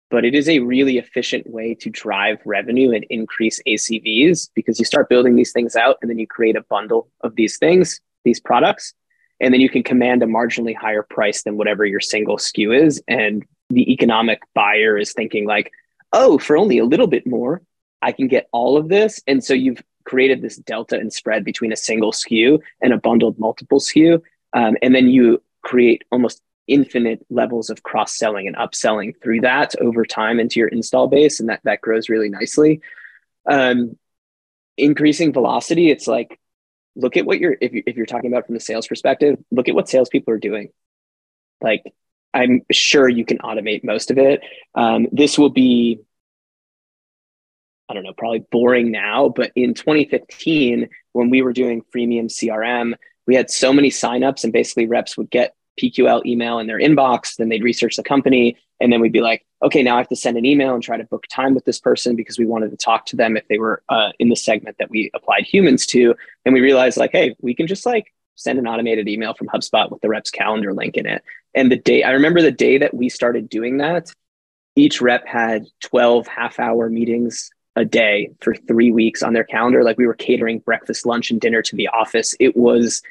but 0.09 0.25
it 0.25 0.35
is 0.35 0.49
a 0.49 0.59
really 0.59 0.97
efficient 0.97 1.49
way 1.49 1.73
to 1.75 1.89
drive 1.89 2.39
revenue 2.45 2.91
and 2.91 3.05
increase 3.09 3.61
ACVs 3.67 4.49
because 4.53 4.77
you 4.77 4.85
start 4.85 5.09
building 5.09 5.35
these 5.35 5.51
things 5.51 5.75
out 5.75 5.97
and 6.01 6.09
then 6.09 6.19
you 6.19 6.27
create 6.27 6.55
a 6.55 6.63
bundle 6.63 7.09
of 7.21 7.35
these 7.35 7.57
things, 7.57 8.01
these 8.23 8.39
products, 8.39 8.93
and 9.39 9.53
then 9.53 9.61
you 9.61 9.69
can 9.69 9.83
command 9.83 10.21
a 10.21 10.25
marginally 10.25 10.75
higher 10.75 11.03
price 11.03 11.43
than 11.43 11.57
whatever 11.57 11.85
your 11.85 11.99
single 11.99 12.37
SKU 12.37 12.77
is. 12.85 13.01
And 13.07 13.45
the 13.73 13.91
economic 13.91 14.41
buyer 14.53 14.97
is 14.97 15.13
thinking, 15.13 15.45
like, 15.45 15.71
oh, 16.11 16.37
for 16.37 16.57
only 16.57 16.77
a 16.77 16.85
little 16.85 17.07
bit 17.07 17.25
more, 17.25 17.61
I 18.01 18.11
can 18.11 18.27
get 18.27 18.47
all 18.51 18.77
of 18.77 18.89
this. 18.89 19.21
And 19.27 19.43
so 19.43 19.53
you've 19.53 19.83
created 20.03 20.41
this 20.41 20.57
delta 20.57 20.97
and 20.97 21.11
spread 21.11 21.43
between 21.43 21.71
a 21.71 21.77
single 21.77 22.11
SKU 22.11 22.59
and 22.81 22.93
a 22.93 22.97
bundled 22.97 23.39
multiple 23.39 23.79
SKU. 23.79 24.21
Um, 24.53 24.77
and 24.81 24.93
then 24.93 25.07
you 25.07 25.41
create 25.61 26.03
almost 26.11 26.41
infinite 26.67 27.25
levels 27.29 27.69
of 27.69 27.83
cross 27.83 28.15
selling 28.15 28.47
and 28.47 28.55
upselling 28.55 29.19
through 29.21 29.41
that 29.41 29.75
over 29.81 30.05
time 30.05 30.39
into 30.39 30.59
your 30.59 30.69
install 30.69 31.07
base. 31.07 31.39
And 31.39 31.49
that, 31.49 31.61
that 31.63 31.81
grows 31.81 32.09
really 32.09 32.29
nicely. 32.29 32.81
Um, 33.45 33.97
increasing 34.77 35.33
velocity, 35.33 35.89
it's 35.89 36.07
like, 36.07 36.39
look 36.95 37.17
at 37.17 37.25
what 37.25 37.39
you're, 37.39 37.57
if, 37.59 37.73
you, 37.73 37.83
if 37.85 37.95
you're 37.95 38.05
talking 38.05 38.31
about 38.31 38.45
from 38.45 38.55
the 38.55 38.61
sales 38.61 38.87
perspective, 38.87 39.37
look 39.51 39.67
at 39.67 39.75
what 39.75 39.89
salespeople 39.89 40.33
are 40.33 40.39
doing. 40.39 40.69
Like, 41.61 41.83
I'm 42.33 42.61
sure 42.71 43.07
you 43.07 43.25
can 43.25 43.37
automate 43.39 43.83
most 43.83 44.11
of 44.11 44.17
it. 44.17 44.41
Um, 44.75 45.07
this 45.11 45.37
will 45.37 45.49
be 45.49 45.99
I 47.89 47.93
don't 47.93 48.03
know, 48.03 48.13
probably 48.13 48.45
boring 48.51 48.91
now, 48.91 49.29
but 49.29 49.51
in 49.55 49.73
2015, 49.73 50.89
when 51.11 51.29
we 51.29 51.41
were 51.41 51.53
doing 51.53 51.83
freemium 51.93 52.25
CRM, 52.25 52.95
we 53.27 53.35
had 53.35 53.51
so 53.51 53.73
many 53.73 53.89
signups, 53.89 54.43
and 54.43 54.53
basically 54.53 54.87
reps 54.87 55.17
would 55.17 55.29
get 55.29 55.53
PQL 55.81 56.25
email 56.25 56.59
in 56.59 56.67
their 56.67 56.79
inbox, 56.79 57.35
then 57.35 57.49
they'd 57.49 57.63
research 57.63 57.95
the 57.95 58.03
company, 58.03 58.57
and 58.79 58.91
then 58.91 58.99
we'd 58.99 59.11
be 59.11 59.21
like, 59.21 59.45
okay, 59.61 59.83
now 59.83 59.95
I 59.95 59.97
have 59.99 60.09
to 60.09 60.15
send 60.15 60.37
an 60.37 60.45
email 60.45 60.73
and 60.73 60.83
try 60.83 60.97
to 60.97 61.03
book 61.03 61.25
time 61.29 61.53
with 61.53 61.65
this 61.65 61.79
person 61.79 62.15
because 62.15 62.37
we 62.37 62.45
wanted 62.45 62.71
to 62.71 62.77
talk 62.77 63.05
to 63.07 63.15
them 63.15 63.37
if 63.37 63.47
they 63.47 63.57
were 63.57 63.81
uh, 63.89 64.09
in 64.19 64.29
the 64.29 64.35
segment 64.35 64.77
that 64.79 64.89
we 64.89 65.09
applied 65.13 65.45
humans 65.45 65.85
to. 65.87 66.15
And 66.45 66.53
we 66.53 66.61
realized, 66.61 66.97
like, 66.97 67.11
hey, 67.11 67.35
we 67.41 67.53
can 67.55 67.67
just 67.67 67.85
like 67.85 68.13
send 68.35 68.59
an 68.59 68.67
automated 68.67 69.07
email 69.07 69.33
from 69.33 69.47
HubSpot 69.47 69.89
with 69.89 70.01
the 70.01 70.09
rep's 70.09 70.31
calendar 70.31 70.73
link 70.73 70.97
in 70.97 71.05
it. 71.05 71.23
And 71.53 71.71
the 71.71 71.77
day 71.77 72.03
I 72.03 72.11
remember 72.11 72.41
the 72.41 72.51
day 72.51 72.79
that 72.79 72.93
we 72.93 73.09
started 73.09 73.49
doing 73.49 73.77
that, 73.77 74.11
each 74.75 75.01
rep 75.01 75.27
had 75.27 75.65
12 75.81 76.27
half 76.27 76.59
hour 76.59 76.89
meetings 76.89 77.51
a 77.75 77.85
day 77.85 78.31
for 78.41 78.53
three 78.53 78.91
weeks 78.91 79.23
on 79.23 79.33
their 79.33 79.43
calendar. 79.43 79.83
Like 79.83 79.97
we 79.97 80.07
were 80.07 80.13
catering 80.13 80.59
breakfast, 80.59 81.05
lunch, 81.05 81.31
and 81.31 81.41
dinner 81.41 81.61
to 81.61 81.75
the 81.75 81.87
office. 81.87 82.35
It 82.39 82.55
was 82.55 83.01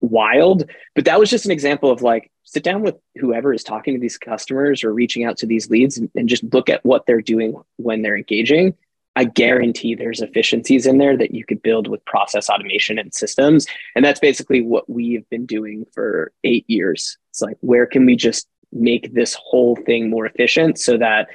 wild. 0.00 0.70
But 0.94 1.06
that 1.06 1.18
was 1.18 1.30
just 1.30 1.44
an 1.44 1.50
example 1.50 1.90
of 1.90 2.02
like, 2.02 2.30
sit 2.44 2.62
down 2.62 2.82
with 2.82 2.96
whoever 3.16 3.52
is 3.52 3.64
talking 3.64 3.94
to 3.94 4.00
these 4.00 4.18
customers 4.18 4.84
or 4.84 4.92
reaching 4.92 5.24
out 5.24 5.38
to 5.38 5.46
these 5.46 5.70
leads 5.70 5.98
and, 5.98 6.10
and 6.14 6.28
just 6.28 6.44
look 6.52 6.68
at 6.68 6.84
what 6.84 7.06
they're 7.06 7.22
doing 7.22 7.54
when 7.76 8.02
they're 8.02 8.16
engaging. 8.16 8.74
I 9.16 9.24
guarantee 9.24 9.94
there's 9.94 10.20
efficiencies 10.20 10.86
in 10.86 10.98
there 10.98 11.16
that 11.16 11.32
you 11.32 11.44
could 11.44 11.62
build 11.62 11.86
with 11.86 12.04
process 12.04 12.50
automation 12.50 12.98
and 12.98 13.14
systems. 13.14 13.66
And 13.94 14.04
that's 14.04 14.20
basically 14.20 14.60
what 14.60 14.90
we've 14.90 15.28
been 15.30 15.46
doing 15.46 15.86
for 15.92 16.32
eight 16.42 16.64
years. 16.68 17.16
It's 17.30 17.40
like, 17.40 17.56
where 17.60 17.86
can 17.86 18.06
we 18.06 18.16
just 18.16 18.48
make 18.72 19.14
this 19.14 19.34
whole 19.34 19.76
thing 19.76 20.10
more 20.10 20.26
efficient 20.26 20.78
so 20.78 20.98
that 20.98 21.28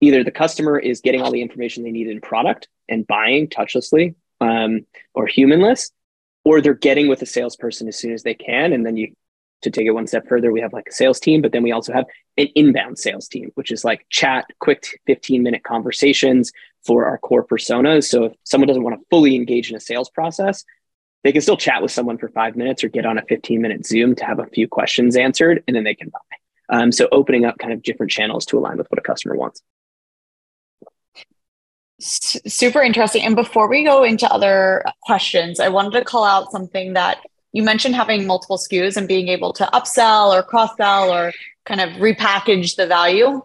either 0.00 0.22
the 0.22 0.30
customer 0.30 0.78
is 0.78 1.00
getting 1.00 1.20
all 1.20 1.32
the 1.32 1.42
information 1.42 1.82
they 1.82 1.90
need 1.90 2.06
in 2.06 2.20
product 2.20 2.68
and 2.88 3.06
buying 3.06 3.48
touchlessly 3.48 4.14
um, 4.40 4.86
or 5.14 5.26
humanless, 5.26 5.90
or 6.44 6.60
they're 6.60 6.74
getting 6.74 7.08
with 7.08 7.22
a 7.22 7.26
salesperson 7.26 7.88
as 7.88 7.98
soon 7.98 8.12
as 8.12 8.22
they 8.22 8.34
can. 8.34 8.72
And 8.72 8.86
then 8.86 8.96
you, 8.96 9.14
to 9.62 9.70
take 9.70 9.86
it 9.86 9.92
one 9.92 10.06
step 10.06 10.28
further, 10.28 10.52
we 10.52 10.60
have 10.60 10.72
like 10.72 10.86
a 10.88 10.92
sales 10.92 11.18
team, 11.18 11.42
but 11.42 11.50
then 11.50 11.64
we 11.64 11.72
also 11.72 11.92
have 11.92 12.04
an 12.36 12.46
inbound 12.54 12.98
sales 12.98 13.26
team, 13.26 13.50
which 13.54 13.72
is 13.72 13.84
like 13.84 14.06
chat, 14.10 14.46
quick 14.60 15.00
15 15.06 15.42
minute 15.42 15.64
conversations 15.64 16.52
for 16.86 17.06
our 17.06 17.18
core 17.18 17.44
personas. 17.44 18.04
So 18.04 18.24
if 18.24 18.32
someone 18.44 18.68
doesn't 18.68 18.82
want 18.82 18.98
to 18.98 19.06
fully 19.10 19.36
engage 19.36 19.70
in 19.70 19.76
a 19.76 19.80
sales 19.80 20.10
process, 20.10 20.64
they 21.24 21.32
can 21.32 21.42
still 21.42 21.56
chat 21.56 21.82
with 21.82 21.90
someone 21.90 22.18
for 22.18 22.28
five 22.28 22.56
minutes 22.56 22.84
or 22.84 22.88
get 22.88 23.04
on 23.04 23.18
a 23.18 23.22
15 23.22 23.60
minute 23.60 23.84
Zoom 23.86 24.14
to 24.14 24.24
have 24.24 24.38
a 24.38 24.46
few 24.46 24.68
questions 24.68 25.16
answered, 25.16 25.64
and 25.66 25.76
then 25.76 25.84
they 25.84 25.94
can 25.94 26.10
buy. 26.10 26.18
Um, 26.68 26.92
so 26.92 27.08
opening 27.12 27.44
up 27.44 27.58
kind 27.58 27.72
of 27.72 27.82
different 27.82 28.12
channels 28.12 28.46
to 28.46 28.58
align 28.58 28.78
with 28.78 28.86
what 28.90 28.98
a 28.98 29.02
customer 29.02 29.36
wants 29.36 29.62
super 31.98 32.82
interesting. 32.82 33.24
And 33.24 33.34
before 33.34 33.68
we 33.68 33.84
go 33.84 34.04
into 34.04 34.30
other 34.30 34.84
questions, 35.02 35.60
I 35.60 35.68
wanted 35.68 35.92
to 35.98 36.04
call 36.04 36.24
out 36.24 36.50
something 36.52 36.92
that 36.92 37.18
you 37.52 37.62
mentioned 37.62 37.94
having 37.94 38.26
multiple 38.26 38.58
SKUs 38.58 38.96
and 38.96 39.08
being 39.08 39.28
able 39.28 39.52
to 39.54 39.64
upsell 39.72 40.36
or 40.36 40.42
cross 40.42 40.76
sell 40.76 41.10
or 41.10 41.32
kind 41.64 41.80
of 41.80 41.90
repackage 41.94 42.76
the 42.76 42.86
value. 42.86 43.42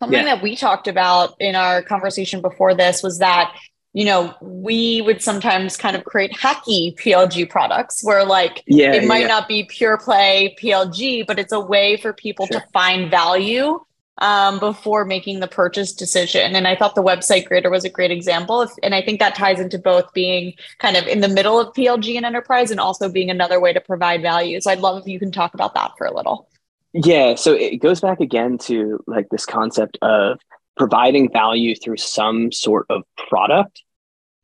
Something 0.00 0.26
yeah. 0.26 0.34
that 0.34 0.42
we 0.42 0.56
talked 0.56 0.88
about 0.88 1.34
in 1.40 1.54
our 1.54 1.82
conversation 1.82 2.40
before 2.40 2.74
this 2.74 3.02
was 3.02 3.18
that, 3.18 3.54
you 3.92 4.04
know, 4.04 4.34
we 4.40 5.00
would 5.02 5.22
sometimes 5.22 5.76
kind 5.76 5.96
of 5.96 6.04
create 6.04 6.32
hacky 6.32 6.96
PLG 6.96 7.48
products 7.48 8.04
where 8.04 8.24
like 8.24 8.62
yeah, 8.66 8.92
it 8.92 9.06
might 9.06 9.22
yeah. 9.22 9.26
not 9.28 9.48
be 9.48 9.64
pure 9.64 9.98
play 9.98 10.56
PLG, 10.60 11.26
but 11.26 11.38
it's 11.38 11.52
a 11.52 11.60
way 11.60 11.96
for 11.96 12.12
people 12.12 12.46
sure. 12.46 12.60
to 12.60 12.66
find 12.72 13.10
value 13.10 13.80
um, 14.18 14.58
before 14.58 15.04
making 15.04 15.40
the 15.40 15.48
purchase 15.48 15.92
decision. 15.92 16.54
And 16.56 16.66
I 16.66 16.76
thought 16.76 16.94
the 16.94 17.02
website 17.02 17.46
grader 17.46 17.70
was 17.70 17.84
a 17.84 17.88
great 17.88 18.10
example. 18.10 18.68
And 18.82 18.94
I 18.94 19.02
think 19.02 19.20
that 19.20 19.34
ties 19.34 19.60
into 19.60 19.78
both 19.78 20.12
being 20.12 20.54
kind 20.78 20.96
of 20.96 21.06
in 21.06 21.20
the 21.20 21.28
middle 21.28 21.58
of 21.58 21.74
PLG 21.74 22.16
and 22.16 22.26
enterprise 22.26 22.70
and 22.70 22.80
also 22.80 23.08
being 23.08 23.30
another 23.30 23.60
way 23.60 23.72
to 23.72 23.80
provide 23.80 24.22
value. 24.22 24.60
So 24.60 24.70
I'd 24.70 24.80
love 24.80 25.00
if 25.00 25.08
you 25.08 25.18
can 25.18 25.32
talk 25.32 25.54
about 25.54 25.74
that 25.74 25.92
for 25.96 26.06
a 26.06 26.14
little. 26.14 26.48
Yeah, 26.92 27.34
so 27.34 27.52
it 27.52 27.78
goes 27.78 28.00
back 28.00 28.20
again 28.20 28.58
to 28.58 29.02
like 29.06 29.28
this 29.28 29.44
concept 29.44 29.98
of 30.02 30.40
providing 30.76 31.30
value 31.30 31.74
through 31.74 31.98
some 31.98 32.50
sort 32.52 32.86
of 32.88 33.02
product 33.28 33.82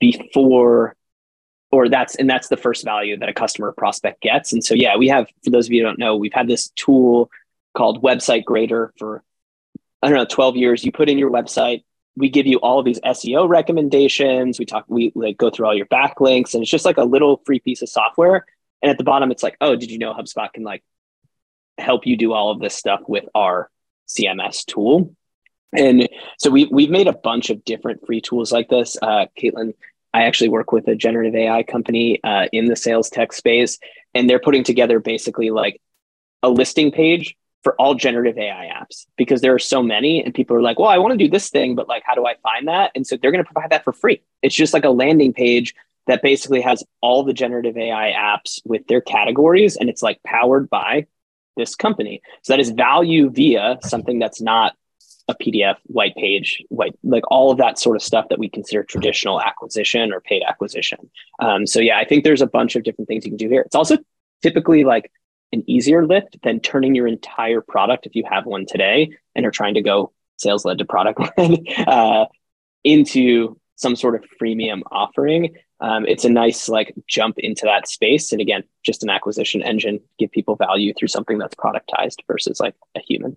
before 0.01 0.95
or 1.71 1.89
that's 1.89 2.15
and 2.17 2.29
that's 2.29 2.49
the 2.49 2.57
first 2.57 2.85
value 2.85 3.17
that 3.17 3.29
a 3.29 3.33
customer 3.33 3.73
prospect 3.73 4.21
gets. 4.21 4.53
And 4.53 4.63
so 4.63 4.75
yeah, 4.75 4.97
we 4.97 5.09
have 5.09 5.27
for 5.43 5.51
those 5.51 5.67
of 5.67 5.73
you 5.73 5.81
who 5.83 5.87
don't 5.87 5.99
know, 5.99 6.17
we've 6.17 6.33
had 6.33 6.47
this 6.47 6.71
tool 6.77 7.31
called 7.75 8.03
Website 8.03 8.45
Grader 8.45 8.93
for 8.99 9.23
I 10.03 10.09
don't 10.09 10.17
know 10.17 10.27
12 10.27 10.57
years. 10.57 10.85
You 10.85 10.93
put 10.93 11.09
in 11.09 11.19
your 11.19 11.31
website, 11.31 11.83
we 12.17 12.29
give 12.29 12.47
you 12.47 12.59
all 12.59 12.79
of 12.79 12.85
these 12.85 13.01
SEO 13.01 13.49
recommendations. 13.49 14.59
We 14.59 14.67
talk, 14.67 14.85
we 14.87 15.13
like 15.15 15.37
go 15.37 15.51
through 15.51 15.67
all 15.67 15.75
your 15.75 15.87
backlinks, 15.87 16.55
and 16.55 16.63
it's 16.63 16.71
just 16.71 16.85
like 16.85 16.99
a 16.99 17.05
little 17.05 17.41
free 17.45 17.59
piece 17.59 17.83
of 17.83 17.89
software. 17.89 18.45
And 18.83 18.91
at 18.91 18.99
the 18.99 19.05
bottom, 19.05 19.31
it's 19.31 19.43
like, 19.43 19.57
oh, 19.61 19.77
did 19.77 19.91
you 19.91 19.99
know 19.99 20.13
HubSpot 20.13 20.53
can 20.53 20.63
like 20.63 20.85
help 21.79 22.07
you 22.07 22.17
do 22.17 22.33
all 22.33 22.51
of 22.51 22.61
this 22.61 22.75
stuff 22.75 23.01
with 23.07 23.25
our 23.35 23.71
CMS 24.09 24.65
tool? 24.65 25.15
And 25.73 26.09
so 26.39 26.51
we 26.51 26.67
we've 26.67 26.91
made 26.91 27.09
a 27.09 27.13
bunch 27.13 27.51
of 27.51 27.65
different 27.65 28.07
free 28.07 28.21
tools 28.21 28.53
like 28.53 28.69
this. 28.69 28.97
Uh, 29.01 29.27
Caitlin, 29.39 29.75
I 30.13 30.23
actually 30.23 30.51
work 30.51 30.73
with 30.73 30.87
a 30.87 30.95
generative 30.95 31.35
AI 31.35 31.65
company 31.65 32.21
uh, 32.23 32.47
in 32.53 32.67
the 32.67 32.77
sales 32.77 33.11
tech 33.11 33.33
space, 33.33 33.79
and 34.15 34.31
they're 34.31 34.39
putting 34.39 34.63
together 34.63 35.01
basically 35.01 35.51
like 35.51 35.81
a 36.43 36.49
listing 36.49 36.93
page 36.93 37.37
for 37.65 37.75
all 37.77 37.95
generative 37.95 38.39
AI 38.39 38.71
apps 38.73 39.07
because 39.17 39.41
there 39.41 39.55
are 39.55 39.59
so 39.59 39.83
many 39.83 40.23
and 40.23 40.35
people 40.35 40.55
are 40.55 40.63
like, 40.63 40.79
well, 40.79 40.91
I 40.91 40.99
want 40.99 41.13
to 41.13 41.25
do 41.25 41.31
this 41.31 41.49
thing, 41.49 41.75
but 41.75 41.89
like, 41.89 42.03
how 42.05 42.15
do 42.15 42.27
I 42.27 42.35
find 42.43 42.69
that? 42.69 42.93
And 42.95 43.07
so 43.07 43.17
they're 43.17 43.33
going 43.33 43.43
to 43.43 43.51
provide 43.51 43.71
that 43.71 43.83
for 43.83 43.93
free. 43.93 44.21
It's 44.43 44.55
just 44.55 44.75
like 44.75 44.85
a 44.85 44.91
landing 44.91 45.33
page 45.33 45.75
that 46.07 46.23
basically 46.23 46.61
has 46.61 46.85
all 47.01 47.25
the 47.25 47.33
generative 47.33 47.79
AI 47.79 48.13
apps 48.13 48.61
with 48.67 48.87
their 48.87 49.01
categories 49.01 49.77
and 49.77 49.89
it's 49.89 50.03
like 50.03 50.23
powered 50.23 50.69
by 50.69 51.07
this 51.57 51.75
company. 51.75 52.21
So 52.43 52.53
that 52.53 52.61
is 52.61 52.71
value 52.71 53.31
via 53.31 53.79
something 53.83 54.19
that's 54.19 54.41
not 54.41 54.75
a 55.29 55.35
PDF, 55.35 55.77
white 55.85 56.15
page, 56.17 56.63
white, 56.69 56.95
like 57.03 57.25
all 57.31 57.51
of 57.51 57.59
that 57.59 57.79
sort 57.79 57.97
of 57.97 58.03
stuff 58.03 58.27
that 58.29 58.39
we 58.39 58.49
consider 58.49 58.83
traditional 58.83 59.41
acquisition 59.41 60.13
or 60.13 60.21
paid 60.21 60.43
acquisition. 60.47 61.11
Um, 61.41 61.67
so 61.67 61.81
yeah, 61.81 61.99
I 61.99 62.05
think 62.05 62.25
there's 62.25 62.43
a 62.43 62.47
bunch 62.47 62.77
of 62.77 62.83
different 62.83 63.09
things 63.09 63.25
you 63.25 63.31
can 63.31 63.39
do 63.39 63.49
here. 63.49 63.63
It's 63.63 63.75
also 63.75 63.97
typically 64.43 64.85
like 64.85 65.11
an 65.53 65.65
easier 65.67 66.07
lift 66.07 66.37
than 66.43 66.61
turning 66.61 66.95
your 66.95 67.07
entire 67.07 67.63
product, 67.63 68.07
if 68.07 68.15
you 68.15 68.25
have 68.29 68.45
one 68.45 68.67
today 68.67 69.17
and 69.35 69.47
are 69.47 69.51
trying 69.51 69.75
to 69.75 69.83
go 69.83 70.13
sales 70.37 70.65
led 70.65 70.79
to 70.79 70.85
product 70.85 71.21
led, 71.39 71.61
uh, 71.87 72.27
into 72.83 73.59
some 73.77 73.97
sort 73.97 74.15
of 74.15 74.25
freemium 74.41 74.83
offering. 74.91 75.57
Um, 75.81 76.07
it's 76.07 76.25
a 76.25 76.31
nice 76.31 76.69
like 76.69 76.95
jump 77.07 77.39
into 77.39 77.63
that 77.65 77.89
space. 77.89 78.33
And 78.33 78.41
again, 78.41 78.65
just 78.85 79.03
an 79.03 79.11
acquisition 79.11 79.63
engine, 79.63 80.01
give 80.19 80.31
people 80.31 80.57
value 80.57 80.95
through 80.95 81.09
something 81.09 81.39
that's 81.39 81.55
productized 81.55 82.19
versus 82.27 82.61
like 82.61 82.75
a 82.95 83.01
human. 83.01 83.37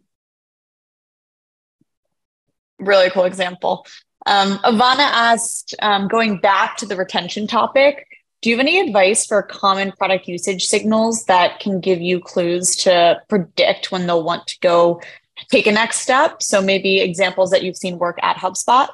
Really 2.79 3.09
cool 3.09 3.25
example. 3.25 3.85
Um, 4.25 4.57
Ivana 4.59 4.99
asked, 4.99 5.73
um, 5.81 6.07
going 6.07 6.39
back 6.39 6.77
to 6.77 6.85
the 6.85 6.95
retention 6.95 7.47
topic, 7.47 8.05
do 8.41 8.49
you 8.49 8.57
have 8.57 8.65
any 8.65 8.79
advice 8.79 9.25
for 9.25 9.41
common 9.41 9.91
product 9.93 10.27
usage 10.27 10.65
signals 10.67 11.25
that 11.25 11.59
can 11.59 11.79
give 11.79 12.01
you 12.01 12.19
clues 12.19 12.75
to 12.77 13.19
predict 13.29 13.91
when 13.91 14.05
they'll 14.05 14.23
want 14.23 14.45
to 14.47 14.59
go 14.59 15.01
take 15.49 15.65
a 15.65 15.71
next 15.71 15.99
step? 16.01 16.43
So 16.43 16.61
maybe 16.61 16.99
examples 16.99 17.49
that 17.49 17.63
you've 17.63 17.77
seen 17.77 17.97
work 17.97 18.19
at 18.21 18.37
HubSpot? 18.37 18.89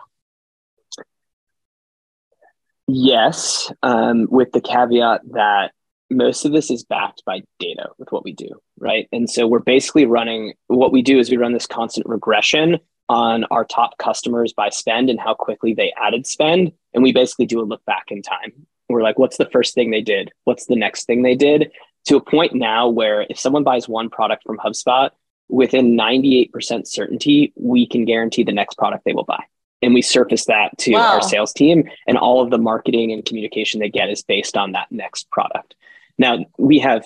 Yes, 2.88 3.72
um, 3.82 4.28
with 4.30 4.52
the 4.52 4.62
caveat 4.62 5.22
that 5.32 5.72
most 6.10 6.46
of 6.46 6.52
this 6.52 6.70
is 6.70 6.84
backed 6.84 7.24
by 7.26 7.42
data 7.60 7.90
with 7.98 8.12
what 8.12 8.24
we 8.24 8.34
do, 8.34 8.50
right? 8.78 9.08
And 9.12 9.30
so 9.30 9.48
we're 9.48 9.60
basically 9.60 10.06
running 10.06 10.54
what 10.68 10.92
we 10.92 11.02
do 11.02 11.18
is 11.18 11.32
we 11.32 11.38
run 11.38 11.54
this 11.54 11.66
constant 11.66 12.08
regression 12.08 12.80
on 13.10 13.46
our 13.46 13.66
top 13.66 13.98
customers 13.98 14.54
by 14.54 14.70
spend 14.70 15.10
and 15.10 15.20
how 15.20 15.34
quickly 15.34 15.74
they 15.74 15.94
added 16.02 16.28
spend. 16.28 16.72
And 16.94 17.04
we 17.04 17.14
basically 17.14 17.46
do 17.46 17.62
a 17.62 17.64
look 17.64 17.84
back 17.86 18.06
in 18.10 18.22
time 18.22 18.68
we're 18.94 19.02
like, 19.02 19.20
what's 19.20 19.38
the 19.38 19.50
first 19.52 19.74
thing 19.74 19.92
they 19.92 20.02
did? 20.02 20.32
What's 20.46 20.68
the 20.68 20.76
next 20.76 21.06
thing 21.06 21.24
they 21.24 21.36
did? 21.36 21.72
To 22.06 22.18
a 22.18 22.22
point 22.22 22.54
now 22.54 22.88
where 22.88 23.26
if 23.30 23.40
someone 23.40 23.64
buys 23.64 23.88
one 23.88 24.10
product 24.10 24.44
from 24.44 24.58
HubSpot, 24.58 25.10
within 25.50 25.98
98% 25.98 26.88
certainty, 26.88 27.54
we 27.56 27.88
can 27.88 28.06
guarantee 28.06 28.44
the 28.44 28.52
next 28.52 28.78
product 28.78 29.04
they 29.06 29.14
will 29.14 29.26
buy. 29.26 29.44
And 29.84 29.94
we 29.94 30.02
surface 30.02 30.46
that 30.46 30.78
to 30.80 30.94
wow. 30.94 31.14
our 31.14 31.22
sales 31.22 31.54
team, 31.54 31.90
and 32.08 32.18
all 32.18 32.42
of 32.42 32.50
the 32.50 32.58
marketing 32.58 33.12
and 33.12 33.24
communication 33.24 33.80
they 33.80 33.90
get 33.90 34.10
is 34.10 34.24
based 34.24 34.58
on 34.58 34.72
that 34.72 34.92
next 34.92 35.30
product. 35.30 35.76
Now, 36.18 36.46
we 36.58 36.80
have 36.80 37.06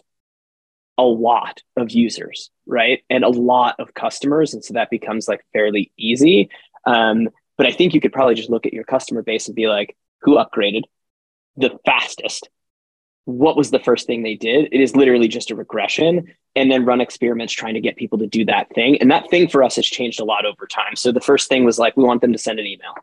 a 0.98 1.04
lot 1.04 1.62
of 1.76 1.92
users, 1.92 2.50
right? 2.66 3.04
And 3.10 3.24
a 3.24 3.30
lot 3.30 3.76
of 3.80 3.94
customers. 3.94 4.54
And 4.54 4.64
so 4.64 4.74
that 4.74 4.90
becomes 4.90 5.28
like 5.28 5.46
fairly 5.54 5.92
easy. 5.98 6.50
Um, 6.86 7.30
but 7.58 7.68
I 7.68 7.72
think 7.72 7.94
you 7.94 8.02
could 8.02 8.14
probably 8.14 8.36
just 8.36 8.50
look 8.50 8.66
at 8.66 8.74
your 8.74 8.84
customer 8.84 9.22
base 9.22 9.48
and 9.48 9.56
be 9.56 9.68
like, 9.68 9.96
who 10.22 10.36
upgraded? 10.38 10.84
the 11.58 11.78
fastest. 11.86 12.50
What 13.28 13.58
was 13.58 13.72
the 13.72 13.80
first 13.80 14.08
thing 14.08 14.24
they 14.24 14.36
did? 14.36 14.70
It 14.72 14.80
is 14.80 14.96
literally 14.96 15.28
just 15.28 15.52
a 15.52 15.56
regression 15.56 16.34
and 16.56 16.72
then 16.72 16.86
run 16.86 17.02
experiments 17.02 17.52
trying 17.52 17.74
to 17.74 17.82
get 17.82 17.98
people 17.98 18.18
to 18.20 18.26
do 18.26 18.46
that 18.46 18.74
thing. 18.74 19.02
And 19.02 19.12
that 19.12 19.30
thing 19.30 19.50
for 19.50 19.66
us 19.66 19.76
has 19.76 19.86
changed 19.86 20.22
a 20.22 20.24
lot 20.24 20.46
over 20.46 20.66
time. 20.66 20.96
So 20.96 21.12
the 21.12 21.20
first 21.20 21.50
thing 21.50 21.66
was 21.66 21.78
like, 21.78 21.98
we 21.98 22.06
want 22.06 22.22
them 22.22 22.32
to 22.32 22.38
send 22.38 22.58
an 22.58 22.66
email. 22.66 22.94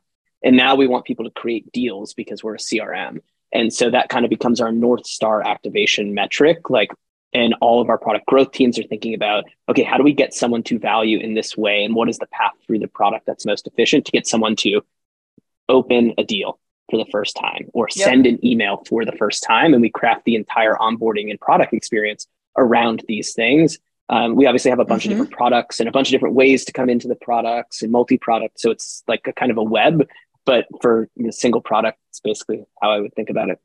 And 0.43 0.57
now 0.57 0.77
we 0.77 0.87
want 0.87 1.05
people 1.05 1.27
to 1.27 1.31
create 1.31 1.71
deals 1.73 2.15
because 2.15 2.43
we're 2.43 2.55
a 2.55 2.59
CRM. 2.59 3.19
And 3.53 3.71
so 3.71 3.91
that 3.91 4.09
kind 4.09 4.25
of 4.25 4.31
becomes 4.31 4.63
our 4.63 4.73
North 4.73 5.07
Star 5.07 5.47
activation 5.47 6.15
metric. 6.15 6.71
Like, 6.71 6.91
and 7.35 7.55
all 7.61 7.83
of 7.83 7.91
our 7.91 7.99
product 7.99 8.25
growth 8.25 8.53
teams 8.53 8.79
are 8.79 8.85
thinking 8.85 9.13
about 9.13 9.45
okay, 9.69 9.83
how 9.83 9.99
do 9.99 10.05
we 10.05 10.15
get 10.15 10.33
someone 10.33 10.63
to 10.63 10.79
value 10.79 11.19
in 11.19 11.35
this 11.35 11.55
way? 11.55 11.85
And 11.85 11.95
what 11.95 12.09
is 12.09 12.17
the 12.17 12.29
path 12.29 12.53
through 12.67 12.79
the 12.79 12.89
product 12.89 13.27
that's 13.27 13.45
most 13.45 13.67
efficient 13.67 14.07
to 14.07 14.13
get 14.13 14.27
someone 14.27 14.57
to 14.57 14.81
open 15.69 16.15
a 16.17 16.25
deal 16.25 16.59
for 16.95 17.05
the 17.05 17.11
first 17.11 17.37
time 17.37 17.69
or 17.75 17.89
yep. 17.95 18.05
send 18.05 18.27
an 18.27 18.45
email 18.47 18.85
for 18.89 19.05
the 19.05 19.13
first 19.13 19.43
time. 19.43 19.73
And 19.73 19.83
we 19.83 19.91
craft 19.91 20.25
the 20.25 20.37
entire 20.37 20.75
onboarding 20.75 21.31
and 21.31 21.41
product 21.41 21.73
experience 21.73 22.27
around 22.57 23.03
these 23.09 23.33
things. 23.33 23.79
Um, 24.09 24.37
we 24.37 24.47
obviously 24.47 24.71
have 24.71 24.79
a 24.79 24.85
bunch 24.85 25.05
mm-hmm. 25.05 25.13
of 25.13 25.19
different 25.19 25.33
products 25.33 25.81
and 25.81 25.89
a 25.89 25.93
bunch 25.93 26.09
of 26.09 26.13
different 26.13 26.35
ways 26.35 26.65
to 26.67 26.73
come 26.73 26.89
into 26.89 27.09
the 27.09 27.17
products 27.17 27.83
and 27.83 27.91
multi-product. 27.91 28.61
So 28.61 28.71
it's 28.71 29.03
like 29.09 29.27
a 29.27 29.33
kind 29.33 29.51
of 29.51 29.57
a 29.57 29.63
web, 29.63 30.07
but 30.45 30.67
for 30.81 31.09
a 31.27 31.33
single 31.33 31.61
product, 31.61 31.99
it's 32.11 32.21
basically 32.21 32.65
how 32.81 32.91
I 32.91 33.01
would 33.01 33.15
think 33.15 33.31
about 33.31 33.51
it. 33.51 33.59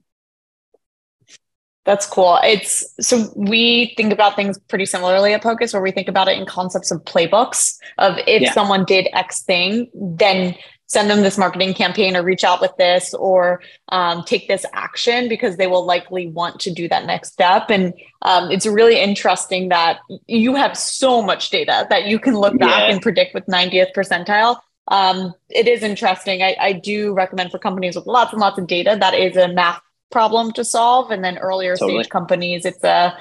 That's 1.86 2.06
cool. 2.06 2.40
It's 2.44 2.94
so 3.00 3.32
we 3.36 3.94
think 3.98 4.14
about 4.14 4.36
things 4.36 4.60
pretty 4.60 4.86
similarly 4.86 5.34
at 5.34 5.42
Pocus, 5.42 5.74
where 5.74 5.82
we 5.82 5.92
think 5.92 6.08
about 6.08 6.28
it 6.28 6.38
in 6.38 6.46
concepts 6.46 6.92
of 6.92 7.04
playbooks 7.04 7.78
of 7.98 8.18
if 8.28 8.42
yeah. 8.42 8.54
someone 8.54 8.86
did 8.86 9.08
X 9.14 9.44
thing, 9.44 9.90
then 9.94 10.56
send 10.90 11.10
them 11.10 11.22
this 11.22 11.38
marketing 11.38 11.74
campaign 11.74 12.16
or 12.16 12.24
reach 12.24 12.44
out 12.44 12.60
with 12.60 12.76
this 12.78 13.14
or 13.14 13.62
um, 13.90 14.24
take 14.24 14.48
this 14.48 14.66
action 14.74 15.30
because 15.30 15.56
they 15.56 15.68
will 15.68 15.86
likely 15.86 16.28
want 16.28 16.60
to 16.60 16.72
do 16.72 16.90
that 16.90 17.06
next 17.06 17.32
step. 17.32 17.70
And 17.70 17.94
um, 18.24 18.52
it's 18.52 18.66
really 18.66 19.00
interesting 19.00 19.70
that 19.70 20.00
you 20.28 20.56
have 20.56 20.76
so 20.76 21.22
much 21.22 21.52
data 21.52 21.86
that 21.92 22.06
you 22.06 22.18
can 22.20 22.36
look 22.36 22.58
back 22.58 22.88
yeah. 22.88 22.92
and 22.92 23.02
predict 23.02 23.36
with 23.36 23.46
90th 23.46 23.94
percentile. 23.96 24.60
Um, 24.88 25.36
it 25.50 25.68
is 25.68 25.84
interesting. 25.84 26.42
I, 26.42 26.56
I, 26.60 26.74
do 26.74 27.14
recommend 27.14 27.52
for 27.52 27.60
companies 27.60 27.96
with 27.96 28.08
lots 28.08 28.34
and 28.34 28.42
lots 28.42 28.58
of 28.58 28.66
data 28.66 28.98
that 29.00 29.14
is 29.14 29.38
a 29.38 29.48
math 29.48 29.80
problem 30.10 30.52
to 30.54 30.66
solve. 30.66 31.12
And 31.12 31.24
then 31.24 31.38
earlier 31.38 31.76
totally. 31.76 32.02
stage 32.02 32.10
companies, 32.10 32.66
it's 32.66 32.84
a 32.84 33.16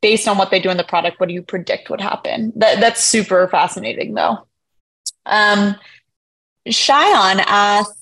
based 0.00 0.26
on 0.26 0.38
what 0.38 0.50
they 0.50 0.58
do 0.58 0.70
in 0.70 0.78
the 0.78 0.84
product, 0.84 1.20
what 1.20 1.28
do 1.28 1.34
you 1.34 1.42
predict 1.42 1.90
would 1.90 2.00
happen? 2.00 2.50
That, 2.56 2.80
that's 2.80 3.04
super 3.04 3.46
fascinating 3.48 4.14
though. 4.14 4.46
Um, 5.26 5.76
Cheyenne 6.70 7.40
asked, 7.46 7.92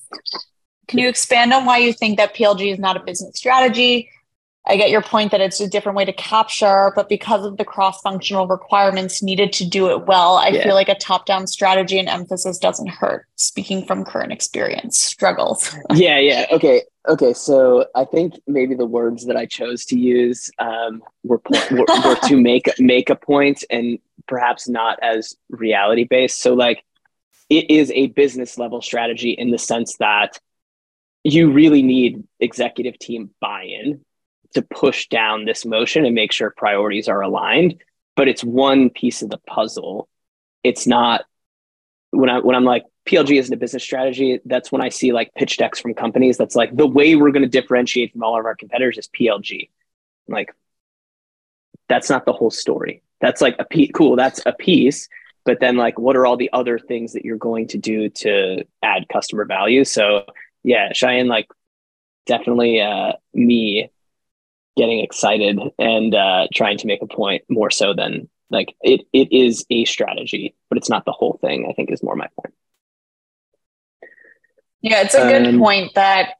can 0.87 0.99
you 0.99 1.09
expand 1.09 1.53
on 1.53 1.65
why 1.65 1.77
you 1.77 1.93
think 1.93 2.17
that 2.17 2.35
PLG 2.35 2.73
is 2.73 2.79
not 2.79 2.97
a 2.97 2.99
business 2.99 3.35
strategy? 3.35 4.09
I 4.67 4.77
get 4.77 4.89
your 4.89 5.01
point 5.01 5.31
that 5.31 5.41
it's 5.41 5.59
a 5.59 5.67
different 5.67 5.95
way 5.95 6.05
to 6.05 6.13
capture, 6.13 6.91
but 6.95 7.07
because 7.07 7.45
of 7.45 7.57
the 7.57 7.65
cross 7.65 8.01
functional 8.01 8.47
requirements 8.47 9.21
needed 9.21 9.53
to 9.53 9.69
do 9.69 9.91
it 9.91 10.07
well, 10.07 10.37
I 10.37 10.47
yeah. 10.47 10.63
feel 10.63 10.73
like 10.73 10.89
a 10.89 10.95
top 10.95 11.27
down 11.27 11.45
strategy 11.45 11.99
and 11.99 12.09
emphasis 12.09 12.57
doesn't 12.57 12.87
hurt. 12.87 13.27
Speaking 13.35 13.85
from 13.85 14.03
current 14.03 14.31
experience, 14.31 14.97
struggles. 14.97 15.75
yeah, 15.93 16.17
yeah. 16.17 16.47
Okay. 16.51 16.81
Okay. 17.07 17.33
So 17.33 17.85
I 17.93 18.05
think 18.05 18.33
maybe 18.47 18.73
the 18.73 18.87
words 18.87 19.27
that 19.27 19.37
I 19.37 19.45
chose 19.45 19.85
to 19.85 19.99
use 19.99 20.49
um, 20.57 21.03
were, 21.23 21.41
were, 21.71 21.85
were 22.03 22.15
to 22.27 22.35
make, 22.41 22.67
make 22.79 23.11
a 23.11 23.15
point 23.15 23.63
and 23.69 23.99
perhaps 24.27 24.67
not 24.67 24.97
as 25.03 25.35
reality 25.49 26.05
based. 26.05 26.41
So, 26.41 26.55
like, 26.55 26.83
it 27.49 27.69
is 27.69 27.91
a 27.91 28.07
business 28.07 28.57
level 28.57 28.81
strategy 28.81 29.31
in 29.31 29.51
the 29.51 29.57
sense 29.57 29.97
that 29.97 30.39
you 31.23 31.51
really 31.51 31.81
need 31.81 32.23
executive 32.39 32.97
team 32.99 33.31
buy-in 33.39 34.01
to 34.53 34.61
push 34.61 35.07
down 35.07 35.45
this 35.45 35.65
motion 35.65 36.05
and 36.05 36.15
make 36.15 36.31
sure 36.31 36.53
priorities 36.55 37.07
are 37.07 37.21
aligned. 37.21 37.81
But 38.15 38.27
it's 38.27 38.43
one 38.43 38.89
piece 38.89 39.21
of 39.21 39.29
the 39.29 39.39
puzzle. 39.39 40.07
It's 40.63 40.87
not 40.87 41.25
when 42.11 42.29
i 42.29 42.39
when 42.39 42.55
i'm 42.55 42.63
like 42.63 42.85
plg 43.05 43.37
isn't 43.37 43.53
a 43.53 43.57
business 43.57 43.83
strategy 43.83 44.39
that's 44.45 44.71
when 44.71 44.81
i 44.81 44.87
see 44.87 45.11
like 45.11 45.33
pitch 45.33 45.57
decks 45.57 45.81
from 45.81 45.93
companies 45.93 46.37
that's 46.37 46.55
like 46.55 46.73
the 46.73 46.87
way 46.87 47.15
we're 47.15 47.31
going 47.31 47.43
to 47.43 47.49
differentiate 47.49 48.13
from 48.13 48.23
all 48.23 48.39
of 48.39 48.45
our 48.45 48.55
competitors 48.55 48.97
is 48.97 49.09
plg 49.09 49.69
like 50.29 50.55
that's 51.87 52.09
not 52.09 52.25
the 52.25 52.33
whole 52.33 52.51
story. 52.51 53.01
That's 53.21 53.41
like 53.41 53.55
a 53.59 53.65
piece 53.65 53.91
cool 53.93 54.15
that's 54.15 54.41
a 54.45 54.51
piece 54.51 55.07
but 55.45 55.59
then 55.59 55.77
like 55.77 55.97
what 55.99 56.15
are 56.15 56.25
all 56.25 56.37
the 56.37 56.49
other 56.51 56.77
things 56.79 57.13
that 57.13 57.23
you're 57.23 57.37
going 57.37 57.67
to 57.67 57.77
do 57.77 58.09
to 58.09 58.65
add 58.83 59.07
customer 59.09 59.45
value? 59.45 59.83
So 59.85 60.25
yeah 60.65 60.91
cheyenne 60.91 61.27
like 61.27 61.47
definitely 62.25 62.81
uh 62.81 63.13
me 63.33 63.89
getting 64.75 64.99
excited 64.99 65.59
and 65.79 66.13
uh 66.13 66.47
trying 66.53 66.77
to 66.77 66.87
make 66.87 67.01
a 67.01 67.07
point 67.07 67.43
more 67.47 67.69
so 67.69 67.93
than 67.93 68.27
like 68.49 68.75
it 68.81 69.01
it 69.13 69.31
is 69.31 69.65
a 69.69 69.85
strategy 69.85 70.55
but 70.69 70.77
it's 70.77 70.89
not 70.89 71.05
the 71.05 71.11
whole 71.11 71.37
thing 71.39 71.67
i 71.69 71.73
think 71.73 71.91
is 71.91 72.03
more 72.03 72.15
my 72.15 72.27
point. 72.41 72.53
Yeah 74.81 75.01
it's 75.01 75.15
a 75.15 75.29
good 75.29 75.47
um, 75.47 75.59
point 75.59 75.93
that 75.93 76.35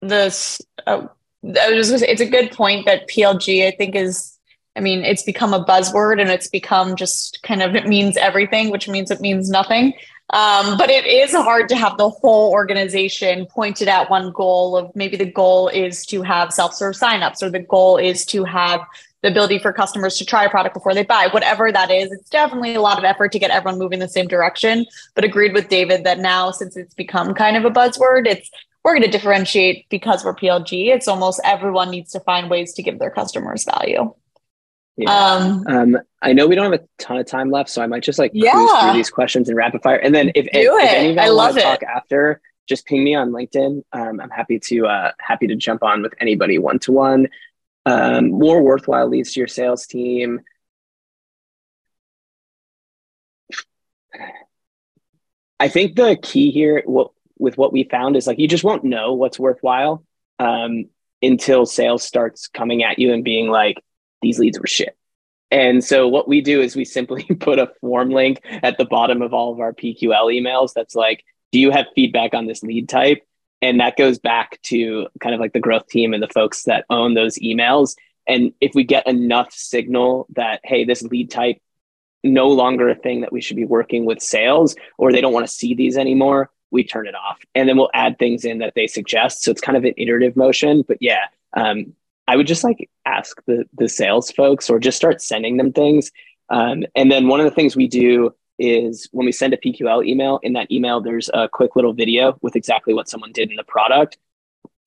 this 0.00 0.60
uh, 0.86 1.06
I 1.44 1.70
was 1.70 1.88
just 1.88 2.00
say, 2.00 2.08
it's 2.08 2.20
a 2.20 2.28
good 2.28 2.50
point 2.50 2.86
that 2.86 3.08
PLG 3.08 3.66
I 3.66 3.76
think 3.76 3.94
is 3.94 4.37
I 4.78 4.80
mean, 4.80 5.04
it's 5.04 5.24
become 5.24 5.52
a 5.52 5.64
buzzword 5.64 6.20
and 6.20 6.30
it's 6.30 6.46
become 6.46 6.94
just 6.94 7.42
kind 7.42 7.62
of, 7.62 7.74
it 7.74 7.88
means 7.88 8.16
everything, 8.16 8.70
which 8.70 8.88
means 8.88 9.10
it 9.10 9.20
means 9.20 9.50
nothing. 9.50 9.92
Um, 10.30 10.78
but 10.78 10.88
it 10.88 11.04
is 11.04 11.32
hard 11.32 11.68
to 11.70 11.76
have 11.76 11.96
the 11.98 12.08
whole 12.08 12.52
organization 12.52 13.46
pointed 13.46 13.88
at 13.88 14.08
one 14.08 14.30
goal 14.30 14.76
of 14.76 14.94
maybe 14.94 15.16
the 15.16 15.26
goal 15.26 15.66
is 15.68 16.06
to 16.06 16.22
have 16.22 16.52
self-serve 16.52 16.94
signups 16.94 17.42
or 17.42 17.50
the 17.50 17.58
goal 17.58 17.96
is 17.96 18.24
to 18.26 18.44
have 18.44 18.82
the 19.22 19.28
ability 19.30 19.58
for 19.58 19.72
customers 19.72 20.16
to 20.18 20.24
try 20.24 20.44
a 20.44 20.50
product 20.50 20.74
before 20.74 20.94
they 20.94 21.02
buy, 21.02 21.26
whatever 21.32 21.72
that 21.72 21.90
is. 21.90 22.12
It's 22.12 22.30
definitely 22.30 22.76
a 22.76 22.80
lot 22.80 22.98
of 22.98 23.04
effort 23.04 23.32
to 23.32 23.40
get 23.40 23.50
everyone 23.50 23.80
moving 23.80 23.98
the 23.98 24.08
same 24.08 24.28
direction. 24.28 24.86
But 25.16 25.24
agreed 25.24 25.54
with 25.54 25.68
David 25.68 26.04
that 26.04 26.20
now, 26.20 26.52
since 26.52 26.76
it's 26.76 26.94
become 26.94 27.34
kind 27.34 27.56
of 27.56 27.64
a 27.64 27.70
buzzword, 27.70 28.28
it's 28.28 28.48
we're 28.84 28.92
going 28.92 29.02
to 29.02 29.10
differentiate 29.10 29.88
because 29.88 30.24
we're 30.24 30.36
PLG. 30.36 30.94
It's 30.94 31.08
almost 31.08 31.40
everyone 31.42 31.90
needs 31.90 32.12
to 32.12 32.20
find 32.20 32.48
ways 32.48 32.72
to 32.74 32.82
give 32.82 33.00
their 33.00 33.10
customers 33.10 33.64
value. 33.64 34.14
Yeah. 34.98 35.16
Um, 35.16 35.64
um, 35.68 35.98
I 36.20 36.32
know 36.32 36.48
we 36.48 36.56
don't 36.56 36.70
have 36.70 36.80
a 36.80 36.84
ton 36.98 37.18
of 37.18 37.26
time 37.26 37.50
left, 37.50 37.70
so 37.70 37.80
I 37.80 37.86
might 37.86 38.02
just 38.02 38.18
like 38.18 38.32
yeah. 38.34 38.50
cruise 38.52 38.70
through 38.80 38.92
these 38.94 39.10
questions 39.10 39.48
in 39.48 39.54
rapid 39.54 39.82
fire. 39.82 39.96
And 39.96 40.12
then 40.12 40.30
if, 40.34 40.46
if, 40.46 40.50
if 40.52 40.90
any 40.92 41.16
of 41.16 41.24
you 41.24 41.36
want 41.36 41.54
to 41.54 41.62
talk 41.62 41.84
after, 41.84 42.40
just 42.68 42.84
ping 42.84 43.04
me 43.04 43.14
on 43.14 43.30
LinkedIn. 43.30 43.82
Um, 43.92 44.20
I'm 44.20 44.30
happy 44.30 44.58
to 44.58 44.86
uh, 44.86 45.12
happy 45.20 45.46
to 45.46 45.56
jump 45.56 45.84
on 45.84 46.02
with 46.02 46.14
anybody 46.20 46.58
one 46.58 46.80
to 46.80 46.92
one. 46.92 47.28
More 47.86 48.60
worthwhile 48.60 49.08
leads 49.08 49.32
to 49.32 49.40
your 49.40 49.46
sales 49.46 49.86
team. 49.86 50.40
I 55.60 55.68
think 55.68 55.96
the 55.96 56.18
key 56.20 56.50
here, 56.50 56.82
what 56.84 57.12
with 57.38 57.56
what 57.56 57.72
we 57.72 57.84
found 57.84 58.16
is 58.16 58.26
like 58.26 58.38
you 58.38 58.48
just 58.48 58.64
won't 58.64 58.84
know 58.84 59.14
what's 59.14 59.38
worthwhile 59.38 60.04
um, 60.38 60.86
until 61.22 61.66
sales 61.66 62.02
starts 62.02 62.48
coming 62.48 62.82
at 62.82 62.98
you 62.98 63.12
and 63.12 63.24
being 63.24 63.48
like, 63.48 63.82
these 64.22 64.38
leads 64.38 64.58
were 64.58 64.66
shit. 64.66 64.96
And 65.50 65.82
so 65.82 66.08
what 66.08 66.28
we 66.28 66.40
do 66.40 66.60
is 66.60 66.76
we 66.76 66.84
simply 66.84 67.22
put 67.40 67.58
a 67.58 67.72
form 67.80 68.10
link 68.10 68.40
at 68.44 68.78
the 68.78 68.84
bottom 68.84 69.22
of 69.22 69.32
all 69.32 69.52
of 69.52 69.60
our 69.60 69.72
PQL 69.72 70.32
emails 70.32 70.72
that's 70.74 70.94
like, 70.94 71.24
do 71.52 71.58
you 71.58 71.70
have 71.70 71.86
feedback 71.94 72.34
on 72.34 72.46
this 72.46 72.62
lead 72.62 72.88
type? 72.88 73.22
And 73.60 73.80
that 73.80 73.96
goes 73.96 74.18
back 74.18 74.60
to 74.64 75.08
kind 75.20 75.34
of 75.34 75.40
like 75.40 75.52
the 75.52 75.60
growth 75.60 75.88
team 75.88 76.14
and 76.14 76.22
the 76.22 76.28
folks 76.28 76.64
that 76.64 76.84
own 76.90 77.14
those 77.14 77.38
emails. 77.38 77.96
And 78.26 78.52
if 78.60 78.72
we 78.74 78.84
get 78.84 79.06
enough 79.06 79.52
signal 79.52 80.26
that, 80.36 80.60
hey, 80.62 80.84
this 80.84 81.02
lead 81.02 81.30
type 81.30 81.60
no 82.22 82.48
longer 82.48 82.88
a 82.88 82.94
thing 82.94 83.22
that 83.22 83.32
we 83.32 83.40
should 83.40 83.56
be 83.56 83.64
working 83.64 84.04
with 84.04 84.20
sales, 84.20 84.76
or 84.98 85.10
they 85.10 85.20
don't 85.20 85.32
want 85.32 85.46
to 85.46 85.52
see 85.52 85.74
these 85.74 85.96
anymore, 85.96 86.50
we 86.70 86.84
turn 86.84 87.06
it 87.06 87.14
off. 87.14 87.38
And 87.54 87.68
then 87.68 87.76
we'll 87.76 87.90
add 87.94 88.18
things 88.18 88.44
in 88.44 88.58
that 88.58 88.74
they 88.74 88.86
suggest. 88.86 89.42
So 89.42 89.50
it's 89.50 89.60
kind 89.60 89.78
of 89.78 89.84
an 89.84 89.94
iterative 89.96 90.36
motion. 90.36 90.84
But 90.86 90.98
yeah, 91.00 91.24
um, 91.54 91.94
I 92.28 92.36
would 92.36 92.46
just 92.46 92.62
like 92.62 92.88
ask 93.06 93.42
the 93.46 93.64
the 93.72 93.88
sales 93.88 94.30
folks 94.30 94.68
or 94.68 94.78
just 94.78 94.98
start 94.98 95.22
sending 95.22 95.56
them 95.56 95.72
things. 95.72 96.12
Um, 96.50 96.84
and 96.94 97.10
then 97.10 97.26
one 97.26 97.40
of 97.40 97.44
the 97.44 97.50
things 97.50 97.74
we 97.74 97.88
do 97.88 98.34
is 98.58 99.08
when 99.12 99.24
we 99.24 99.32
send 99.32 99.54
a 99.54 99.56
PQL 99.56 100.06
email, 100.06 100.38
in 100.42 100.52
that 100.52 100.70
email, 100.70 101.00
there's 101.00 101.30
a 101.32 101.48
quick 101.48 101.74
little 101.74 101.94
video 101.94 102.38
with 102.42 102.54
exactly 102.54 102.92
what 102.92 103.08
someone 103.08 103.32
did 103.32 103.50
in 103.50 103.56
the 103.56 103.64
product, 103.64 104.18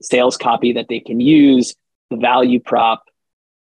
sales 0.01 0.37
copy 0.37 0.73
that 0.73 0.87
they 0.87 0.99
can 0.99 1.19
use, 1.19 1.75
the 2.09 2.17
value 2.17 2.59
prop, 2.59 3.05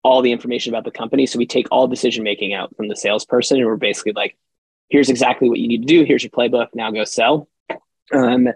all 0.03 0.23
the 0.23 0.33
information 0.33 0.73
about 0.73 0.85
the 0.85 0.91
company. 0.91 1.27
So 1.27 1.39
we 1.39 1.47
take 1.47 1.67
all 1.71 1.89
decision 1.89 2.25
making 2.25 2.55
out 2.55 2.75
from 2.77 2.89
the 2.89 2.97
salesperson 2.97 3.59
and 3.59 3.67
we're 3.67 3.77
basically 3.77 4.13
like, 4.13 4.37
here's 4.89 5.11
exactly 5.11 5.49
what 5.49 5.59
you 5.59 5.69
need 5.69 5.83
to 5.83 5.87
do. 5.87 6.05
Here's 6.05 6.23
your 6.23 6.31
playbook. 6.31 6.69
Now 6.75 6.91
go 6.91 7.05
sell. 7.05 7.49
Um, 8.13 8.49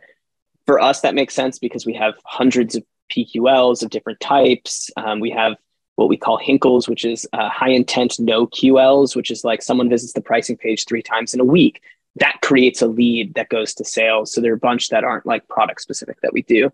for 0.64 0.80
us, 0.80 1.00
that 1.00 1.14
makes 1.14 1.34
sense 1.34 1.58
because 1.58 1.84
we 1.84 1.94
have 1.94 2.14
hundreds 2.24 2.76
of 2.76 2.84
PQLs 3.14 3.82
of 3.82 3.90
different 3.90 4.20
types. 4.20 4.90
Um, 4.96 5.20
we 5.20 5.30
have 5.30 5.56
what 5.96 6.08
we 6.08 6.16
call 6.16 6.38
Hinkles, 6.38 6.88
which 6.88 7.04
is 7.04 7.26
uh, 7.32 7.48
high 7.48 7.70
intent 7.70 8.18
no 8.18 8.46
QLs, 8.46 9.14
which 9.14 9.30
is 9.30 9.44
like 9.44 9.62
someone 9.62 9.88
visits 9.88 10.12
the 10.12 10.20
pricing 10.20 10.56
page 10.56 10.86
three 10.86 11.02
times 11.02 11.34
in 11.34 11.40
a 11.40 11.44
week. 11.44 11.82
That 12.16 12.38
creates 12.42 12.82
a 12.82 12.86
lead 12.86 13.34
that 13.34 13.48
goes 13.48 13.74
to 13.74 13.84
sales. 13.84 14.32
So 14.32 14.40
there 14.40 14.52
are 14.52 14.56
a 14.56 14.58
bunch 14.58 14.88
that 14.88 15.04
aren't 15.04 15.26
like 15.26 15.48
product 15.48 15.80
specific 15.80 16.20
that 16.22 16.32
we 16.32 16.42
do. 16.42 16.70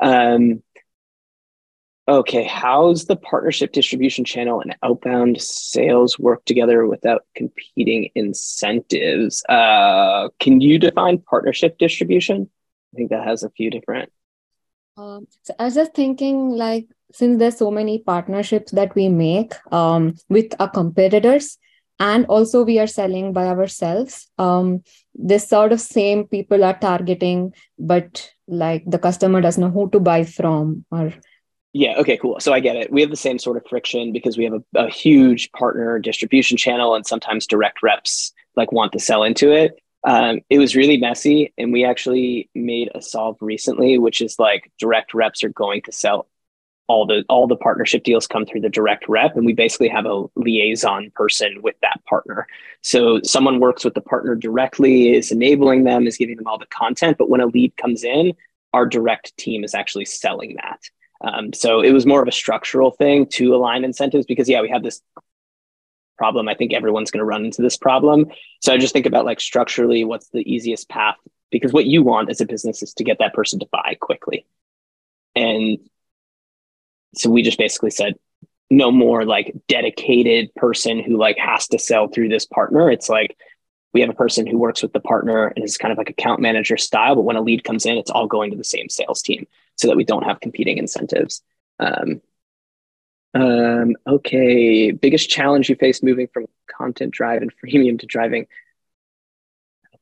Um, 0.00 0.62
okay, 2.06 2.44
how's 2.44 3.04
the 3.04 3.16
partnership 3.16 3.72
distribution 3.72 4.24
channel 4.24 4.60
and 4.60 4.76
outbound 4.82 5.40
sales 5.40 6.18
work 6.18 6.44
together 6.44 6.86
without 6.86 7.24
competing 7.34 8.10
incentives? 8.14 9.44
Uh, 9.48 10.28
can 10.40 10.60
you 10.60 10.78
define 10.78 11.18
partnership 11.18 11.78
distribution? 11.78 12.48
I 12.94 12.96
think 12.96 13.10
that 13.10 13.26
has 13.26 13.42
a 13.42 13.50
few 13.50 13.70
different 13.70 14.10
um, 14.98 15.26
so 15.42 15.54
I 15.58 15.64
was 15.64 15.74
just 15.74 15.94
thinking, 15.94 16.50
like, 16.50 16.88
since 17.12 17.38
there's 17.38 17.56
so 17.56 17.70
many 17.70 18.00
partnerships 18.00 18.72
that 18.72 18.94
we 18.94 19.08
make 19.08 19.54
um, 19.72 20.14
with 20.28 20.54
our 20.60 20.68
competitors, 20.68 21.56
and 22.00 22.26
also 22.26 22.64
we 22.64 22.78
are 22.78 22.86
selling 22.86 23.32
by 23.32 23.46
ourselves, 23.46 24.28
um, 24.38 24.82
this 25.14 25.48
sort 25.48 25.72
of 25.72 25.80
same 25.80 26.26
people 26.26 26.64
are 26.64 26.78
targeting, 26.78 27.54
but 27.78 28.30
like 28.46 28.84
the 28.86 28.98
customer 28.98 29.40
doesn't 29.40 29.62
know 29.62 29.70
who 29.70 29.90
to 29.90 30.00
buy 30.00 30.24
from 30.24 30.84
or 30.90 31.12
yeah. 31.74 31.96
Okay. 31.98 32.16
Cool. 32.16 32.40
So 32.40 32.52
I 32.52 32.60
get 32.60 32.76
it. 32.76 32.90
We 32.90 33.02
have 33.02 33.10
the 33.10 33.16
same 33.16 33.38
sort 33.38 33.58
of 33.58 33.62
friction 33.68 34.10
because 34.10 34.38
we 34.38 34.44
have 34.44 34.54
a, 34.54 34.86
a, 34.86 34.88
huge 34.88 35.52
partner 35.52 35.98
distribution 35.98 36.56
channel, 36.56 36.94
and 36.94 37.06
sometimes 37.06 37.46
direct 37.46 37.82
reps 37.82 38.32
like 38.56 38.72
want 38.72 38.92
to 38.92 38.98
sell 38.98 39.22
into 39.22 39.52
it. 39.52 39.78
Um, 40.04 40.40
it 40.48 40.58
was 40.58 40.76
really 40.76 40.96
messy, 40.96 41.52
and 41.58 41.72
we 41.72 41.84
actually 41.84 42.48
made 42.54 42.90
a 42.94 43.02
solve 43.02 43.36
recently, 43.40 43.98
which 43.98 44.20
is 44.20 44.38
like 44.38 44.70
direct 44.78 45.12
reps 45.14 45.42
are 45.42 45.48
going 45.48 45.82
to 45.82 45.92
sell 45.92 46.28
all 46.86 47.04
the 47.04 47.22
all 47.28 47.46
the 47.46 47.56
partnership 47.56 48.02
deals 48.02 48.26
come 48.26 48.46
through 48.46 48.62
the 48.62 48.68
direct 48.68 49.08
rep, 49.08 49.36
and 49.36 49.44
we 49.44 49.52
basically 49.52 49.88
have 49.88 50.06
a 50.06 50.24
liaison 50.36 51.10
person 51.14 51.60
with 51.62 51.76
that 51.82 52.00
partner. 52.06 52.46
So 52.82 53.20
someone 53.22 53.60
works 53.60 53.84
with 53.84 53.94
the 53.94 54.00
partner 54.00 54.34
directly, 54.34 55.14
is 55.14 55.30
enabling 55.30 55.84
them, 55.84 56.06
is 56.06 56.16
giving 56.16 56.36
them 56.36 56.46
all 56.46 56.58
the 56.58 56.66
content, 56.66 57.18
but 57.18 57.28
when 57.28 57.40
a 57.40 57.46
lead 57.46 57.76
comes 57.76 58.04
in, 58.04 58.34
our 58.72 58.86
direct 58.86 59.36
team 59.36 59.64
is 59.64 59.74
actually 59.74 60.06
selling 60.06 60.56
that. 60.56 60.80
Um, 61.20 61.52
so 61.52 61.80
it 61.80 61.92
was 61.92 62.06
more 62.06 62.22
of 62.22 62.28
a 62.28 62.32
structural 62.32 62.92
thing 62.92 63.26
to 63.26 63.54
align 63.54 63.84
incentives 63.84 64.24
because 64.24 64.48
yeah, 64.48 64.62
we 64.62 64.70
have 64.70 64.82
this 64.82 65.02
problem. 66.18 66.48
I 66.48 66.54
think 66.54 66.74
everyone's 66.74 67.10
going 67.10 67.20
to 67.20 67.24
run 67.24 67.44
into 67.44 67.62
this 67.62 67.76
problem. 67.76 68.26
So 68.60 68.72
I 68.72 68.78
just 68.78 68.92
think 68.92 69.06
about 69.06 69.24
like 69.24 69.40
structurally, 69.40 70.04
what's 70.04 70.28
the 70.28 70.40
easiest 70.40 70.88
path? 70.88 71.16
Because 71.50 71.72
what 71.72 71.86
you 71.86 72.02
want 72.02 72.30
as 72.30 72.40
a 72.40 72.46
business 72.46 72.82
is 72.82 72.92
to 72.94 73.04
get 73.04 73.18
that 73.20 73.32
person 73.32 73.58
to 73.60 73.66
buy 73.72 73.96
quickly. 74.00 74.46
And 75.34 75.78
so 77.14 77.30
we 77.30 77.42
just 77.42 77.58
basically 77.58 77.90
said, 77.90 78.14
no 78.70 78.90
more 78.90 79.24
like 79.24 79.54
dedicated 79.66 80.54
person 80.54 81.02
who 81.02 81.16
like 81.16 81.38
has 81.38 81.68
to 81.68 81.78
sell 81.78 82.08
through 82.08 82.28
this 82.28 82.44
partner. 82.44 82.90
It's 82.90 83.08
like 83.08 83.36
we 83.94 84.02
have 84.02 84.10
a 84.10 84.14
person 84.14 84.46
who 84.46 84.58
works 84.58 84.82
with 84.82 84.92
the 84.92 85.00
partner 85.00 85.46
and 85.46 85.64
is 85.64 85.78
kind 85.78 85.92
of 85.92 85.98
like 85.98 86.10
account 86.10 86.40
manager 86.40 86.76
style. 86.76 87.14
But 87.14 87.22
when 87.22 87.36
a 87.36 87.40
lead 87.40 87.64
comes 87.64 87.86
in, 87.86 87.96
it's 87.96 88.10
all 88.10 88.26
going 88.26 88.50
to 88.50 88.56
the 88.56 88.64
same 88.64 88.90
sales 88.90 89.22
team 89.22 89.46
so 89.76 89.88
that 89.88 89.96
we 89.96 90.04
don't 90.04 90.24
have 90.24 90.40
competing 90.40 90.76
incentives. 90.76 91.42
Um, 91.78 92.20
um, 93.34 93.96
okay, 94.06 94.90
biggest 94.90 95.28
challenge 95.28 95.68
you 95.68 95.76
faced 95.76 96.02
moving 96.02 96.28
from 96.32 96.46
content 96.66 97.12
drive 97.12 97.42
and 97.42 97.52
freemium 97.62 97.98
to 98.00 98.06
driving 98.06 98.46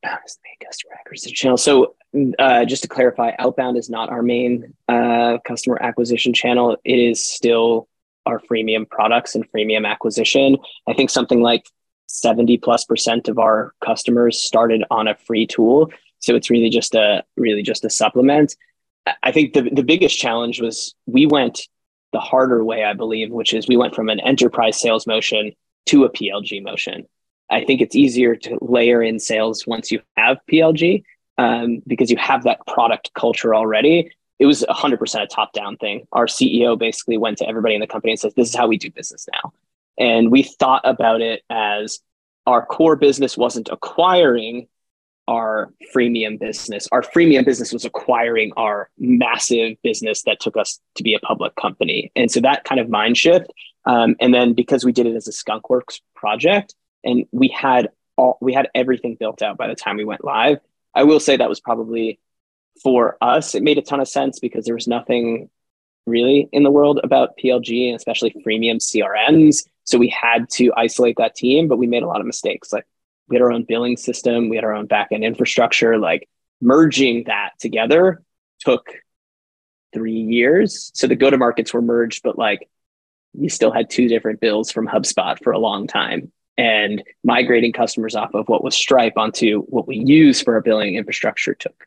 outbound 0.07 0.23
is 0.27 0.37
the 0.37 0.41
main 0.49 0.69
customer 0.69 0.95
acquisition 0.95 1.35
channel. 1.35 1.57
So, 1.57 1.95
uh, 2.39 2.65
just 2.65 2.83
to 2.83 2.89
clarify, 2.89 3.33
outbound 3.39 3.77
is 3.77 3.91
not 3.91 4.11
our 4.11 4.23
main 4.23 4.75
uh, 4.89 5.39
customer 5.45 5.79
acquisition 5.83 6.33
channel. 6.33 6.77
It 6.85 6.99
is 6.99 7.25
still 7.25 7.89
our 8.25 8.41
freemium 8.41 8.89
products 8.89 9.35
and 9.35 9.51
freemium 9.53 9.87
acquisition. 9.87 10.57
I 10.89 10.95
think 10.95 11.11
something 11.11 11.41
like 11.41 11.67
70 12.09 12.59
plus 12.59 12.85
percent 12.85 13.29
of 13.29 13.39
our 13.39 13.75
customers 13.85 14.41
started 14.41 14.85
on 14.91 15.09
a 15.09 15.15
free 15.15 15.47
tool. 15.47 15.91
So 16.21 16.35
it's 16.35 16.51
really 16.51 16.71
just 16.71 16.95
a 16.95 17.25
really 17.37 17.63
just 17.63 17.85
a 17.85 17.91
supplement. 17.91 18.57
I 19.23 19.31
think 19.31 19.53
the, 19.53 19.63
the 19.63 19.85
biggest 19.85 20.19
challenge 20.19 20.61
was 20.61 20.95
we 21.07 21.27
went 21.27 21.69
the 22.13 22.21
harder 22.21 22.65
way, 22.65 22.85
I 22.85 22.93
believe, 22.93 23.31
which 23.31 23.53
is 23.53 23.69
we 23.69 23.77
went 23.77 23.95
from 23.95 24.09
an 24.09 24.21
enterprise 24.21 24.81
sales 24.81 25.07
motion 25.07 25.53
to 25.87 26.05
a 26.05 26.11
PLG 26.11 26.63
motion. 26.63 27.07
I 27.51 27.65
think 27.65 27.81
it's 27.81 27.95
easier 27.95 28.35
to 28.37 28.59
layer 28.61 29.03
in 29.03 29.21
sales 29.21 29.67
once 29.67 29.93
you 29.93 30.01
have 30.17 30.39
PLG 30.51 31.05
um, 31.39 31.83
because 31.87 32.11
you 32.11 32.17
have 32.17 32.45
that 32.45 32.67
product 32.67 33.13
culture 33.15 33.55
already. 33.55 34.11
It 34.39 34.47
was 34.47 34.65
100% 34.69 35.23
a 35.23 35.27
top 35.27 35.53
down 35.53 35.77
thing. 35.77 36.07
Our 36.13 36.27
CEO 36.27 36.79
basically 36.79 37.19
went 37.19 37.39
to 37.39 37.49
everybody 37.49 37.75
in 37.75 37.81
the 37.81 37.87
company 37.87 38.13
and 38.13 38.21
says, 38.21 38.35
This 38.35 38.49
is 38.49 38.55
how 38.55 38.67
we 38.67 38.79
do 38.79 38.91
business 38.91 39.27
now. 39.33 39.53
And 39.99 40.31
we 40.31 40.43
thought 40.43 40.83
about 40.85 41.21
it 41.21 41.43
as 41.49 42.01
our 42.47 42.65
core 42.65 42.97
business 42.97 43.37
wasn't 43.37 43.69
acquiring 43.71 44.69
our 45.29 45.73
freemium 45.95 46.39
business. 46.39 46.89
Our 46.93 47.03
freemium 47.03 47.45
business 47.45 47.73
was 47.73 47.85
acquiring 47.85 48.53
our 48.57 48.91
massive 48.99 49.77
business 49.83 50.23
that 50.23 50.41
took 50.41 50.57
us 50.57 50.81
to 50.97 51.03
be 51.03 51.15
a 51.15 51.19
public 51.19 51.55
company. 51.57 52.13
And 52.15 52.31
so 52.31 52.41
that 52.41 52.65
kind 52.65 52.81
of 52.81 52.89
mind 52.89 53.19
shift. 53.19 53.47
Um, 53.85 54.17
and 54.21 54.33
then 54.33 54.55
because 54.55 54.85
we 54.85 54.93
did 54.93 55.07
it 55.07 55.17
as 55.17 55.29
a 55.29 55.33
skunkworks 55.33 56.01
project 56.15 56.75
and 57.05 57.25
we 57.33 57.49
had 57.49 57.91
all 58.17 58.39
we 58.41 58.53
had 58.53 58.69
everything 58.75 59.17
built 59.19 59.43
out 59.43 59.59
by 59.59 59.69
the 59.69 59.75
time 59.75 59.97
we 59.97 60.05
went 60.05 60.25
live. 60.25 60.59
I 60.95 61.05
will 61.05 61.21
say 61.21 61.37
that 61.37 61.49
was 61.49 61.61
probably 61.61 62.19
for 62.83 63.17
us, 63.21 63.55
it 63.55 63.63
made 63.63 63.79
a 63.79 63.83
ton 63.83 64.01
of 64.01 64.09
sense 64.09 64.39
because 64.39 64.65
there 64.65 64.75
was 64.75 64.89
nothing 64.89 65.51
really 66.07 66.49
in 66.53 66.63
the 66.63 66.71
world 66.71 67.01
about 67.03 67.37
PLG 67.43 67.89
and 67.89 67.97
especially 67.97 68.35
freemium 68.47 68.77
CRMs. 68.77 69.67
So 69.85 69.99
we 69.99 70.09
had 70.09 70.49
to 70.51 70.73
isolate 70.77 71.17
that 71.19 71.35
team, 71.35 71.69
but 71.69 71.79
we 71.79 71.87
made 71.87 72.03
a 72.03 72.07
lot 72.07 72.21
of 72.21 72.27
mistakes. 72.27 72.73
Like 72.73 72.87
we 73.29 73.37
had 73.37 73.43
our 73.43 73.53
own 73.53 73.65
billing 73.65 73.97
system, 73.97 74.49
we 74.49 74.57
had 74.57 74.65
our 74.65 74.75
own 74.75 74.89
backend 74.89 75.23
infrastructure. 75.23 75.99
Like 75.99 76.29
merging 76.61 77.25
that 77.27 77.51
together 77.59 78.23
took 78.61 78.87
three 79.93 80.21
years. 80.21 80.91
So 80.95 81.07
the 81.07 81.17
go 81.17 81.31
to 81.31 81.39
markets 81.39 81.73
were 81.73 81.83
merged, 81.83 82.23
but 82.23 82.39
like 82.39 82.69
you 83.35 83.49
still 83.49 83.73
had 83.73 83.91
two 83.91 84.09
different 84.09 84.41
bills 84.41 84.71
from 84.71 84.87
HubSpot 84.87 85.43
for 85.43 85.53
a 85.53 85.59
long 85.59 85.87
time. 85.87 86.33
And 86.59 87.03
migrating 87.23 87.73
customers 87.73 88.15
off 88.15 88.35
of 88.35 88.49
what 88.49 88.65
was 88.65 88.75
Stripe 88.75 89.19
onto 89.19 89.63
what 89.63 89.87
we 89.87 89.99
use 89.99 90.41
for 90.41 90.55
our 90.55 90.63
billing 90.63 90.95
infrastructure 90.95 91.55
took 91.55 91.87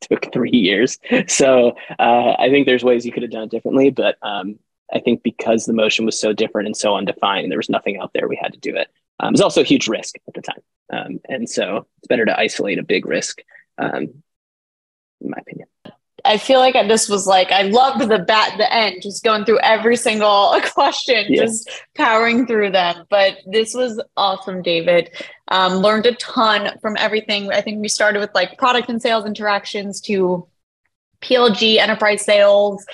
took 0.00 0.32
three 0.32 0.50
years. 0.50 0.98
So 1.26 1.76
uh, 1.98 2.34
I 2.38 2.48
think 2.50 2.66
there's 2.66 2.84
ways 2.84 3.04
you 3.04 3.12
could 3.12 3.22
have 3.22 3.32
done 3.32 3.44
it 3.44 3.50
differently, 3.50 3.90
but 3.90 4.16
um, 4.22 4.58
I 4.92 5.00
think 5.00 5.22
because 5.22 5.64
the 5.64 5.72
motion 5.72 6.04
was 6.04 6.18
so 6.18 6.32
different 6.32 6.66
and 6.66 6.76
so 6.76 6.96
undefined, 6.96 7.50
there 7.50 7.58
was 7.58 7.70
nothing 7.70 7.98
out 7.98 8.12
there. 8.12 8.28
We 8.28 8.38
had 8.40 8.52
to 8.52 8.58
do 8.58 8.76
it. 8.76 8.88
Um, 9.18 9.34
also 9.42 9.62
a 9.62 9.64
huge 9.64 9.88
risk 9.88 10.16
at 10.28 10.34
the 10.34 10.42
time, 10.42 10.60
um, 10.92 11.20
and 11.28 11.48
so 11.48 11.86
it's 11.98 12.08
better 12.08 12.26
to 12.26 12.38
isolate 12.38 12.78
a 12.78 12.82
big 12.82 13.06
risk, 13.06 13.40
um, 13.78 14.22
in 15.20 15.30
my 15.30 15.38
opinion. 15.38 15.68
I 16.26 16.38
feel 16.38 16.58
like 16.58 16.74
this 16.88 17.08
was 17.08 17.26
like 17.26 17.52
I 17.52 17.62
loved 17.62 18.08
the 18.08 18.18
bat 18.18 18.54
the 18.58 18.72
end, 18.72 19.02
just 19.02 19.22
going 19.22 19.44
through 19.44 19.60
every 19.60 19.96
single 19.96 20.54
question, 20.74 21.26
yeah. 21.28 21.42
just 21.42 21.70
powering 21.94 22.46
through 22.46 22.72
them. 22.72 23.04
But 23.08 23.38
this 23.46 23.74
was 23.74 24.02
awesome, 24.16 24.62
David. 24.62 25.10
Um, 25.48 25.74
learned 25.74 26.06
a 26.06 26.14
ton 26.16 26.78
from 26.80 26.96
everything. 26.98 27.50
I 27.52 27.60
think 27.60 27.80
we 27.80 27.88
started 27.88 28.18
with 28.18 28.34
like 28.34 28.58
product 28.58 28.88
and 28.88 29.00
sales 29.00 29.24
interactions 29.24 30.00
to 30.02 30.46
PLG 31.22 31.78
enterprise 31.78 32.24
sales. 32.24 32.84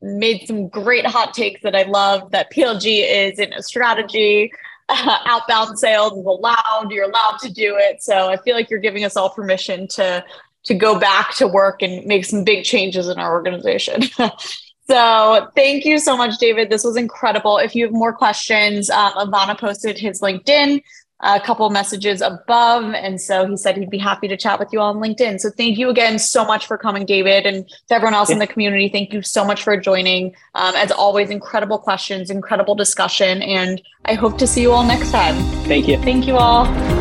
Made 0.00 0.46
some 0.46 0.68
great 0.68 1.04
hot 1.04 1.34
takes 1.34 1.60
that 1.62 1.76
I 1.76 1.82
love. 1.82 2.30
That 2.30 2.50
PLG 2.50 3.30
is 3.30 3.38
in 3.38 3.52
a 3.52 3.62
strategy. 3.62 4.50
Uh, 4.90 5.18
outbound 5.26 5.78
sales 5.78 6.12
is 6.12 6.26
allowed. 6.26 6.88
You're 6.90 7.08
allowed 7.08 7.38
to 7.42 7.52
do 7.52 7.76
it. 7.78 8.02
So 8.02 8.28
I 8.28 8.36
feel 8.38 8.54
like 8.54 8.70
you're 8.70 8.80
giving 8.80 9.04
us 9.04 9.16
all 9.16 9.30
permission 9.30 9.88
to 9.88 10.24
to 10.64 10.74
go 10.74 10.98
back 10.98 11.34
to 11.36 11.46
work 11.46 11.82
and 11.82 12.04
make 12.04 12.24
some 12.24 12.44
big 12.44 12.64
changes 12.64 13.08
in 13.08 13.18
our 13.18 13.32
organization. 13.32 14.02
so 14.86 15.48
thank 15.56 15.86
you 15.86 15.98
so 15.98 16.16
much, 16.16 16.38
David. 16.38 16.68
This 16.68 16.84
was 16.84 16.96
incredible. 16.96 17.56
If 17.56 17.74
you 17.74 17.86
have 17.86 17.94
more 17.94 18.12
questions, 18.12 18.90
um, 18.90 19.12
Ivana 19.12 19.58
posted 19.58 19.98
his 19.98 20.20
LinkedIn 20.20 20.82
a 21.22 21.40
couple 21.40 21.68
messages 21.70 22.20
above. 22.20 22.94
And 22.94 23.20
so 23.20 23.46
he 23.46 23.56
said 23.56 23.76
he'd 23.76 23.90
be 23.90 23.98
happy 23.98 24.28
to 24.28 24.36
chat 24.36 24.58
with 24.58 24.72
you 24.72 24.80
all 24.80 24.94
on 24.94 25.02
LinkedIn. 25.02 25.40
So 25.40 25.50
thank 25.50 25.78
you 25.78 25.90
again 25.90 26.18
so 26.18 26.44
much 26.44 26.66
for 26.66 26.78
coming, 26.78 27.04
David. 27.06 27.46
And 27.46 27.68
to 27.88 27.94
everyone 27.94 28.14
else 28.14 28.30
yeah. 28.30 28.34
in 28.34 28.38
the 28.38 28.46
community, 28.46 28.88
thank 28.88 29.12
you 29.12 29.22
so 29.22 29.44
much 29.44 29.62
for 29.62 29.76
joining. 29.76 30.34
Um, 30.54 30.74
as 30.76 30.90
always, 30.90 31.30
incredible 31.30 31.78
questions, 31.78 32.30
incredible 32.30 32.74
discussion. 32.74 33.42
And 33.42 33.82
I 34.04 34.14
hope 34.14 34.38
to 34.38 34.46
see 34.46 34.62
you 34.62 34.72
all 34.72 34.84
next 34.84 35.10
time. 35.10 35.36
Thank 35.64 35.88
you. 35.88 35.98
Thank 35.98 36.26
you 36.26 36.36
all. 36.36 36.99